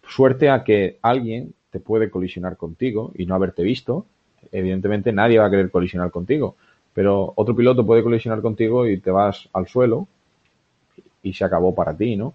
suerte 0.07 0.49
a 0.49 0.63
que 0.63 0.97
alguien 1.01 1.53
puede 1.80 2.09
colisionar 2.09 2.57
contigo 2.57 3.11
y 3.15 3.25
no 3.25 3.36
haberte 3.36 3.63
visto. 3.63 4.05
Evidentemente 4.51 5.11
nadie 5.11 5.39
va 5.39 5.45
a 5.45 5.49
querer 5.49 5.71
colisionar 5.71 6.11
contigo. 6.11 6.55
Pero 6.93 7.34
otro 7.36 7.55
piloto 7.55 7.86
puede 7.86 8.03
colisionar 8.03 8.41
contigo 8.41 8.88
y 8.88 8.97
te 8.97 9.11
vas 9.11 9.49
al 9.53 9.67
suelo 9.67 10.07
y 11.21 11.34
se 11.34 11.43
acabó 11.43 11.75
para 11.75 11.95
ti, 11.95 12.15
¿no? 12.15 12.34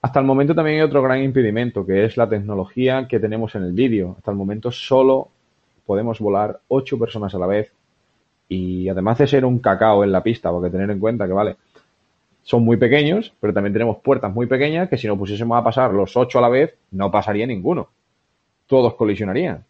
Hasta 0.00 0.18
el 0.18 0.26
momento 0.26 0.54
también 0.54 0.78
hay 0.78 0.82
otro 0.82 1.00
gran 1.00 1.22
impedimento, 1.22 1.86
que 1.86 2.04
es 2.04 2.16
la 2.16 2.28
tecnología 2.28 3.06
que 3.06 3.20
tenemos 3.20 3.54
en 3.54 3.62
el 3.62 3.72
vídeo. 3.72 4.16
Hasta 4.18 4.32
el 4.32 4.36
momento 4.36 4.72
solo 4.72 5.28
podemos 5.86 6.18
volar 6.18 6.60
ocho 6.68 6.98
personas 6.98 7.34
a 7.34 7.38
la 7.38 7.46
vez 7.46 7.72
y 8.48 8.88
además 8.88 9.18
de 9.18 9.26
ser 9.26 9.44
un 9.44 9.60
cacao 9.60 10.02
en 10.02 10.12
la 10.12 10.22
pista, 10.22 10.50
porque 10.50 10.70
tener 10.70 10.90
en 10.90 10.98
cuenta 10.98 11.26
que, 11.26 11.32
vale, 11.32 11.56
son 12.42 12.64
muy 12.64 12.76
pequeños, 12.76 13.32
pero 13.40 13.52
también 13.52 13.72
tenemos 13.72 13.98
puertas 13.98 14.32
muy 14.32 14.46
pequeñas 14.46 14.88
que 14.88 14.98
si 14.98 15.06
nos 15.06 15.16
pusiésemos 15.16 15.56
a 15.56 15.62
pasar 15.62 15.92
los 15.94 16.16
ocho 16.16 16.38
a 16.38 16.42
la 16.42 16.48
vez, 16.48 16.74
no 16.90 17.10
pasaría 17.10 17.46
ninguno. 17.46 17.88
Todos 18.72 18.94
colisionarían. 18.94 19.64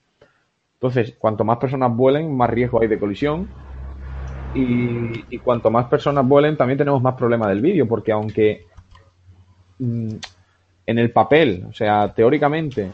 Entonces, 0.75 1.17
cuanto 1.19 1.43
más 1.43 1.59
personas 1.59 1.95
vuelen, 1.95 2.37
más 2.37 2.51
riesgo 2.51 2.81
hay 2.81 2.87
de 2.87 3.01
colisión. 3.01 3.49
Y, 4.55 5.39
cuanto 5.39 5.71
más 5.71 5.87
personas 5.87 6.29
vuelen, 6.29 6.57
también 6.57 6.79
tenemos 6.79 7.03
más 7.03 7.15
problema 7.15 7.49
del 7.49 7.61
vídeo, 7.61 7.89
porque 7.89 8.13
aunque 8.13 8.67
Mm, 9.83 10.15
en 10.87 10.99
el 10.99 11.11
papel, 11.11 11.67
o 11.69 11.73
sea, 11.73 12.13
teóricamente 12.15 12.93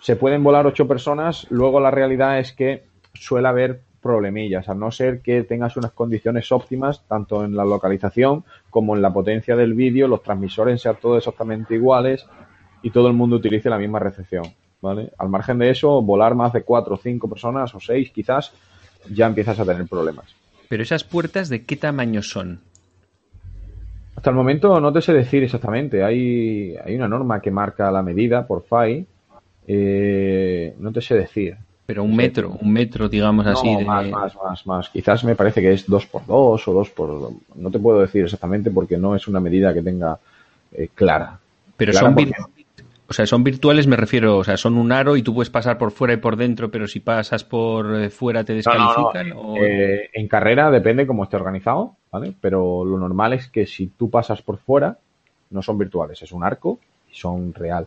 se 0.00 0.16
pueden 0.16 0.42
volar 0.42 0.66
ocho 0.66 0.88
personas, 0.88 1.46
luego 1.50 1.78
la 1.78 1.92
realidad 1.92 2.40
es 2.40 2.52
que 2.52 2.84
suele 3.14 3.46
haber 3.46 3.82
problemillas, 4.02 4.68
a 4.68 4.74
no 4.74 4.90
ser 4.90 5.20
que 5.20 5.44
tengas 5.44 5.76
unas 5.76 5.92
condiciones 5.92 6.50
óptimas, 6.50 7.04
tanto 7.06 7.44
en 7.44 7.54
la 7.54 7.64
localización 7.64 8.44
como 8.70 8.96
en 8.96 9.02
la 9.02 9.12
potencia 9.12 9.54
del 9.54 9.74
vídeo, 9.74 10.08
los 10.08 10.22
transmisores 10.22 10.82
sean 10.82 10.96
todos 11.00 11.18
exactamente 11.18 11.74
iguales 11.74 12.26
y 12.82 12.90
todo 12.90 13.06
el 13.06 13.14
mundo 13.14 13.36
utilice 13.36 13.70
la 13.70 13.78
misma 13.78 14.00
recepción, 14.00 14.44
¿vale? 14.80 15.10
Al 15.18 15.28
margen 15.28 15.58
de 15.58 15.70
eso, 15.70 16.02
volar 16.02 16.34
más 16.34 16.52
de 16.52 16.62
cuatro 16.62 16.94
o 16.94 16.98
cinco 16.98 17.28
personas 17.28 17.74
o 17.74 17.80
seis 17.80 18.10
quizás, 18.10 18.52
ya 19.10 19.26
empiezas 19.26 19.58
a 19.58 19.64
tener 19.64 19.86
problemas. 19.86 20.34
Pero 20.68 20.82
esas 20.82 21.04
puertas, 21.04 21.48
¿de 21.48 21.64
qué 21.64 21.76
tamaño 21.76 22.22
son? 22.22 22.60
Hasta 24.16 24.30
el 24.30 24.36
momento 24.36 24.80
no 24.80 24.92
te 24.92 25.02
sé 25.02 25.12
decir 25.12 25.44
exactamente. 25.44 26.02
Hay, 26.02 26.74
hay 26.76 26.96
una 26.96 27.06
norma 27.06 27.40
que 27.40 27.50
marca 27.50 27.90
la 27.90 28.02
medida 28.02 28.46
por 28.46 28.64
FAI. 28.64 29.06
Eh, 29.68 30.74
no 30.78 30.90
te 30.90 31.00
sé 31.00 31.14
decir. 31.14 31.56
Pero 31.84 32.02
un 32.02 32.16
metro, 32.16 32.56
un 32.60 32.72
metro, 32.72 33.08
digamos 33.08 33.46
así. 33.46 33.76
Más, 33.84 34.08
más, 34.08 34.34
más, 34.34 34.66
más. 34.66 34.88
Quizás 34.88 35.22
me 35.22 35.36
parece 35.36 35.60
que 35.60 35.72
es 35.72 35.86
2 35.86 36.06
por 36.06 36.26
2 36.26 36.68
o 36.68 36.72
2 36.72 36.90
por... 36.90 37.30
No 37.54 37.70
te 37.70 37.78
puedo 37.78 38.00
decir 38.00 38.24
exactamente 38.24 38.70
porque 38.70 38.96
no 38.96 39.14
es 39.14 39.28
una 39.28 39.38
medida 39.38 39.72
que 39.72 39.82
tenga 39.82 40.18
eh, 40.72 40.88
clara. 40.92 41.38
Pero 41.76 41.92
son, 41.92 42.16
o 43.08 43.12
sea, 43.12 43.26
son 43.26 43.44
virtuales, 43.44 43.86
me 43.86 43.96
refiero, 43.96 44.38
o 44.38 44.44
sea, 44.44 44.56
son 44.56 44.76
un 44.76 44.90
aro 44.90 45.16
y 45.16 45.22
tú 45.22 45.34
puedes 45.34 45.50
pasar 45.50 45.78
por 45.78 45.92
fuera 45.92 46.14
y 46.14 46.16
por 46.16 46.36
dentro, 46.36 46.70
pero 46.70 46.88
si 46.88 47.00
pasas 47.00 47.44
por 47.44 47.94
eh, 47.94 48.10
fuera 48.10 48.44
te 48.44 48.54
descalifican. 48.54 49.32
Eh, 49.60 50.10
en 50.12 50.28
carrera 50.28 50.70
depende 50.70 51.06
cómo 51.06 51.24
esté 51.24 51.36
organizado, 51.36 51.96
¿vale? 52.10 52.34
Pero 52.40 52.84
lo 52.84 52.98
normal 52.98 53.32
es 53.34 53.48
que 53.48 53.66
si 53.66 53.86
tú 53.86 54.10
pasas 54.10 54.42
por 54.42 54.58
fuera, 54.58 54.98
no 55.50 55.62
son 55.62 55.78
virtuales, 55.78 56.20
es 56.22 56.32
un 56.32 56.42
arco 56.42 56.80
y 57.10 57.14
son 57.14 57.54
real. 57.54 57.86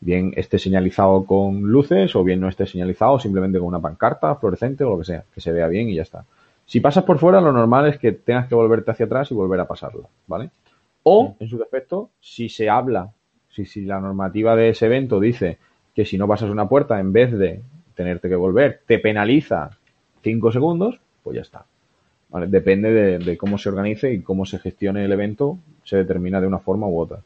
Bien 0.00 0.32
esté 0.36 0.58
señalizado 0.58 1.24
con 1.24 1.62
luces 1.62 2.14
o 2.16 2.24
bien 2.24 2.40
no 2.40 2.48
esté 2.48 2.66
señalizado 2.66 3.18
simplemente 3.18 3.58
con 3.58 3.68
una 3.68 3.80
pancarta 3.80 4.34
fluorescente 4.36 4.84
o 4.84 4.90
lo 4.90 4.98
que 4.98 5.04
sea, 5.04 5.24
que 5.34 5.40
se 5.40 5.52
vea 5.52 5.68
bien 5.68 5.90
y 5.90 5.96
ya 5.96 6.02
está. 6.02 6.24
Si 6.66 6.80
pasas 6.80 7.04
por 7.04 7.18
fuera, 7.18 7.40
lo 7.42 7.52
normal 7.52 7.88
es 7.88 7.98
que 7.98 8.12
tengas 8.12 8.48
que 8.48 8.54
volverte 8.54 8.90
hacia 8.90 9.04
atrás 9.04 9.30
y 9.30 9.34
volver 9.34 9.60
a 9.60 9.68
pasarlo, 9.68 10.08
¿vale? 10.26 10.50
O, 11.02 11.36
en 11.38 11.48
su 11.48 11.58
defecto, 11.58 12.08
si 12.20 12.48
se 12.48 12.70
habla 12.70 13.10
si, 13.54 13.66
si 13.66 13.84
la 13.84 14.00
normativa 14.00 14.56
de 14.56 14.70
ese 14.70 14.86
evento 14.86 15.20
dice 15.20 15.58
que 15.94 16.04
si 16.04 16.18
no 16.18 16.26
pasas 16.26 16.50
una 16.50 16.68
puerta, 16.68 16.98
en 16.98 17.12
vez 17.12 17.32
de 17.32 17.60
tenerte 17.94 18.28
que 18.28 18.34
volver, 18.34 18.80
te 18.86 18.98
penaliza 18.98 19.70
5 20.22 20.52
segundos, 20.52 20.98
pues 21.22 21.36
ya 21.36 21.42
está. 21.42 21.64
Depende 22.48 23.18
de, 23.18 23.36
cómo 23.36 23.58
se 23.58 23.68
organice 23.68 24.12
y 24.12 24.20
cómo 24.20 24.44
se 24.44 24.58
gestione 24.58 25.04
el 25.04 25.12
evento, 25.12 25.58
se 25.84 25.98
determina 25.98 26.40
de 26.40 26.48
una 26.48 26.58
forma 26.58 26.88
u 26.88 26.98
otra. 26.98 27.20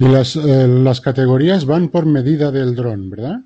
Y 0.00 0.08
las, 0.08 0.34
eh, 0.34 0.66
las 0.66 1.00
categorías 1.00 1.66
van 1.66 1.88
por 1.88 2.04
medida 2.06 2.50
del 2.50 2.74
dron, 2.74 3.10
¿verdad? 3.10 3.40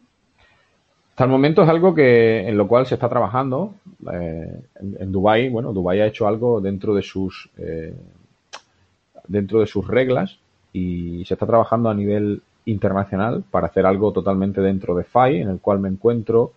Hasta 1.11 1.25
el 1.25 1.31
momento 1.31 1.62
es 1.62 1.69
algo 1.69 1.95
que 1.95 2.49
en 2.49 2.57
lo 2.57 2.67
cual 2.67 2.87
se 2.87 2.95
está 2.95 3.11
trabajando. 3.11 3.75
Eh, 4.11 4.62
en, 4.99 5.12
Dubai, 5.12 5.51
bueno, 5.51 5.75
Dubai 5.75 6.01
ha 6.01 6.07
hecho 6.07 6.27
algo 6.27 6.62
dentro 6.62 6.95
de 6.95 7.03
sus 7.03 7.51
eh, 7.59 7.95
dentro 9.29 9.61
de 9.61 9.67
sus 9.67 9.87
reglas 9.87 10.39
y 10.75 11.25
se 11.25 11.35
está 11.35 11.47
trabajando 11.47 11.89
a 11.89 11.95
nivel 11.95 12.43
internacional 12.66 13.45
para 13.49 13.68
hacer 13.68 13.87
algo 13.87 14.12
totalmente 14.12 14.61
dentro 14.61 14.95
de 14.95 15.05
FAI, 15.05 15.41
en 15.41 15.49
el 15.49 15.61
cual 15.61 15.79
me 15.79 15.89
encuentro 15.89 16.53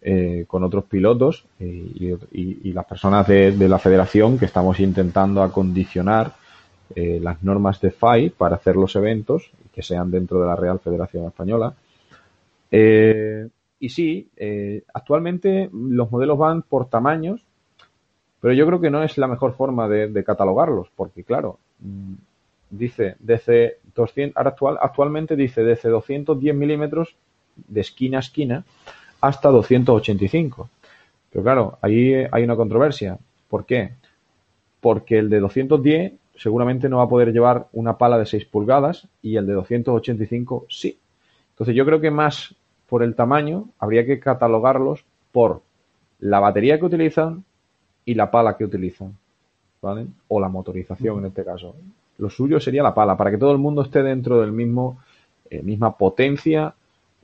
eh, 0.00 0.46
con 0.48 0.64
otros 0.64 0.84
pilotos 0.84 1.44
y, 1.60 2.72
las 2.72 2.86
personas 2.86 3.26
de, 3.28 3.68
la 3.68 3.78
federación 3.78 4.38
que 4.38 4.46
estamos 4.46 4.80
intentando 4.80 5.42
acondicionar 5.42 6.32
eh, 6.94 7.20
las 7.22 7.42
normas 7.42 7.80
de 7.82 7.90
FAI 7.90 8.30
para 8.30 8.56
hacer 8.56 8.76
los 8.76 8.96
eventos 8.96 9.50
que 9.74 9.82
sean 9.82 10.10
dentro 10.10 10.40
de 10.40 10.46
la 10.46 10.56
Real 10.56 10.80
Federación 10.80 11.26
Española. 11.26 11.74
Eh, 12.70 13.46
y 13.78 13.88
sí, 13.90 14.28
actualmente 14.94 15.68
los 15.72 16.10
modelos 16.10 16.38
van 16.38 16.62
por 16.62 16.88
tamaños, 16.88 17.44
pero 18.40 18.54
yo 18.54 18.66
creo 18.66 18.80
que 18.80 18.90
no 18.90 19.02
es 19.02 19.18
la 19.18 19.28
mejor 19.28 19.54
forma 19.54 19.86
de 19.86 20.24
catalogarlos, 20.24 20.88
porque 20.96 21.24
claro, 21.24 21.58
mm, 21.80 22.14
dice 22.70 23.16
desde 23.18 23.78
200, 23.94 24.36
actual, 24.36 24.78
actualmente 24.80 25.36
dice 25.36 25.62
desde 25.62 25.88
210 25.88 26.54
milímetros 26.54 27.16
de 27.56 27.80
esquina 27.80 28.18
a 28.18 28.20
esquina 28.20 28.64
hasta 29.20 29.50
285. 29.50 30.70
Pero 31.30 31.42
claro, 31.42 31.78
ahí 31.82 32.14
hay 32.30 32.44
una 32.44 32.56
controversia. 32.56 33.18
¿Por 33.48 33.66
qué? 33.66 33.92
Porque 34.80 35.18
el 35.18 35.28
de 35.28 35.40
210 35.40 36.12
seguramente 36.36 36.88
no 36.88 36.98
va 36.98 37.04
a 37.04 37.08
poder 37.08 37.32
llevar 37.32 37.68
una 37.72 37.98
pala 37.98 38.18
de 38.18 38.26
6 38.26 38.46
pulgadas 38.46 39.06
y 39.20 39.36
el 39.36 39.46
de 39.46 39.52
285 39.52 40.66
sí. 40.68 40.98
Entonces 41.50 41.76
yo 41.76 41.84
creo 41.84 42.00
que 42.00 42.10
más 42.10 42.54
por 42.88 43.02
el 43.02 43.14
tamaño 43.14 43.68
habría 43.78 44.06
que 44.06 44.18
catalogarlos 44.18 45.04
por 45.32 45.62
la 46.18 46.40
batería 46.40 46.78
que 46.78 46.86
utilizan 46.86 47.44
y 48.04 48.14
la 48.14 48.30
pala 48.30 48.56
que 48.56 48.64
utilizan. 48.64 49.16
¿Vale? 49.82 50.06
O 50.28 50.40
la 50.40 50.48
motorización 50.48 51.20
en 51.20 51.26
este 51.26 51.42
caso 51.42 51.74
lo 52.20 52.30
suyo 52.30 52.60
sería 52.60 52.82
la 52.82 52.94
pala, 52.94 53.16
para 53.16 53.30
que 53.30 53.38
todo 53.38 53.52
el 53.52 53.58
mundo 53.58 53.82
esté 53.82 54.02
dentro 54.02 54.40
del 54.40 54.52
mismo, 54.52 54.98
eh, 55.50 55.62
misma 55.62 55.96
potencia, 55.96 56.74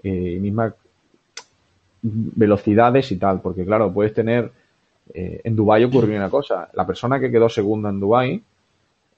eh, 0.03 0.38
mismas 0.40 0.74
velocidades 2.01 3.11
y 3.11 3.16
tal, 3.16 3.40
porque 3.40 3.64
claro, 3.64 3.92
puedes 3.92 4.14
tener, 4.14 4.53
eh, 5.12 5.40
en 5.42 5.57
Dubái 5.57 5.82
ocurrió 5.82 6.16
una 6.16 6.30
cosa, 6.30 6.68
la 6.74 6.86
persona 6.86 7.18
que 7.18 7.30
quedó 7.30 7.49
segunda 7.49 7.88
en 7.88 7.99
Dubái 7.99 8.42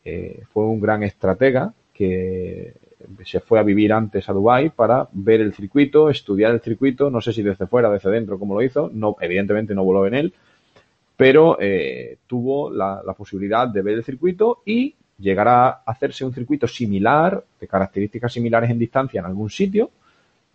eh, 0.04 0.42
fue 0.50 0.64
un 0.64 0.80
gran 0.80 1.02
estratega 1.02 1.74
que 1.92 2.72
se 3.24 3.40
fue 3.40 3.58
a 3.58 3.64
vivir 3.64 3.92
antes 3.92 4.28
a 4.30 4.32
Dubái 4.32 4.70
para 4.70 5.08
ver 5.12 5.42
el 5.42 5.52
circuito, 5.52 6.08
estudiar 6.08 6.52
el 6.52 6.60
circuito, 6.60 7.10
no 7.10 7.20
sé 7.20 7.34
si 7.34 7.42
desde 7.42 7.66
fuera, 7.66 7.90
desde 7.90 8.10
dentro, 8.10 8.38
como 8.38 8.54
lo 8.54 8.62
hizo, 8.62 8.90
no, 8.92 9.16
evidentemente 9.20 9.74
no 9.74 9.84
voló 9.84 10.06
en 10.06 10.14
él, 10.14 10.34
pero 11.16 11.58
tuvo 12.26 12.70
la 12.70 13.14
posibilidad 13.16 13.68
de 13.68 13.82
ver 13.82 13.98
el 13.98 14.04
circuito 14.04 14.62
y 14.64 14.94
llegar 15.18 15.48
a 15.48 15.68
hacerse 15.84 16.24
un 16.24 16.32
circuito 16.32 16.66
similar, 16.66 17.42
de 17.60 17.68
características 17.68 18.32
similares 18.32 18.70
en 18.70 18.78
distancia 18.78 19.20
en 19.20 19.26
algún 19.26 19.50
sitio, 19.50 19.90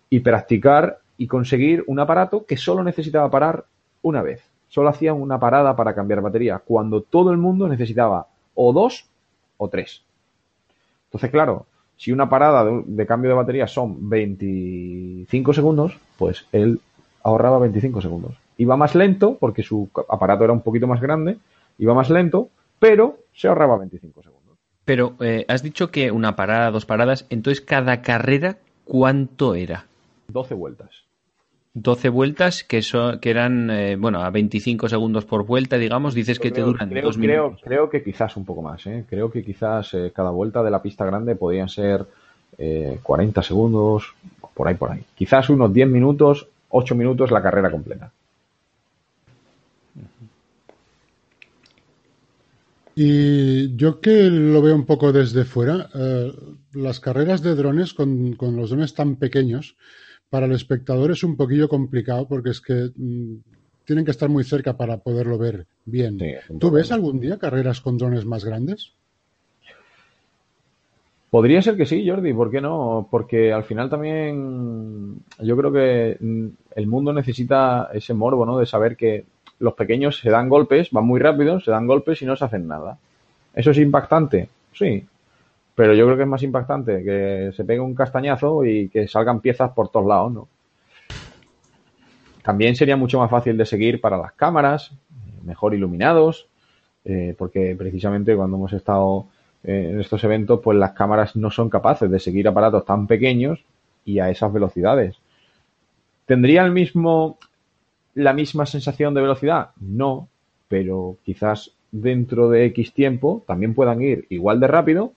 y 0.09 0.20
practicar 0.20 0.99
y 1.18 1.28
conseguir 1.28 1.84
un 1.88 1.99
aparato 1.99 2.45
que 2.45 2.57
solo 2.57 2.84
necesitaba 2.84 3.30
parar 3.30 3.66
una 4.01 4.22
vez. 4.22 4.41
solo 4.70 4.89
hacían 4.89 5.22
una 5.22 5.39
parada 5.39 5.76
para 5.76 5.93
cambiar 5.93 6.22
batería, 6.22 6.57
cuando 6.57 7.01
todo 7.01 7.32
el 7.32 7.38
mundo 7.38 7.68
necesitaba 7.68 8.26
o 8.55 8.74
dos 8.74 9.05
o 9.57 9.70
tres. 9.70 10.01
Entonces, 11.05 11.30
claro, 11.30 11.68
si 11.95 12.11
una 12.11 12.28
parada 12.28 12.66
de, 12.86 13.05
cambio 13.05 13.30
de 13.30 13.36
batería 13.36 13.68
son 13.68 14.09
25 14.09 15.53
segundos, 15.53 15.95
pues 16.18 16.47
él 16.51 16.80
ahorraba 17.24 17.59
25 17.59 18.01
segundos. 18.01 18.34
Iba 18.57 18.76
más 18.76 18.95
lento 18.95 19.38
porque 19.39 19.61
su 19.61 19.89
aparato 20.09 20.43
era 20.43 20.53
un 20.53 20.61
poquito 20.61 20.88
más 20.88 21.01
grande, 21.01 21.38
iba 21.78 21.93
más 21.93 22.09
lento, 22.09 22.49
pero 22.80 23.20
se 23.34 23.47
ahorraba 23.47 23.78
25 23.78 24.24
segundos. 24.24 24.33
Pero 24.86 25.16
eh, 25.22 25.46
has 25.48 25.64
dicho 25.64 25.92
que 25.92 26.12
una 26.12 26.36
parada, 26.36 26.72
dos 26.72 26.86
paradas, 26.86 27.26
entonces 27.30 27.62
cada 27.62 28.02
carrera, 28.02 28.58
¿cuánto 28.84 29.56
era? 29.56 29.86
12 30.28 30.54
vueltas. 30.54 30.90
12 31.76 32.10
vueltas 32.10 32.64
que, 32.64 32.82
son, 32.82 33.20
que 33.20 33.32
eran, 33.32 33.72
eh, 33.72 33.96
bueno, 33.96 34.22
a 34.22 34.30
25 34.30 34.90
segundos 34.90 35.26
por 35.26 35.46
vuelta, 35.46 35.78
digamos, 35.78 36.14
dices 36.14 36.38
que 36.40 36.52
te 36.52 36.62
duran 36.62 36.90
creo, 36.90 37.04
dos 37.04 37.18
creo, 37.18 37.44
minutos. 37.44 37.62
Creo 37.64 37.90
que 37.90 38.04
quizás 38.04 38.38
un 38.38 38.46
poco 38.46 38.62
más, 38.62 38.86
¿eh? 38.86 39.06
Creo 39.10 39.32
que 39.32 39.44
quizás 39.44 39.94
eh, 39.96 40.12
cada 40.14 40.30
vuelta 40.30 40.62
de 40.62 40.70
la 40.70 40.82
pista 40.82 41.06
grande 41.06 41.36
podían 41.36 41.70
ser 41.70 42.06
40 43.02 43.42
segundos, 43.42 44.14
por 44.54 44.68
ahí, 44.68 44.76
por 44.76 44.92
ahí. 44.92 45.04
Quizás 45.16 45.50
unos 45.50 45.74
10 45.74 45.88
minutos, 45.88 46.48
8 46.70 46.94
minutos 46.94 47.32
la 47.32 47.42
carrera 47.42 47.72
completa. 47.72 48.12
Y 52.96 53.76
yo 53.76 54.00
que 54.00 54.30
lo 54.30 54.62
veo 54.62 54.76
un 54.76 54.86
poco 54.86 55.12
desde 55.12 55.46
fuera, 55.46 55.89
las 56.74 57.00
carreras 57.00 57.41
de 57.41 57.56
drones 57.56 57.94
con, 57.94 58.34
con 58.34 58.56
los 58.56 58.70
drones 58.70 58.94
tan 58.94 59.16
pequeños, 59.16 59.76
para 60.30 60.48
el 60.48 60.52
espectador 60.54 61.12
es 61.12 61.24
un 61.24 61.38
poquillo 61.38 61.70
complicado 61.70 62.28
porque 62.28 62.50
es 62.50 62.60
que 62.60 62.89
mmm, 62.96 63.36
tienen 63.86 64.04
que 64.04 64.10
estar 64.10 64.30
muy 64.30 64.44
cerca 64.44 64.76
para 64.76 64.98
poderlo 64.98 65.38
ver 65.38 65.68
bien. 65.86 66.18
Sí, 66.20 66.34
¿Tú 66.60 66.72
ves 66.72 66.91
algún 66.91 67.20
día 67.20 67.38
carreras 67.38 67.82
con 67.82 68.00
drones 68.00 68.26
más 68.26 68.44
grandes? 68.44 68.94
Podría 71.30 71.62
ser 71.62 71.78
que 71.78 71.86
sí, 71.86 72.08
Jordi, 72.08 72.34
¿por 72.34 72.52
qué 72.52 72.62
no? 72.62 73.08
Porque 73.10 73.52
al 73.52 73.64
final 73.64 73.89
también 73.89 75.20
yo 75.39 75.58
creo 75.58 75.72
que 75.72 76.18
el 76.76 76.88
mundo 76.88 77.12
necesita 77.12 77.89
ese 77.94 78.14
morbo, 78.14 78.46
¿no? 78.46 78.60
De 78.60 78.66
saber 78.66 78.96
que 78.96 79.26
los 79.64 79.76
pequeños 79.76 80.20
se 80.20 80.30
dan 80.30 80.49
golpes, 80.49 80.91
van 80.91 81.05
muy 81.05 81.22
rápido, 81.22 81.61
se 81.61 81.72
dan 81.72 81.88
golpes 81.88 82.22
y 82.22 82.26
no 82.26 82.36
se 82.36 82.43
hacen 82.43 82.68
nada. 82.68 82.97
¿Eso 83.55 83.72
es 83.72 83.78
impactante? 83.78 84.49
Sí, 84.74 85.05
pero 85.74 85.93
yo 85.93 86.03
creo 86.05 86.18
que 86.18 86.24
es 86.24 86.30
más 86.30 86.43
impactante 86.43 87.01
que 87.01 87.51
se 87.55 87.64
pegue 87.64 87.80
un 87.80 87.95
castañazo 87.95 88.66
y 88.66 88.89
que 88.89 89.07
salgan 89.07 89.39
piezas 89.39 89.72
por 89.72 89.88
todos 89.88 90.05
lados, 90.05 90.34
¿no? 90.34 90.47
También 92.43 92.76
sería 92.76 92.97
mucho 92.97 93.20
más 93.20 93.32
fácil 93.32 93.55
de 93.55 93.66
seguir 93.66 94.01
para 94.01 94.18
las 94.18 94.34
cámaras, 94.34 94.91
mejor 95.45 95.74
iluminados, 95.74 96.47
eh, 97.05 97.34
porque 97.38 97.74
precisamente 97.78 98.36
cuando 98.36 98.57
hemos 98.57 98.74
estado 98.74 99.28
eh, 99.64 99.91
en 99.93 100.01
estos 100.01 100.22
eventos, 100.26 100.59
pues 100.61 100.78
las 100.78 100.91
cámaras 100.91 101.38
no 101.38 101.49
son 101.51 101.70
capaces 101.70 102.11
de 102.11 102.20
seguir 102.20 102.49
aparatos 102.49 102.84
tan 102.84 103.07
pequeños 103.07 103.64
y 104.03 104.20
a 104.20 104.30
esas 104.30 104.51
velocidades. 104.51 105.16
¿Tendría 106.26 106.66
el 106.66 106.74
mismo, 106.74 107.38
la 108.16 108.34
misma 108.34 108.66
sensación 108.66 109.14
de 109.14 109.22
velocidad? 109.22 109.70
No, 109.80 110.28
pero 110.68 111.18
quizás 111.24 111.72
dentro 111.91 112.49
de 112.49 112.66
X 112.66 112.93
tiempo 112.93 113.43
también 113.47 113.74
puedan 113.74 114.01
ir 114.01 114.26
igual 114.30 114.59
de 114.59 114.68
rápido 114.68 115.14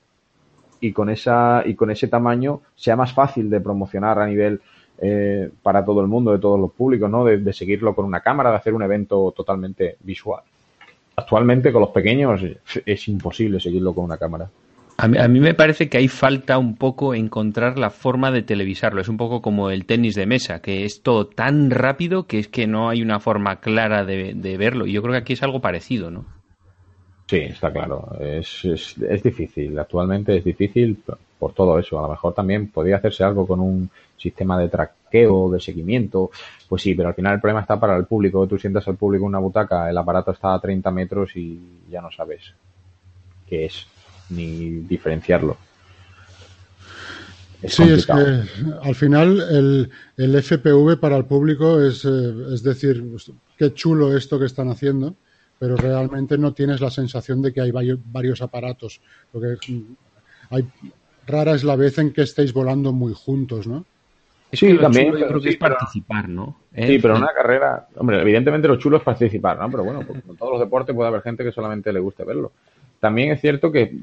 y 0.80 0.92
con 0.92 1.08
esa 1.08 1.62
y 1.64 1.74
con 1.74 1.90
ese 1.90 2.08
tamaño 2.08 2.60
sea 2.74 2.96
más 2.96 3.12
fácil 3.12 3.48
de 3.48 3.60
promocionar 3.60 4.18
a 4.18 4.26
nivel 4.26 4.60
eh, 4.98 5.50
para 5.62 5.84
todo 5.84 6.00
el 6.00 6.06
mundo, 6.06 6.32
de 6.32 6.38
todos 6.38 6.60
los 6.60 6.72
públicos, 6.72 7.10
¿no? 7.10 7.24
De, 7.24 7.38
de, 7.38 7.52
seguirlo 7.52 7.94
con 7.94 8.04
una 8.04 8.20
cámara, 8.20 8.50
de 8.50 8.56
hacer 8.56 8.74
un 8.74 8.82
evento 8.82 9.32
totalmente 9.36 9.96
visual. 10.00 10.42
Actualmente 11.16 11.72
con 11.72 11.80
los 11.80 11.90
pequeños 11.90 12.40
es 12.84 13.08
imposible 13.08 13.60
seguirlo 13.60 13.94
con 13.94 14.04
una 14.04 14.18
cámara. 14.18 14.50
A 14.98 15.08
mí, 15.08 15.18
a 15.18 15.28
me 15.28 15.54
parece 15.54 15.88
que 15.88 15.98
hay 15.98 16.08
falta 16.08 16.56
un 16.56 16.76
poco 16.76 17.14
encontrar 17.14 17.78
la 17.78 17.90
forma 17.90 18.30
de 18.30 18.42
televisarlo. 18.42 19.00
Es 19.00 19.08
un 19.08 19.18
poco 19.18 19.42
como 19.42 19.70
el 19.70 19.84
tenis 19.84 20.14
de 20.14 20.26
mesa, 20.26 20.60
que 20.60 20.84
es 20.84 21.02
todo 21.02 21.26
tan 21.26 21.70
rápido 21.70 22.26
que 22.26 22.38
es 22.38 22.48
que 22.48 22.66
no 22.66 22.88
hay 22.88 23.02
una 23.02 23.20
forma 23.20 23.60
clara 23.60 24.04
de, 24.04 24.32
de 24.34 24.56
verlo. 24.56 24.86
Y 24.86 24.92
yo 24.92 25.02
creo 25.02 25.12
que 25.12 25.18
aquí 25.18 25.32
es 25.34 25.42
algo 25.42 25.60
parecido, 25.60 26.10
¿no? 26.10 26.24
Sí, 27.28 27.38
está 27.38 27.72
claro. 27.72 28.16
Es, 28.20 28.64
es, 28.64 28.96
es, 28.98 29.22
difícil. 29.22 29.78
Actualmente 29.78 30.36
es 30.36 30.44
difícil 30.44 31.02
por 31.38 31.52
todo 31.52 31.78
eso. 31.78 31.98
A 31.98 32.02
lo 32.02 32.10
mejor 32.10 32.32
también 32.32 32.68
podría 32.68 32.96
hacerse 32.96 33.24
algo 33.24 33.46
con 33.46 33.60
un 33.60 33.90
sistema 34.16 34.58
de 34.58 34.68
traqueo, 34.68 35.50
de 35.50 35.60
seguimiento. 35.60 36.30
Pues 36.68 36.82
sí, 36.82 36.94
pero 36.94 37.08
al 37.08 37.14
final 37.14 37.34
el 37.34 37.40
problema 37.40 37.60
está 37.60 37.78
para 37.78 37.96
el 37.96 38.06
público. 38.06 38.46
Tú 38.46 38.58
sientas 38.58 38.86
al 38.88 38.96
público 38.96 39.24
en 39.24 39.30
una 39.30 39.40
butaca, 39.40 39.90
el 39.90 39.98
aparato 39.98 40.30
está 40.30 40.54
a 40.54 40.60
30 40.60 40.90
metros 40.90 41.36
y 41.36 41.60
ya 41.90 42.00
no 42.00 42.10
sabes 42.12 42.54
qué 43.48 43.66
es, 43.66 43.86
ni 44.30 44.70
diferenciarlo. 44.80 45.56
Es 47.62 47.74
sí, 47.74 47.82
complicado. 47.82 48.42
es 48.42 48.50
que 48.50 48.88
al 48.88 48.94
final 48.94 49.40
el, 49.50 49.90
el, 50.16 50.42
FPV 50.42 50.98
para 51.00 51.16
el 51.16 51.24
público 51.24 51.80
es, 51.80 52.04
eh, 52.04 52.34
es 52.52 52.62
decir, 52.62 53.04
qué 53.56 53.72
chulo 53.72 54.16
esto 54.16 54.38
que 54.38 54.44
están 54.44 54.68
haciendo 54.68 55.16
pero 55.58 55.76
realmente 55.76 56.36
no 56.38 56.52
tienes 56.52 56.80
la 56.80 56.90
sensación 56.90 57.42
de 57.42 57.52
que 57.52 57.60
hay 57.60 57.72
varios 57.72 58.42
aparatos, 58.42 59.00
porque 59.32 59.56
hay, 60.50 60.68
rara 61.26 61.52
es 61.52 61.64
la 61.64 61.76
vez 61.76 61.98
en 61.98 62.12
que 62.12 62.22
estéis 62.22 62.52
volando 62.52 62.92
muy 62.92 63.14
juntos, 63.14 63.66
¿no? 63.66 63.84
Es 64.50 64.60
sí, 64.60 64.68
que 64.68 64.78
también 64.78 65.06
chulo 65.06 65.18
yo 65.18 65.26
creo 65.26 65.40
que 65.40 65.48
sí, 65.48 65.54
es 65.54 65.56
participar, 65.56 66.28
¿no? 66.28 66.56
Sí, 66.74 66.98
pero 67.00 67.16
en 67.16 67.22
una 67.22 67.32
carrera, 67.32 67.88
hombre, 67.96 68.20
evidentemente 68.20 68.68
lo 68.68 68.76
chulo 68.76 68.98
es 68.98 69.02
participar, 69.02 69.58
¿no? 69.58 69.70
Pero 69.70 69.82
bueno, 69.82 70.02
pues, 70.06 70.22
con 70.22 70.36
todos 70.36 70.52
los 70.52 70.60
deportes 70.60 70.94
puede 70.94 71.08
haber 71.08 71.22
gente 71.22 71.42
que 71.42 71.52
solamente 71.52 71.92
le 71.92 72.00
guste 72.00 72.24
verlo. 72.24 72.52
También 73.00 73.32
es 73.32 73.40
cierto 73.40 73.70
que 73.70 73.96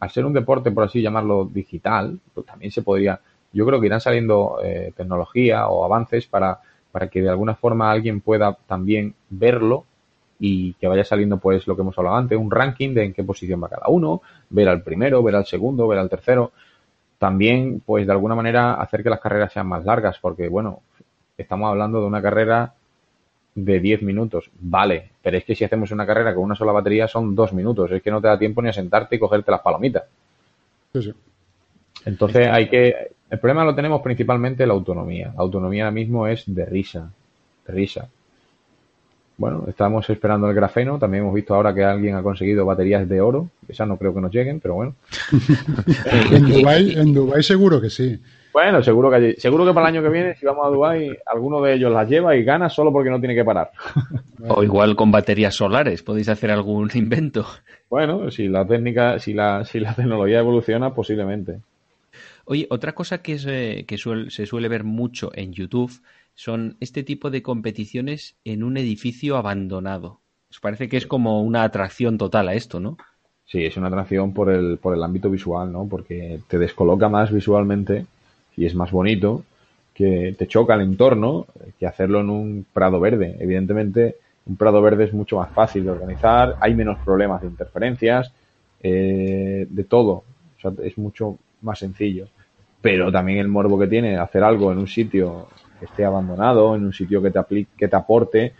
al 0.00 0.10
ser 0.10 0.26
un 0.26 0.32
deporte, 0.32 0.70
por 0.70 0.84
así 0.84 1.00
llamarlo, 1.00 1.46
digital, 1.46 2.18
pues 2.34 2.46
también 2.46 2.70
se 2.70 2.82
podría, 2.82 3.20
yo 3.52 3.64
creo 3.66 3.80
que 3.80 3.86
irán 3.86 4.00
saliendo 4.00 4.58
eh, 4.62 4.92
tecnología 4.96 5.68
o 5.68 5.84
avances 5.84 6.26
para, 6.26 6.60
para 6.92 7.08
que 7.08 7.22
de 7.22 7.28
alguna 7.28 7.54
forma 7.54 7.90
alguien 7.90 8.20
pueda 8.20 8.56
también 8.66 9.14
verlo 9.30 9.84
y 10.38 10.74
que 10.74 10.88
vaya 10.88 11.04
saliendo 11.04 11.38
pues 11.38 11.66
lo 11.66 11.74
que 11.74 11.82
hemos 11.82 11.96
hablado 11.96 12.16
antes, 12.16 12.38
un 12.38 12.50
ranking 12.50 12.92
de 12.92 13.04
en 13.04 13.14
qué 13.14 13.24
posición 13.24 13.62
va 13.62 13.68
cada 13.68 13.88
uno, 13.88 14.20
ver 14.50 14.68
al 14.68 14.82
primero, 14.82 15.22
ver 15.22 15.36
al 15.36 15.46
segundo, 15.46 15.88
ver 15.88 15.98
al 15.98 16.10
tercero. 16.10 16.52
También 17.18 17.82
pues 17.84 18.06
de 18.06 18.12
alguna 18.12 18.34
manera 18.34 18.74
hacer 18.74 19.02
que 19.02 19.10
las 19.10 19.20
carreras 19.20 19.52
sean 19.52 19.66
más 19.66 19.84
largas 19.84 20.18
porque 20.20 20.48
bueno, 20.48 20.80
estamos 21.38 21.70
hablando 21.70 22.00
de 22.00 22.06
una 22.06 22.20
carrera 22.20 22.74
de 23.54 23.80
10 23.80 24.02
minutos, 24.02 24.50
vale, 24.60 25.10
pero 25.22 25.36
es 25.36 25.44
que 25.44 25.54
si 25.54 25.64
hacemos 25.64 25.90
una 25.92 26.06
carrera 26.06 26.34
con 26.34 26.44
una 26.44 26.56
sola 26.56 26.72
batería 26.72 27.06
son 27.06 27.34
dos 27.34 27.52
minutos, 27.52 27.90
es 27.92 28.02
que 28.02 28.10
no 28.10 28.20
te 28.20 28.28
da 28.28 28.38
tiempo 28.38 28.60
ni 28.60 28.68
a 28.68 28.72
sentarte 28.72 29.16
y 29.16 29.18
cogerte 29.18 29.50
las 29.50 29.60
palomitas. 29.60 30.04
Sí, 30.92 31.02
sí. 31.02 31.12
Entonces 32.04 32.48
hay 32.48 32.68
que, 32.68 33.12
el 33.30 33.38
problema 33.38 33.64
lo 33.64 33.74
tenemos 33.74 34.02
principalmente 34.02 34.66
la 34.66 34.74
autonomía. 34.74 35.32
La 35.34 35.42
autonomía 35.42 35.84
ahora 35.84 35.94
mismo 35.94 36.26
es 36.26 36.44
de 36.46 36.64
risa, 36.66 37.10
de 37.66 37.72
risa. 37.72 38.08
Bueno, 39.36 39.64
estamos 39.66 40.08
esperando 40.10 40.48
el 40.48 40.54
grafeno. 40.54 40.98
También 40.98 41.24
hemos 41.24 41.34
visto 41.34 41.54
ahora 41.54 41.74
que 41.74 41.82
alguien 41.82 42.14
ha 42.14 42.22
conseguido 42.22 42.64
baterías 42.64 43.08
de 43.08 43.20
oro. 43.20 43.48
Esas 43.66 43.88
no 43.88 43.96
creo 43.96 44.14
que 44.14 44.20
nos 44.20 44.32
lleguen, 44.32 44.60
pero 44.60 44.74
bueno. 44.74 44.94
en, 46.30 46.46
Dubai, 46.46 46.92
en 46.92 47.14
Dubái 47.14 47.42
seguro 47.42 47.80
que 47.80 47.90
sí. 47.90 48.20
Bueno, 48.54 48.84
seguro 48.84 49.10
que 49.10 49.34
seguro 49.38 49.66
que 49.66 49.74
para 49.74 49.88
el 49.88 49.96
año 49.96 50.02
que 50.04 50.14
viene, 50.14 50.36
si 50.36 50.46
vamos 50.46 50.64
a 50.64 50.70
Dubái, 50.70 51.10
alguno 51.26 51.60
de 51.60 51.74
ellos 51.74 51.92
las 51.92 52.08
lleva 52.08 52.36
y 52.36 52.44
gana 52.44 52.70
solo 52.70 52.92
porque 52.92 53.10
no 53.10 53.18
tiene 53.18 53.34
que 53.34 53.44
parar. 53.44 53.72
O 54.46 54.62
igual 54.62 54.94
con 54.94 55.10
baterías 55.10 55.54
solares, 55.54 56.02
podéis 56.02 56.28
hacer 56.28 56.50
algún 56.50 56.90
invento. 56.94 57.46
Bueno, 57.88 58.30
si 58.30 58.46
la 58.46 58.66
técnica, 58.66 59.18
si 59.18 59.32
la, 59.32 59.64
si 59.64 59.80
la 59.80 59.94
tecnología 59.94 60.38
evoluciona, 60.38 60.94
posiblemente. 60.94 61.60
Oye, 62.44 62.66
otra 62.70 62.92
cosa 62.92 63.22
que, 63.22 63.32
es, 63.32 63.46
eh, 63.48 63.86
que 63.88 63.96
suel, 63.96 64.30
se 64.30 64.44
suele 64.44 64.68
ver 64.68 64.84
mucho 64.84 65.32
en 65.34 65.52
YouTube 65.52 65.90
son 66.34 66.76
este 66.78 67.02
tipo 67.02 67.30
de 67.30 67.42
competiciones 67.42 68.36
en 68.44 68.62
un 68.62 68.76
edificio 68.76 69.36
abandonado. 69.36 70.20
Os 70.50 70.60
parece 70.60 70.88
que 70.88 70.98
es 70.98 71.06
como 71.06 71.42
una 71.42 71.62
atracción 71.62 72.18
total 72.18 72.48
a 72.48 72.54
esto, 72.54 72.80
¿no? 72.80 72.98
Sí, 73.46 73.64
es 73.64 73.76
una 73.78 73.88
atracción 73.88 74.34
por 74.34 74.50
el, 74.50 74.78
por 74.78 74.94
el 74.94 75.02
ámbito 75.02 75.30
visual, 75.30 75.72
¿no? 75.72 75.88
Porque 75.88 76.38
te 76.48 76.58
descoloca 76.58 77.08
más 77.08 77.32
visualmente 77.32 78.06
y 78.56 78.66
es 78.66 78.74
más 78.74 78.90
bonito, 78.90 79.44
que 79.92 80.34
te 80.36 80.46
choca 80.46 80.74
el 80.74 80.82
entorno 80.82 81.46
que 81.78 81.86
hacerlo 81.86 82.20
en 82.20 82.30
un 82.30 82.66
prado 82.72 82.98
verde. 83.00 83.36
Evidentemente, 83.38 84.16
un 84.46 84.56
prado 84.56 84.82
verde 84.82 85.04
es 85.04 85.12
mucho 85.14 85.38
más 85.38 85.50
fácil 85.50 85.84
de 85.84 85.90
organizar, 85.90 86.56
hay 86.60 86.74
menos 86.74 86.98
problemas 87.04 87.40
de 87.40 87.48
interferencias, 87.48 88.32
eh, 88.82 89.66
de 89.68 89.84
todo. 89.84 90.24
O 90.58 90.60
sea, 90.60 90.72
es 90.84 90.98
mucho 90.98 91.38
más 91.62 91.78
sencillo. 91.78 92.28
Pero 92.82 93.10
también 93.10 93.38
el 93.38 93.48
morbo 93.48 93.78
que 93.78 93.86
tiene 93.86 94.18
hacer 94.18 94.42
algo 94.44 94.70
en 94.72 94.78
un 94.78 94.88
sitio 94.88 95.48
que 95.78 95.86
esté 95.86 96.04
abandonado, 96.04 96.74
en 96.74 96.84
un 96.84 96.92
sitio 96.92 97.22
que 97.22 97.30
te, 97.30 97.38
aplique, 97.38 97.70
que 97.76 97.88
te 97.88 97.96
aporte, 97.96 98.52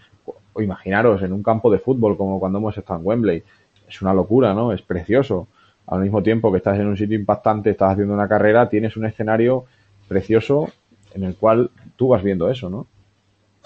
o 0.54 0.62
imaginaros 0.62 1.22
en 1.22 1.32
un 1.32 1.42
campo 1.42 1.70
de 1.70 1.78
fútbol 1.78 2.16
como 2.16 2.38
cuando 2.38 2.58
hemos 2.58 2.78
estado 2.78 3.00
en 3.00 3.06
Wembley. 3.06 3.42
Es 3.86 4.00
una 4.00 4.14
locura, 4.14 4.54
¿no? 4.54 4.72
Es 4.72 4.80
precioso. 4.82 5.48
Al 5.86 6.00
mismo 6.00 6.22
tiempo 6.22 6.50
que 6.50 6.58
estás 6.58 6.78
en 6.78 6.86
un 6.86 6.96
sitio 6.96 7.18
impactante, 7.18 7.70
estás 7.70 7.92
haciendo 7.92 8.14
una 8.14 8.28
carrera, 8.28 8.68
tienes 8.68 8.96
un 8.96 9.04
escenario 9.04 9.66
precioso 10.08 10.70
en 11.14 11.24
el 11.24 11.36
cual 11.36 11.70
tú 11.96 12.08
vas 12.08 12.22
viendo 12.22 12.50
eso, 12.50 12.68
¿no? 12.70 12.86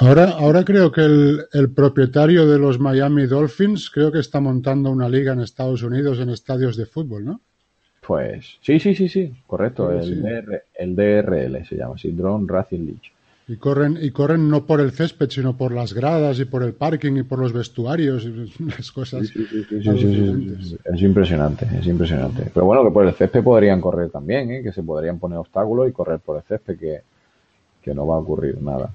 Ahora, 0.01 0.31
ahora 0.31 0.65
creo 0.65 0.93
que 0.93 1.01
el, 1.01 1.41
el, 1.53 1.71
propietario 1.71 2.47
de 2.47 2.59
los 2.59 2.79
Miami 2.79 3.27
Dolphins 3.27 3.91
creo 3.91 4.13
que 4.13 4.21
está 4.21 4.39
montando 4.39 4.91
una 4.91 5.09
liga 5.09 5.33
en 5.33 5.41
Estados 5.41 5.83
Unidos 5.83 6.21
en 6.21 6.31
estadios 6.31 6.77
de 6.77 6.87
fútbol, 6.87 7.25
¿no? 7.25 7.41
Pues 8.07 8.59
sí, 8.63 8.79
sí, 8.79 8.95
sí, 8.95 9.09
sí, 9.09 9.35
correcto. 9.47 9.91
el, 9.91 10.05
sí. 10.05 10.15
DR, 10.15 10.63
el 10.77 10.97
DRL 10.97 11.67
se 11.67 11.77
llama, 11.77 11.99
sí, 11.99 12.13
Drone 12.13 12.47
Racing 12.49 12.87
League. 12.87 13.13
Y 13.51 13.57
corren, 13.57 13.99
y 14.01 14.11
corren 14.11 14.51
no 14.51 14.67
por 14.67 14.79
el 14.79 14.93
césped, 14.93 15.31
sino 15.31 15.57
por 15.57 15.73
las 15.73 15.95
gradas 15.95 16.39
y 16.39 16.45
por 16.45 16.63
el 16.63 16.75
parking 16.75 17.17
y 17.17 17.23
por 17.23 17.39
los 17.39 17.55
vestuarios 17.55 18.23
y 18.25 18.53
las 18.65 18.93
cosas. 18.93 19.27
Sí, 19.29 19.47
sí, 19.47 19.65
sí, 19.67 19.81
sí 19.83 20.79
Es 20.85 21.01
impresionante, 21.01 21.67
es 21.81 21.87
impresionante. 21.87 22.51
Pero 22.53 22.67
bueno, 22.67 22.85
que 22.85 22.91
por 22.91 23.07
el 23.07 23.15
césped 23.15 23.43
podrían 23.43 23.81
correr 23.81 24.11
también, 24.11 24.51
¿eh? 24.51 24.63
que 24.63 24.71
se 24.71 24.83
podrían 24.83 25.19
poner 25.19 25.39
obstáculos 25.39 25.89
y 25.89 25.93
correr 25.93 26.21
por 26.21 26.37
el 26.37 26.43
césped, 26.43 26.79
que, 26.79 27.01
que 27.81 27.95
no 27.95 28.07
va 28.07 28.17
a 28.17 28.19
ocurrir 28.19 28.61
nada. 28.61 28.91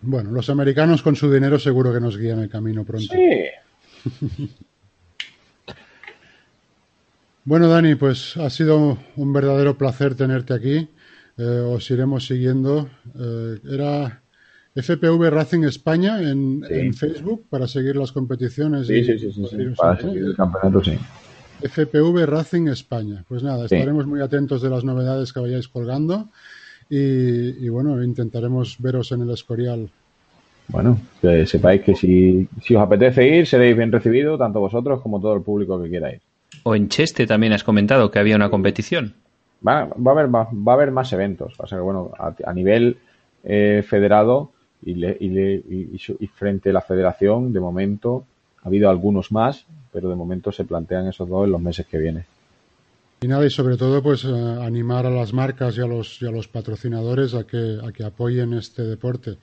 Bueno, 0.00 0.32
los 0.32 0.50
americanos 0.50 1.00
con 1.00 1.14
su 1.14 1.32
dinero 1.32 1.60
seguro 1.60 1.92
que 1.92 2.00
nos 2.00 2.18
guían 2.18 2.40
el 2.40 2.48
camino 2.48 2.82
pronto. 2.82 3.14
Sí. 3.14 4.50
bueno, 7.44 7.68
Dani, 7.68 7.94
pues 7.94 8.36
ha 8.36 8.50
sido 8.50 8.98
un 9.14 9.32
verdadero 9.32 9.78
placer 9.78 10.16
tenerte 10.16 10.54
aquí. 10.54 10.88
Eh, 11.42 11.74
os 11.74 11.90
iremos 11.90 12.24
siguiendo. 12.24 12.88
Eh, 13.18 13.58
era 13.68 14.22
FPV 14.76 15.30
Racing 15.30 15.64
España 15.64 16.22
en, 16.22 16.62
sí. 16.68 16.74
en, 16.74 16.94
Facebook 16.94 17.46
para 17.50 17.66
seguir 17.66 17.96
las 17.96 18.12
competiciones. 18.12 18.86
Sí, 18.86 18.94
y, 18.94 19.04
sí, 19.04 19.18
sí, 19.18 19.32
sí, 19.32 19.46
sí. 19.50 19.56
para 19.76 20.00
seguir 20.00 20.24
el 20.24 20.36
campeonato, 20.36 20.84
sí. 20.84 20.96
FPV 21.62 22.26
Racing 22.26 22.68
España. 22.68 23.24
Pues 23.26 23.42
nada, 23.42 23.64
estaremos 23.64 24.06
muy 24.06 24.20
atentos 24.20 24.62
de 24.62 24.70
las 24.70 24.84
novedades 24.84 25.32
que 25.32 25.40
vayáis 25.40 25.66
colgando. 25.66 26.28
Y, 26.88 27.64
y, 27.64 27.68
bueno, 27.70 28.02
intentaremos 28.02 28.76
veros 28.78 29.10
en 29.12 29.22
el 29.22 29.30
Escorial. 29.30 29.90
Bueno, 30.68 31.00
que 31.20 31.46
sepáis 31.46 31.82
que 31.82 31.94
si, 31.96 32.48
si 32.62 32.74
os 32.76 32.82
apetece 32.82 33.26
ir, 33.26 33.46
seréis 33.46 33.76
bien 33.76 33.90
recibidos, 33.90 34.38
tanto 34.38 34.60
vosotros 34.60 35.00
como 35.00 35.20
todo 35.20 35.34
el 35.34 35.42
público 35.42 35.82
que 35.82 35.88
quiera 35.88 36.12
ir. 36.12 36.20
O 36.62 36.74
en 36.76 36.88
Cheste 36.88 37.26
también 37.26 37.52
has 37.52 37.64
comentado 37.64 38.10
que 38.10 38.18
había 38.18 38.36
una 38.36 38.50
competición. 38.50 39.14
Va, 39.66 39.84
va, 39.84 40.10
a, 40.10 40.14
haber, 40.14 40.34
va, 40.34 40.48
va 40.52 40.72
a 40.72 40.74
haber 40.74 40.90
más 40.90 41.12
eventos. 41.12 41.54
O 41.58 41.66
sea 41.66 41.80
bueno, 41.80 42.10
a, 42.18 42.34
a 42.44 42.52
nivel 42.52 42.98
eh, 43.44 43.84
federado 43.88 44.50
y, 44.84 44.94
le, 44.94 45.16
y, 45.20 45.28
le, 45.28 45.54
y, 45.54 46.00
y, 46.18 46.26
frente 46.26 46.70
a 46.70 46.72
la 46.72 46.80
federación, 46.80 47.52
de 47.52 47.60
momento, 47.60 48.24
ha 48.62 48.68
habido 48.68 48.90
algunos 48.90 49.30
más, 49.30 49.64
pero 49.92 50.08
de 50.08 50.16
momento 50.16 50.50
se 50.52 50.64
plantean 50.64 51.08
esos 51.08 51.28
dos 51.28 51.44
en 51.44 51.52
los 51.52 51.60
meses 51.60 51.86
que 51.86 51.98
vienen. 51.98 52.24
Y 53.20 53.28
nada, 53.28 53.46
y 53.46 53.50
sobre 53.50 53.76
todo, 53.76 54.02
pues 54.02 54.24
eh, 54.24 54.28
animar 54.28 55.06
a 55.06 55.10
las 55.10 55.32
marcas 55.32 55.76
y 55.76 55.80
a 55.80 55.86
los, 55.86 56.20
y 56.20 56.26
a 56.26 56.32
los 56.32 56.48
patrocinadores 56.48 57.34
a 57.34 57.44
que, 57.44 57.78
a 57.84 57.92
que 57.92 58.04
apoyen 58.04 58.52
este 58.54 58.82
deporte, 58.82 59.38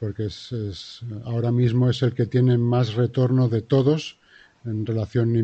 porque 0.00 0.26
es, 0.26 0.50
es, 0.50 1.00
ahora 1.24 1.52
mismo 1.52 1.88
es 1.88 2.02
el 2.02 2.12
que 2.12 2.26
tiene 2.26 2.58
más 2.58 2.94
retorno 2.94 3.48
de 3.48 3.62
todos 3.62 4.18
en 4.64 4.84
relación 4.84 5.36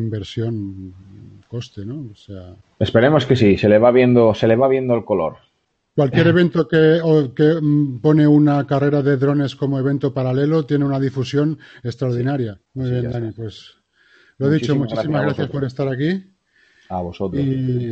inversión-coste, 1.51 1.85
¿no? 1.85 2.11
O 2.11 2.15
sea... 2.15 2.55
Esperemos 2.79 3.25
que 3.25 3.35
sí, 3.35 3.57
se 3.57 3.69
le 3.69 3.77
va 3.77 3.91
viendo, 3.91 4.33
se 4.33 4.47
le 4.47 4.55
va 4.55 4.67
viendo 4.67 4.95
el 4.95 5.03
color. 5.03 5.37
Cualquier 5.95 6.27
evento 6.27 6.67
que, 6.67 6.99
o, 7.03 7.33
que 7.33 7.59
pone 8.01 8.27
una 8.27 8.65
carrera 8.65 9.01
de 9.01 9.17
drones 9.17 9.55
como 9.55 9.79
evento 9.79 10.13
paralelo 10.13 10.65
tiene 10.65 10.85
una 10.85 10.99
difusión 10.99 11.59
extraordinaria. 11.83 12.59
Muy 12.73 12.85
sí, 12.85 12.91
bien, 12.91 13.11
Dani, 13.11 13.29
está. 13.29 13.41
pues 13.41 13.75
lo 14.37 14.47
he 14.51 14.55
dicho, 14.55 14.75
muchísimas 14.75 15.23
gracias, 15.23 15.37
gracias 15.37 15.49
por 15.49 15.63
estar 15.65 15.87
aquí. 15.87 16.23
A 16.89 17.01
vosotros. 17.01 17.41
Y, 17.41 17.91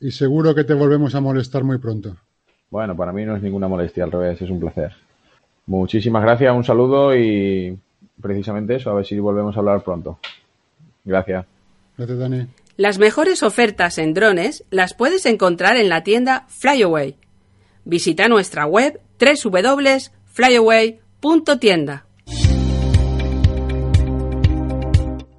y, 0.00 0.10
seguro 0.10 0.54
que 0.54 0.64
te 0.64 0.74
volvemos 0.74 1.14
a 1.14 1.20
molestar 1.20 1.64
muy 1.64 1.78
pronto. 1.78 2.16
Bueno, 2.70 2.96
para 2.96 3.12
mí 3.12 3.24
no 3.24 3.36
es 3.36 3.42
ninguna 3.42 3.68
molestia, 3.68 4.04
al 4.04 4.12
revés, 4.12 4.40
es 4.42 4.50
un 4.50 4.58
placer. 4.58 4.92
Muchísimas 5.66 6.22
gracias, 6.22 6.54
un 6.54 6.64
saludo 6.64 7.16
y 7.16 7.78
precisamente 8.20 8.76
eso, 8.76 8.90
a 8.90 8.94
ver 8.94 9.04
si 9.04 9.18
volvemos 9.18 9.54
a 9.56 9.60
hablar 9.60 9.82
pronto. 9.84 10.18
Gracias. 11.04 11.44
Gracias, 11.96 12.18
Dani. 12.18 12.46
Las 12.78 12.98
mejores 12.98 13.42
ofertas 13.42 13.96
en 13.96 14.12
drones 14.12 14.66
las 14.70 14.92
puedes 14.92 15.24
encontrar 15.24 15.78
en 15.78 15.88
la 15.88 16.02
tienda 16.02 16.44
Flyaway. 16.48 17.16
Visita 17.86 18.28
nuestra 18.28 18.66
web 18.66 19.00
www.flyaway.tienda. 19.18 22.04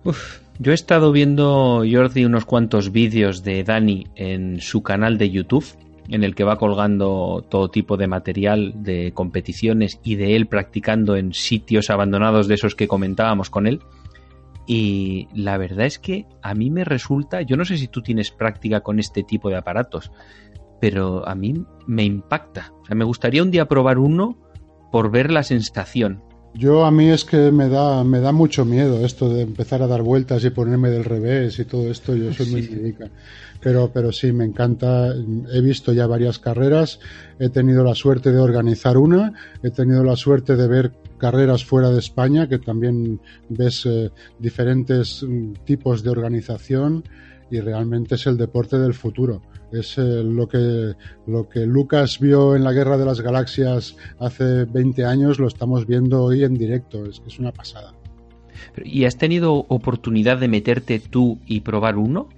Uf, 0.03 0.39
yo 0.57 0.71
he 0.71 0.75
estado 0.75 1.11
viendo, 1.11 1.83
Jordi, 1.88 2.25
unos 2.25 2.45
cuantos 2.45 2.91
vídeos 2.91 3.43
de 3.43 3.63
Dani 3.63 4.07
en 4.15 4.59
su 4.59 4.81
canal 4.81 5.19
de 5.19 5.29
YouTube, 5.29 5.77
en 6.09 6.23
el 6.23 6.33
que 6.33 6.43
va 6.43 6.57
colgando 6.57 7.45
todo 7.47 7.69
tipo 7.69 7.97
de 7.97 8.07
material 8.07 8.73
de 8.77 9.11
competiciones 9.13 9.99
y 10.03 10.15
de 10.15 10.35
él 10.35 10.47
practicando 10.47 11.15
en 11.15 11.35
sitios 11.35 11.91
abandonados 11.91 12.47
de 12.47 12.55
esos 12.55 12.73
que 12.73 12.88
comentábamos 12.88 13.51
con 13.51 13.67
él. 13.67 13.81
Y 14.68 15.30
la 15.34 15.57
verdad 15.57 15.86
es 15.86 15.97
que 15.97 16.28
a 16.41 16.53
mí 16.53 16.70
me 16.70 16.84
resulta, 16.84 17.41
yo 17.41 17.55
no 17.55 17.63
sé 17.63 17.78
si 17.78 17.88
tú 17.88 18.01
tienes 18.01 18.32
práctica 18.32 18.82
con 18.82 18.99
este 18.99 19.24
tipo 19.24 19.49
de 19.49 19.55
aparatos, 19.55 20.11
pero 20.82 21.28
a 21.28 21.36
mí 21.36 21.65
me 21.88 22.03
impacta. 22.03 22.74
O 22.82 22.86
sea, 22.86 22.95
me 22.95 23.05
gustaría 23.05 23.41
un 23.41 23.49
día 23.49 23.70
probar 23.70 23.97
uno 23.97 24.38
por 24.91 25.09
ver 25.09 25.32
la 25.32 25.43
sensación. 25.43 26.22
Yo 26.53 26.86
a 26.86 26.91
mí 26.91 27.09
es 27.09 27.24
que 27.24 27.51
me 27.51 27.70
da, 27.70 28.03
me 28.03 28.20
da 28.20 28.32
mucho 28.32 28.65
miedo 28.65 29.05
esto 29.05 29.30
de 29.30 29.43
empezar 29.43 29.84
a 29.84 29.88
dar 29.88 30.01
vueltas 30.01 30.43
y 30.43 30.49
ponerme 30.49 30.89
del 30.89 31.05
revés 31.05 31.59
y 31.59 31.65
todo 31.65 31.89
esto. 31.89 32.15
Yo 32.15 32.34
soy 32.34 32.47
sí. 32.47 32.51
muy 32.51 32.61
médica. 32.63 33.09
Pero, 33.61 33.91
pero 33.93 34.11
sí, 34.11 34.32
me 34.32 34.45
encanta. 34.45 35.13
He 35.53 35.61
visto 35.61 35.93
ya 35.93 36.07
varias 36.07 36.39
carreras. 36.39 36.99
He 37.39 37.49
tenido 37.49 37.84
la 37.84 37.95
suerte 37.95 38.32
de 38.32 38.39
organizar 38.39 38.97
una. 38.97 39.34
He 39.61 39.70
tenido 39.72 40.03
la 40.03 40.15
suerte 40.15 40.55
de 40.55 40.68
ver 40.68 40.91
carreras 41.18 41.65
fuera 41.65 41.89
de 41.89 41.99
España, 41.99 42.47
que 42.47 42.59
también 42.59 43.20
ves 43.49 43.86
eh, 43.86 44.11
diferentes 44.39 45.24
mm, 45.24 45.53
tipos 45.65 46.03
de 46.03 46.09
organización 46.09 47.03
y 47.49 47.59
realmente 47.59 48.15
es 48.15 48.28
el 48.28 48.38
deporte 48.38 48.78
del 48.78 48.93
futuro. 48.93 49.41
Es 49.72 49.97
eh, 49.97 50.24
lo, 50.24 50.47
que, 50.47 50.93
lo 51.26 51.47
que 51.49 51.65
Lucas 51.65 52.20
vio 52.20 52.55
en 52.55 52.63
la 52.63 52.74
Guerra 52.74 52.97
de 52.97 53.05
las 53.05 53.22
Galaxias 53.22 53.95
hace 54.20 54.65
20 54.65 55.05
años, 55.05 55.39
lo 55.39 55.47
estamos 55.47 55.86
viendo 55.86 56.24
hoy 56.24 56.43
en 56.43 56.55
directo. 56.55 57.05
Es 57.05 57.22
es 57.26 57.39
una 57.39 57.51
pasada. 57.51 57.93
¿Y 58.84 59.05
has 59.05 59.18
tenido 59.18 59.65
oportunidad 59.68 60.39
de 60.39 60.47
meterte 60.47 60.99
tú 60.99 61.39
y 61.45 61.61
probar 61.61 61.97
uno? 61.97 62.30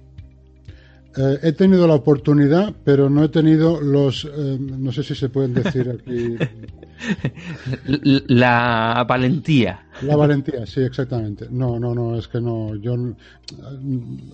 Eh, 1.16 1.38
he 1.42 1.52
tenido 1.52 1.88
la 1.88 1.94
oportunidad, 1.94 2.72
pero 2.84 3.10
no 3.10 3.24
he 3.24 3.28
tenido 3.28 3.80
los, 3.80 4.24
eh, 4.24 4.58
no 4.60 4.92
sé 4.92 5.02
si 5.02 5.16
se 5.16 5.28
pueden 5.28 5.54
decir 5.54 5.90
aquí. 5.90 6.36
la 8.28 9.04
valentía. 9.08 9.86
La 10.02 10.14
valentía, 10.14 10.64
sí, 10.66 10.82
exactamente. 10.82 11.48
No, 11.50 11.80
no, 11.80 11.94
no, 11.94 12.16
es 12.16 12.28
que 12.28 12.40
no. 12.40 12.76
Yo 12.76 12.94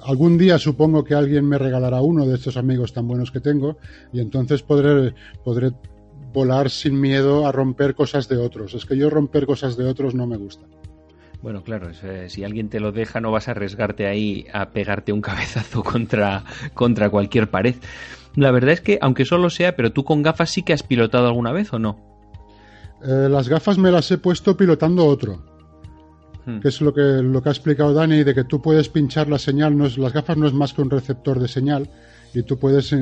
algún 0.05 0.37
día 0.37 0.59
supongo 0.59 1.03
que 1.03 1.15
alguien 1.15 1.49
me 1.49 1.57
regalará 1.57 2.03
uno 2.03 2.27
de 2.27 2.35
estos 2.35 2.59
amigos 2.59 2.93
tan 2.93 3.09
buenos 3.09 3.31
que 3.31 3.41
tengo 3.41 3.79
y 4.13 4.21
entonces 4.21 4.63
podré, 4.63 5.15
podré 5.45 5.73
volar 6.35 6.69
sin 6.69 7.01
miedo 7.01 7.47
a 7.47 7.53
romper 7.53 7.95
cosas 7.95 8.29
de 8.29 8.37
otros. 8.37 8.75
Es 8.75 8.85
que 8.85 8.99
yo 8.99 9.09
romper 9.09 9.47
cosas 9.47 9.79
de 9.79 9.87
otros 9.87 10.15
no 10.15 10.27
me 10.27 10.37
gusta. 10.37 10.67
Bueno, 11.47 11.63
claro, 11.63 11.91
si 12.27 12.43
alguien 12.43 12.69
te 12.71 12.81
lo 12.81 12.91
deja 12.91 13.21
no 13.21 13.31
vas 13.31 13.47
a 13.47 13.53
arriesgarte 13.53 14.09
ahí 14.09 14.47
a 14.53 14.71
pegarte 14.71 15.13
un 15.13 15.21
cabezazo 15.21 15.85
contra, 15.85 16.43
contra 16.75 17.09
cualquier 17.09 17.49
pared. 17.49 17.77
La 18.35 18.51
verdad 18.51 18.73
es 18.73 18.81
que, 18.81 18.99
aunque 19.01 19.25
solo 19.25 19.49
sea, 19.49 19.77
pero 19.77 19.93
tú 19.93 20.03
con 20.03 20.25
gafas 20.25 20.51
sí 20.51 20.65
que 20.65 20.73
has 20.73 20.83
pilotado 20.83 21.29
alguna 21.29 21.53
vez 21.53 21.73
o 21.73 21.79
no? 21.79 22.01
Eh, 23.01 23.29
las 23.31 23.49
gafas 23.49 23.79
me 23.79 23.93
las 23.93 24.11
he 24.11 24.19
puesto 24.19 24.57
pilotando 24.57 25.07
otro. 25.07 25.41
Hmm. 26.47 26.59
Que 26.59 26.67
es 26.67 26.81
lo 26.81 26.93
que, 26.93 27.23
lo 27.23 27.41
que 27.41 27.49
ha 27.49 27.53
explicado 27.53 27.95
Dani, 27.95 28.25
de 28.25 28.35
que 28.35 28.43
tú 28.43 28.61
puedes 28.61 28.89
pinchar 28.89 29.29
la 29.29 29.39
señal, 29.39 29.79
no 29.79 29.87
es, 29.87 29.99
las 29.99 30.13
gafas 30.13 30.37
no 30.37 30.49
es 30.49 30.53
más 30.53 30.73
que 30.73 30.83
un 30.83 30.91
receptor 30.91 31.39
de 31.39 31.47
señal, 31.47 31.89
y 32.37 32.43
tú 32.43 32.59
puedes 32.59 32.93
eh, 32.93 32.99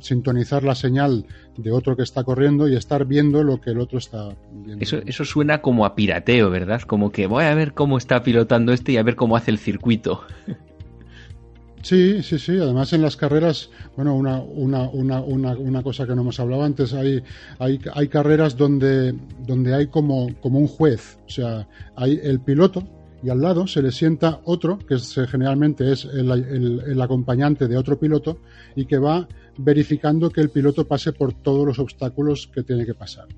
sintonizar 0.00 0.64
la 0.64 0.74
señal 0.74 1.24
de 1.56 1.70
otro 1.70 1.96
que 1.96 2.02
está 2.02 2.24
corriendo 2.24 2.66
y 2.68 2.74
estar 2.74 3.04
viendo 3.04 3.44
lo 3.44 3.60
que 3.60 3.70
el 3.70 3.78
otro 3.78 3.98
está 3.98 4.34
viendo. 4.52 4.82
Eso, 4.82 5.00
eso 5.06 5.24
suena 5.24 5.62
como 5.62 5.86
a 5.86 5.94
pirateo, 5.94 6.50
¿verdad? 6.50 6.82
Como 6.82 7.12
que 7.12 7.28
voy 7.28 7.44
a 7.44 7.54
ver 7.54 7.74
cómo 7.74 7.96
está 7.96 8.24
pilotando 8.24 8.72
este 8.72 8.92
y 8.92 8.96
a 8.96 9.04
ver 9.04 9.14
cómo 9.14 9.36
hace 9.36 9.52
el 9.52 9.58
circuito. 9.58 10.22
Sí, 11.84 12.22
sí, 12.22 12.38
sí. 12.38 12.52
Además, 12.58 12.92
en 12.92 13.02
las 13.02 13.16
carreras, 13.16 13.68
bueno, 13.96 14.14
una, 14.14 14.40
una, 14.40 14.88
una, 14.88 15.20
una, 15.20 15.56
una 15.56 15.82
cosa 15.82 16.06
que 16.06 16.14
no 16.14 16.20
hemos 16.20 16.38
hablado 16.38 16.62
antes, 16.62 16.94
hay, 16.94 17.24
hay, 17.58 17.80
hay 17.92 18.06
carreras 18.06 18.56
donde, 18.56 19.16
donde 19.40 19.74
hay 19.74 19.88
como, 19.88 20.32
como 20.40 20.60
un 20.60 20.68
juez. 20.68 21.18
O 21.26 21.28
sea, 21.28 21.66
hay 21.96 22.20
el 22.22 22.38
piloto, 22.38 22.84
y 23.22 23.30
al 23.30 23.40
lado 23.40 23.66
se 23.66 23.82
le 23.82 23.92
sienta 23.92 24.40
otro, 24.44 24.78
que 24.78 24.94
es, 24.94 25.14
generalmente 25.28 25.92
es 25.92 26.04
el, 26.04 27.00
acompañante 27.00 27.68
de 27.68 27.76
otro 27.76 27.98
piloto, 27.98 28.38
y 28.74 28.86
que 28.86 28.98
va 28.98 29.28
verificando 29.56 30.30
que 30.30 30.40
el 30.40 30.50
piloto 30.50 30.86
pase 30.86 31.12
por 31.12 31.32
todos 31.32 31.66
los 31.66 31.78
obstáculos 31.78 32.48
que 32.52 32.62
tiene 32.62 32.84
que 32.84 32.94
pasar. 32.94 33.28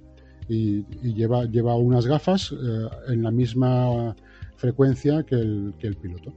Y, 0.48 0.84
y 1.02 1.14
lleva, 1.14 1.44
lleva 1.44 1.76
unas 1.76 2.06
gafas 2.06 2.52
eh, 2.52 2.88
en 3.08 3.22
la 3.22 3.30
misma 3.30 4.14
frecuencia 4.56 5.22
que 5.22 5.36
el, 5.36 5.74
que 5.78 5.86
el 5.86 5.96
piloto. 5.96 6.32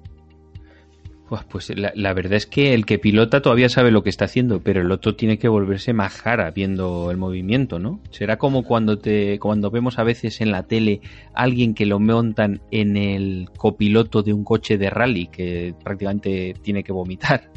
Pues 1.50 1.74
la, 1.76 2.14
verdad 2.14 2.34
es 2.34 2.46
que 2.46 2.74
el 2.74 2.86
que 2.86 3.00
pilota 3.00 3.42
todavía 3.42 3.68
sabe 3.68 3.92
lo 3.92 4.02
que 4.02 4.10
está 4.10 4.26
haciendo, 4.26 4.62
pero 4.62 4.82
el 4.82 4.92
otro 4.92 5.16
tiene 5.16 5.38
que 5.38 5.50
volverse 5.50 5.92
más 5.92 6.14
jara 6.14 6.52
viendo 6.52 7.12
el 7.12 7.18
movimiento, 7.18 7.80
¿no? 7.80 8.00
Será 8.12 8.38
como 8.38 8.64
cuando 8.64 8.98
te 8.98 9.38
cuando 9.40 9.70
vemos 9.70 10.00
a 10.00 10.04
veces 10.04 10.40
en 10.40 10.52
la 10.52 10.64
tele 10.64 11.02
alguien 11.34 11.74
que 11.74 11.86
lo 11.86 12.00
montan 12.00 12.62
en 12.72 12.96
el 12.96 13.50
copiloto 13.58 14.24
de 14.24 14.32
un 14.32 14.46
coche 14.46 14.78
de 14.78 14.90
rally 14.90 15.28
que 15.28 15.76
prácticamente 15.84 16.56
tiene 16.62 16.84
que 16.84 16.94
vomitar. 16.94 17.52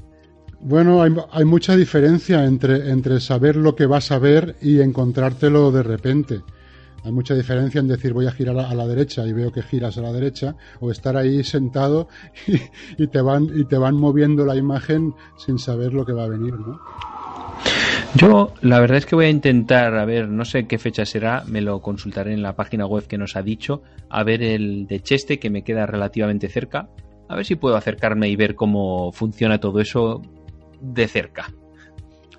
Bueno, 0.58 1.00
hay, 1.00 1.12
hay 1.30 1.44
mucha 1.44 1.76
diferencia 1.76 2.44
entre, 2.44 2.90
entre 2.90 3.20
saber 3.20 3.54
lo 3.54 3.76
que 3.76 3.86
vas 3.86 4.10
a 4.10 4.18
ver 4.18 4.56
y 4.60 4.80
encontrártelo 4.80 5.70
de 5.70 5.84
repente. 5.84 6.40
Hay 7.04 7.12
mucha 7.12 7.34
diferencia 7.34 7.80
en 7.80 7.88
decir 7.88 8.12
voy 8.12 8.26
a 8.26 8.32
girar 8.32 8.58
a 8.58 8.74
la 8.74 8.86
derecha 8.86 9.26
y 9.26 9.32
veo 9.32 9.52
que 9.52 9.62
giras 9.62 9.96
a 9.98 10.02
la 10.02 10.12
derecha 10.12 10.54
o 10.80 10.90
estar 10.90 11.16
ahí 11.16 11.42
sentado 11.44 12.08
y, 12.98 13.06
te 13.06 13.20
van 13.20 13.48
y 13.54 13.64
te 13.64 13.78
van 13.78 13.96
moviendo 13.96 14.44
la 14.44 14.56
imagen 14.56 15.14
sin 15.36 15.58
saber 15.58 15.94
lo 15.94 16.04
que 16.04 16.12
va 16.12 16.24
a 16.24 16.28
venir, 16.28 16.54
¿no? 16.54 16.80
Yo 18.16 18.52
la 18.62 18.80
verdad 18.80 18.98
es 18.98 19.06
que 19.06 19.14
voy 19.14 19.26
a 19.26 19.30
intentar, 19.30 19.94
a 19.94 20.04
ver, 20.04 20.28
no 20.28 20.44
sé 20.44 20.66
qué 20.66 20.78
fecha 20.78 21.06
será, 21.06 21.44
me 21.46 21.60
lo 21.60 21.80
consultaré 21.80 22.34
en 22.34 22.42
la 22.42 22.56
página 22.56 22.84
web 22.84 23.06
que 23.06 23.16
nos 23.16 23.36
ha 23.36 23.42
dicho, 23.42 23.82
a 24.08 24.24
ver 24.24 24.42
el 24.42 24.86
de 24.88 25.00
Cheste 25.00 25.38
que 25.38 25.48
me 25.48 25.62
queda 25.62 25.86
relativamente 25.86 26.48
cerca, 26.48 26.88
a 27.28 27.36
ver 27.36 27.46
si 27.46 27.54
puedo 27.54 27.76
acercarme 27.76 28.28
y 28.28 28.34
ver 28.34 28.56
cómo 28.56 29.12
funciona 29.12 29.60
todo 29.60 29.80
eso 29.80 30.22
de 30.80 31.06
cerca. 31.06 31.52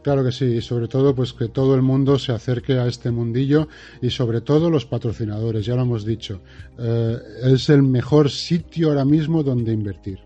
Claro 0.03 0.23
que 0.23 0.31
sí, 0.31 0.45
y 0.45 0.61
sobre 0.61 0.87
todo 0.87 1.13
pues 1.13 1.33
que 1.33 1.47
todo 1.47 1.75
el 1.75 1.83
mundo 1.83 2.17
se 2.17 2.31
acerque 2.31 2.73
a 2.79 2.87
este 2.87 3.11
mundillo 3.11 3.67
y 4.01 4.09
sobre 4.09 4.41
todo 4.41 4.69
los 4.69 4.85
patrocinadores, 4.85 5.65
ya 5.65 5.75
lo 5.75 5.83
hemos 5.83 6.05
dicho, 6.05 6.41
eh, 6.79 7.17
es 7.43 7.69
el 7.69 7.83
mejor 7.83 8.31
sitio 8.31 8.89
ahora 8.89 9.05
mismo 9.05 9.43
donde 9.43 9.71
invertir. 9.71 10.19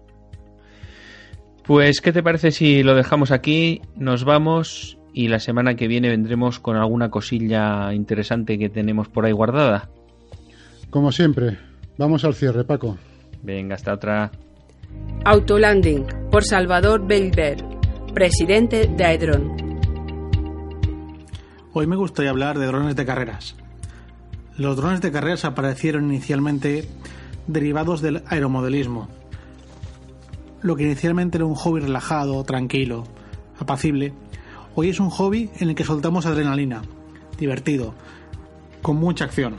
Pues, 1.64 2.00
¿qué 2.00 2.14
te 2.14 2.22
parece 2.22 2.52
si 2.52 2.84
lo 2.84 2.94
dejamos 2.94 3.32
aquí? 3.32 3.82
Nos 3.96 4.24
vamos 4.24 4.98
y 5.14 5.30
la 5.30 5.40
semana 5.40 5.76
que 5.76 5.88
viene 5.88 6.10
vendremos 6.10 6.60
con 6.60 6.76
alguna 6.76 7.10
cosilla 7.10 7.92
interesante 7.94 8.60
que 8.60 8.70
tenemos 8.70 9.08
por 9.08 9.26
ahí 9.26 9.32
guardada. 9.32 9.90
Como 10.92 11.12
siempre, 11.12 11.58
vamos 11.98 12.24
al 12.24 12.36
cierre, 12.36 12.66
Paco. 12.66 12.98
Venga, 13.42 13.76
hasta 13.76 13.94
otra. 13.94 14.32
Autolanding 15.24 16.06
por 16.30 16.44
Salvador 16.44 17.08
Belver, 17.08 17.58
presidente 18.14 18.88
de 18.88 19.04
Aedron. 19.04 19.65
Hoy 21.78 21.88
me 21.88 21.98
gustaría 21.98 22.32
hablar 22.32 22.58
de 22.58 22.68
drones 22.68 22.96
de 22.96 23.06
carreras. 23.06 23.58
Los 24.56 24.78
drones 24.78 25.02
de 25.02 25.12
carreras 25.12 25.44
aparecieron 25.44 26.06
inicialmente 26.06 26.88
derivados 27.48 28.02
del 28.02 28.24
aeromodelismo. 28.28 29.10
Lo 30.62 30.78
que 30.78 30.84
inicialmente 30.84 31.38
era 31.38 31.46
un 31.46 31.56
hobby 31.56 31.82
relajado, 31.82 32.42
tranquilo, 32.46 33.04
apacible, 33.60 34.14
hoy 34.74 34.88
es 34.88 35.02
un 35.02 35.10
hobby 35.10 35.50
en 35.60 35.68
el 35.68 35.76
que 35.76 35.84
soltamos 35.84 36.26
adrenalina, 36.26 36.82
divertido, 37.38 37.94
con 38.82 38.96
mucha 38.96 39.26
acción. 39.26 39.58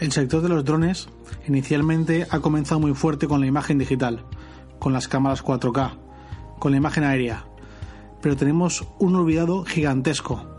El 0.00 0.12
sector 0.12 0.42
de 0.42 0.50
los 0.50 0.62
drones 0.62 1.08
inicialmente 1.48 2.26
ha 2.28 2.40
comenzado 2.40 2.80
muy 2.80 2.92
fuerte 2.92 3.26
con 3.26 3.40
la 3.40 3.46
imagen 3.46 3.78
digital, 3.78 4.26
con 4.78 4.92
las 4.92 5.08
cámaras 5.08 5.42
4K, 5.42 5.92
con 6.58 6.72
la 6.72 6.76
imagen 6.76 7.04
aérea, 7.04 7.46
pero 8.20 8.36
tenemos 8.36 8.86
un 8.98 9.16
olvidado 9.16 9.64
gigantesco, 9.64 10.53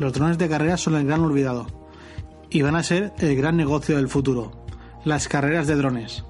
los 0.00 0.14
drones 0.14 0.38
de 0.38 0.48
carrera 0.48 0.78
son 0.78 0.96
el 0.96 1.06
gran 1.06 1.20
olvidado 1.20 1.66
y 2.48 2.62
van 2.62 2.74
a 2.74 2.82
ser 2.82 3.12
el 3.18 3.36
gran 3.36 3.56
negocio 3.56 3.96
del 3.96 4.08
futuro, 4.08 4.50
las 5.04 5.28
carreras 5.28 5.66
de 5.66 5.76
drones. 5.76 6.24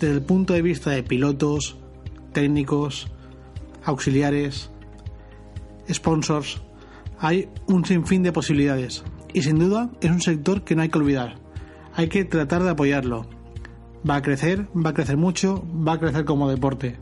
Desde 0.00 0.14
el 0.14 0.22
punto 0.22 0.54
de 0.54 0.62
vista 0.62 0.90
de 0.90 1.02
pilotos, 1.02 1.76
técnicos, 2.32 3.08
auxiliares, 3.84 4.70
sponsors, 5.92 6.62
hay 7.18 7.50
un 7.66 7.84
sinfín 7.84 8.22
de 8.22 8.32
posibilidades 8.32 9.04
y 9.34 9.42
sin 9.42 9.58
duda 9.58 9.90
es 10.00 10.10
un 10.10 10.22
sector 10.22 10.64
que 10.64 10.74
no 10.74 10.82
hay 10.82 10.88
que 10.88 10.98
olvidar. 10.98 11.36
Hay 11.94 12.08
que 12.08 12.24
tratar 12.24 12.62
de 12.62 12.70
apoyarlo. 12.70 13.26
Va 14.08 14.16
a 14.16 14.22
crecer, 14.22 14.66
va 14.74 14.90
a 14.90 14.94
crecer 14.94 15.18
mucho, 15.18 15.62
va 15.86 15.94
a 15.94 15.98
crecer 15.98 16.24
como 16.24 16.48
deporte. 16.48 16.96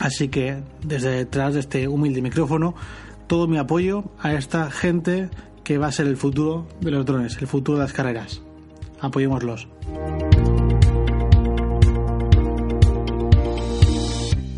Así 0.00 0.28
que 0.28 0.60
desde 0.84 1.10
detrás 1.10 1.54
de 1.54 1.60
este 1.60 1.86
humilde 1.86 2.20
micrófono 2.20 2.74
todo 3.26 3.46
mi 3.46 3.58
apoyo 3.58 4.04
a 4.20 4.34
esta 4.34 4.70
gente 4.70 5.30
que 5.62 5.78
va 5.78 5.86
a 5.88 5.92
ser 5.92 6.06
el 6.06 6.16
futuro 6.16 6.66
de 6.80 6.90
los 6.90 7.06
drones, 7.06 7.36
el 7.40 7.46
futuro 7.46 7.78
de 7.78 7.84
las 7.84 7.92
carreras. 7.92 8.42
Apoyémoslos. 9.00 9.68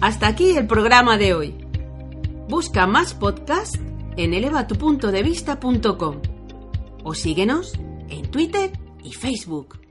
Hasta 0.00 0.28
aquí 0.28 0.50
el 0.56 0.66
programa 0.66 1.16
de 1.16 1.34
hoy. 1.34 1.54
Busca 2.48 2.86
más 2.86 3.14
podcasts 3.14 3.80
en 4.16 4.34
elevatupuntodevista.com 4.34 6.16
o 7.02 7.14
síguenos 7.14 7.72
en 8.08 8.30
Twitter 8.30 8.72
y 9.02 9.12
Facebook. 9.12 9.85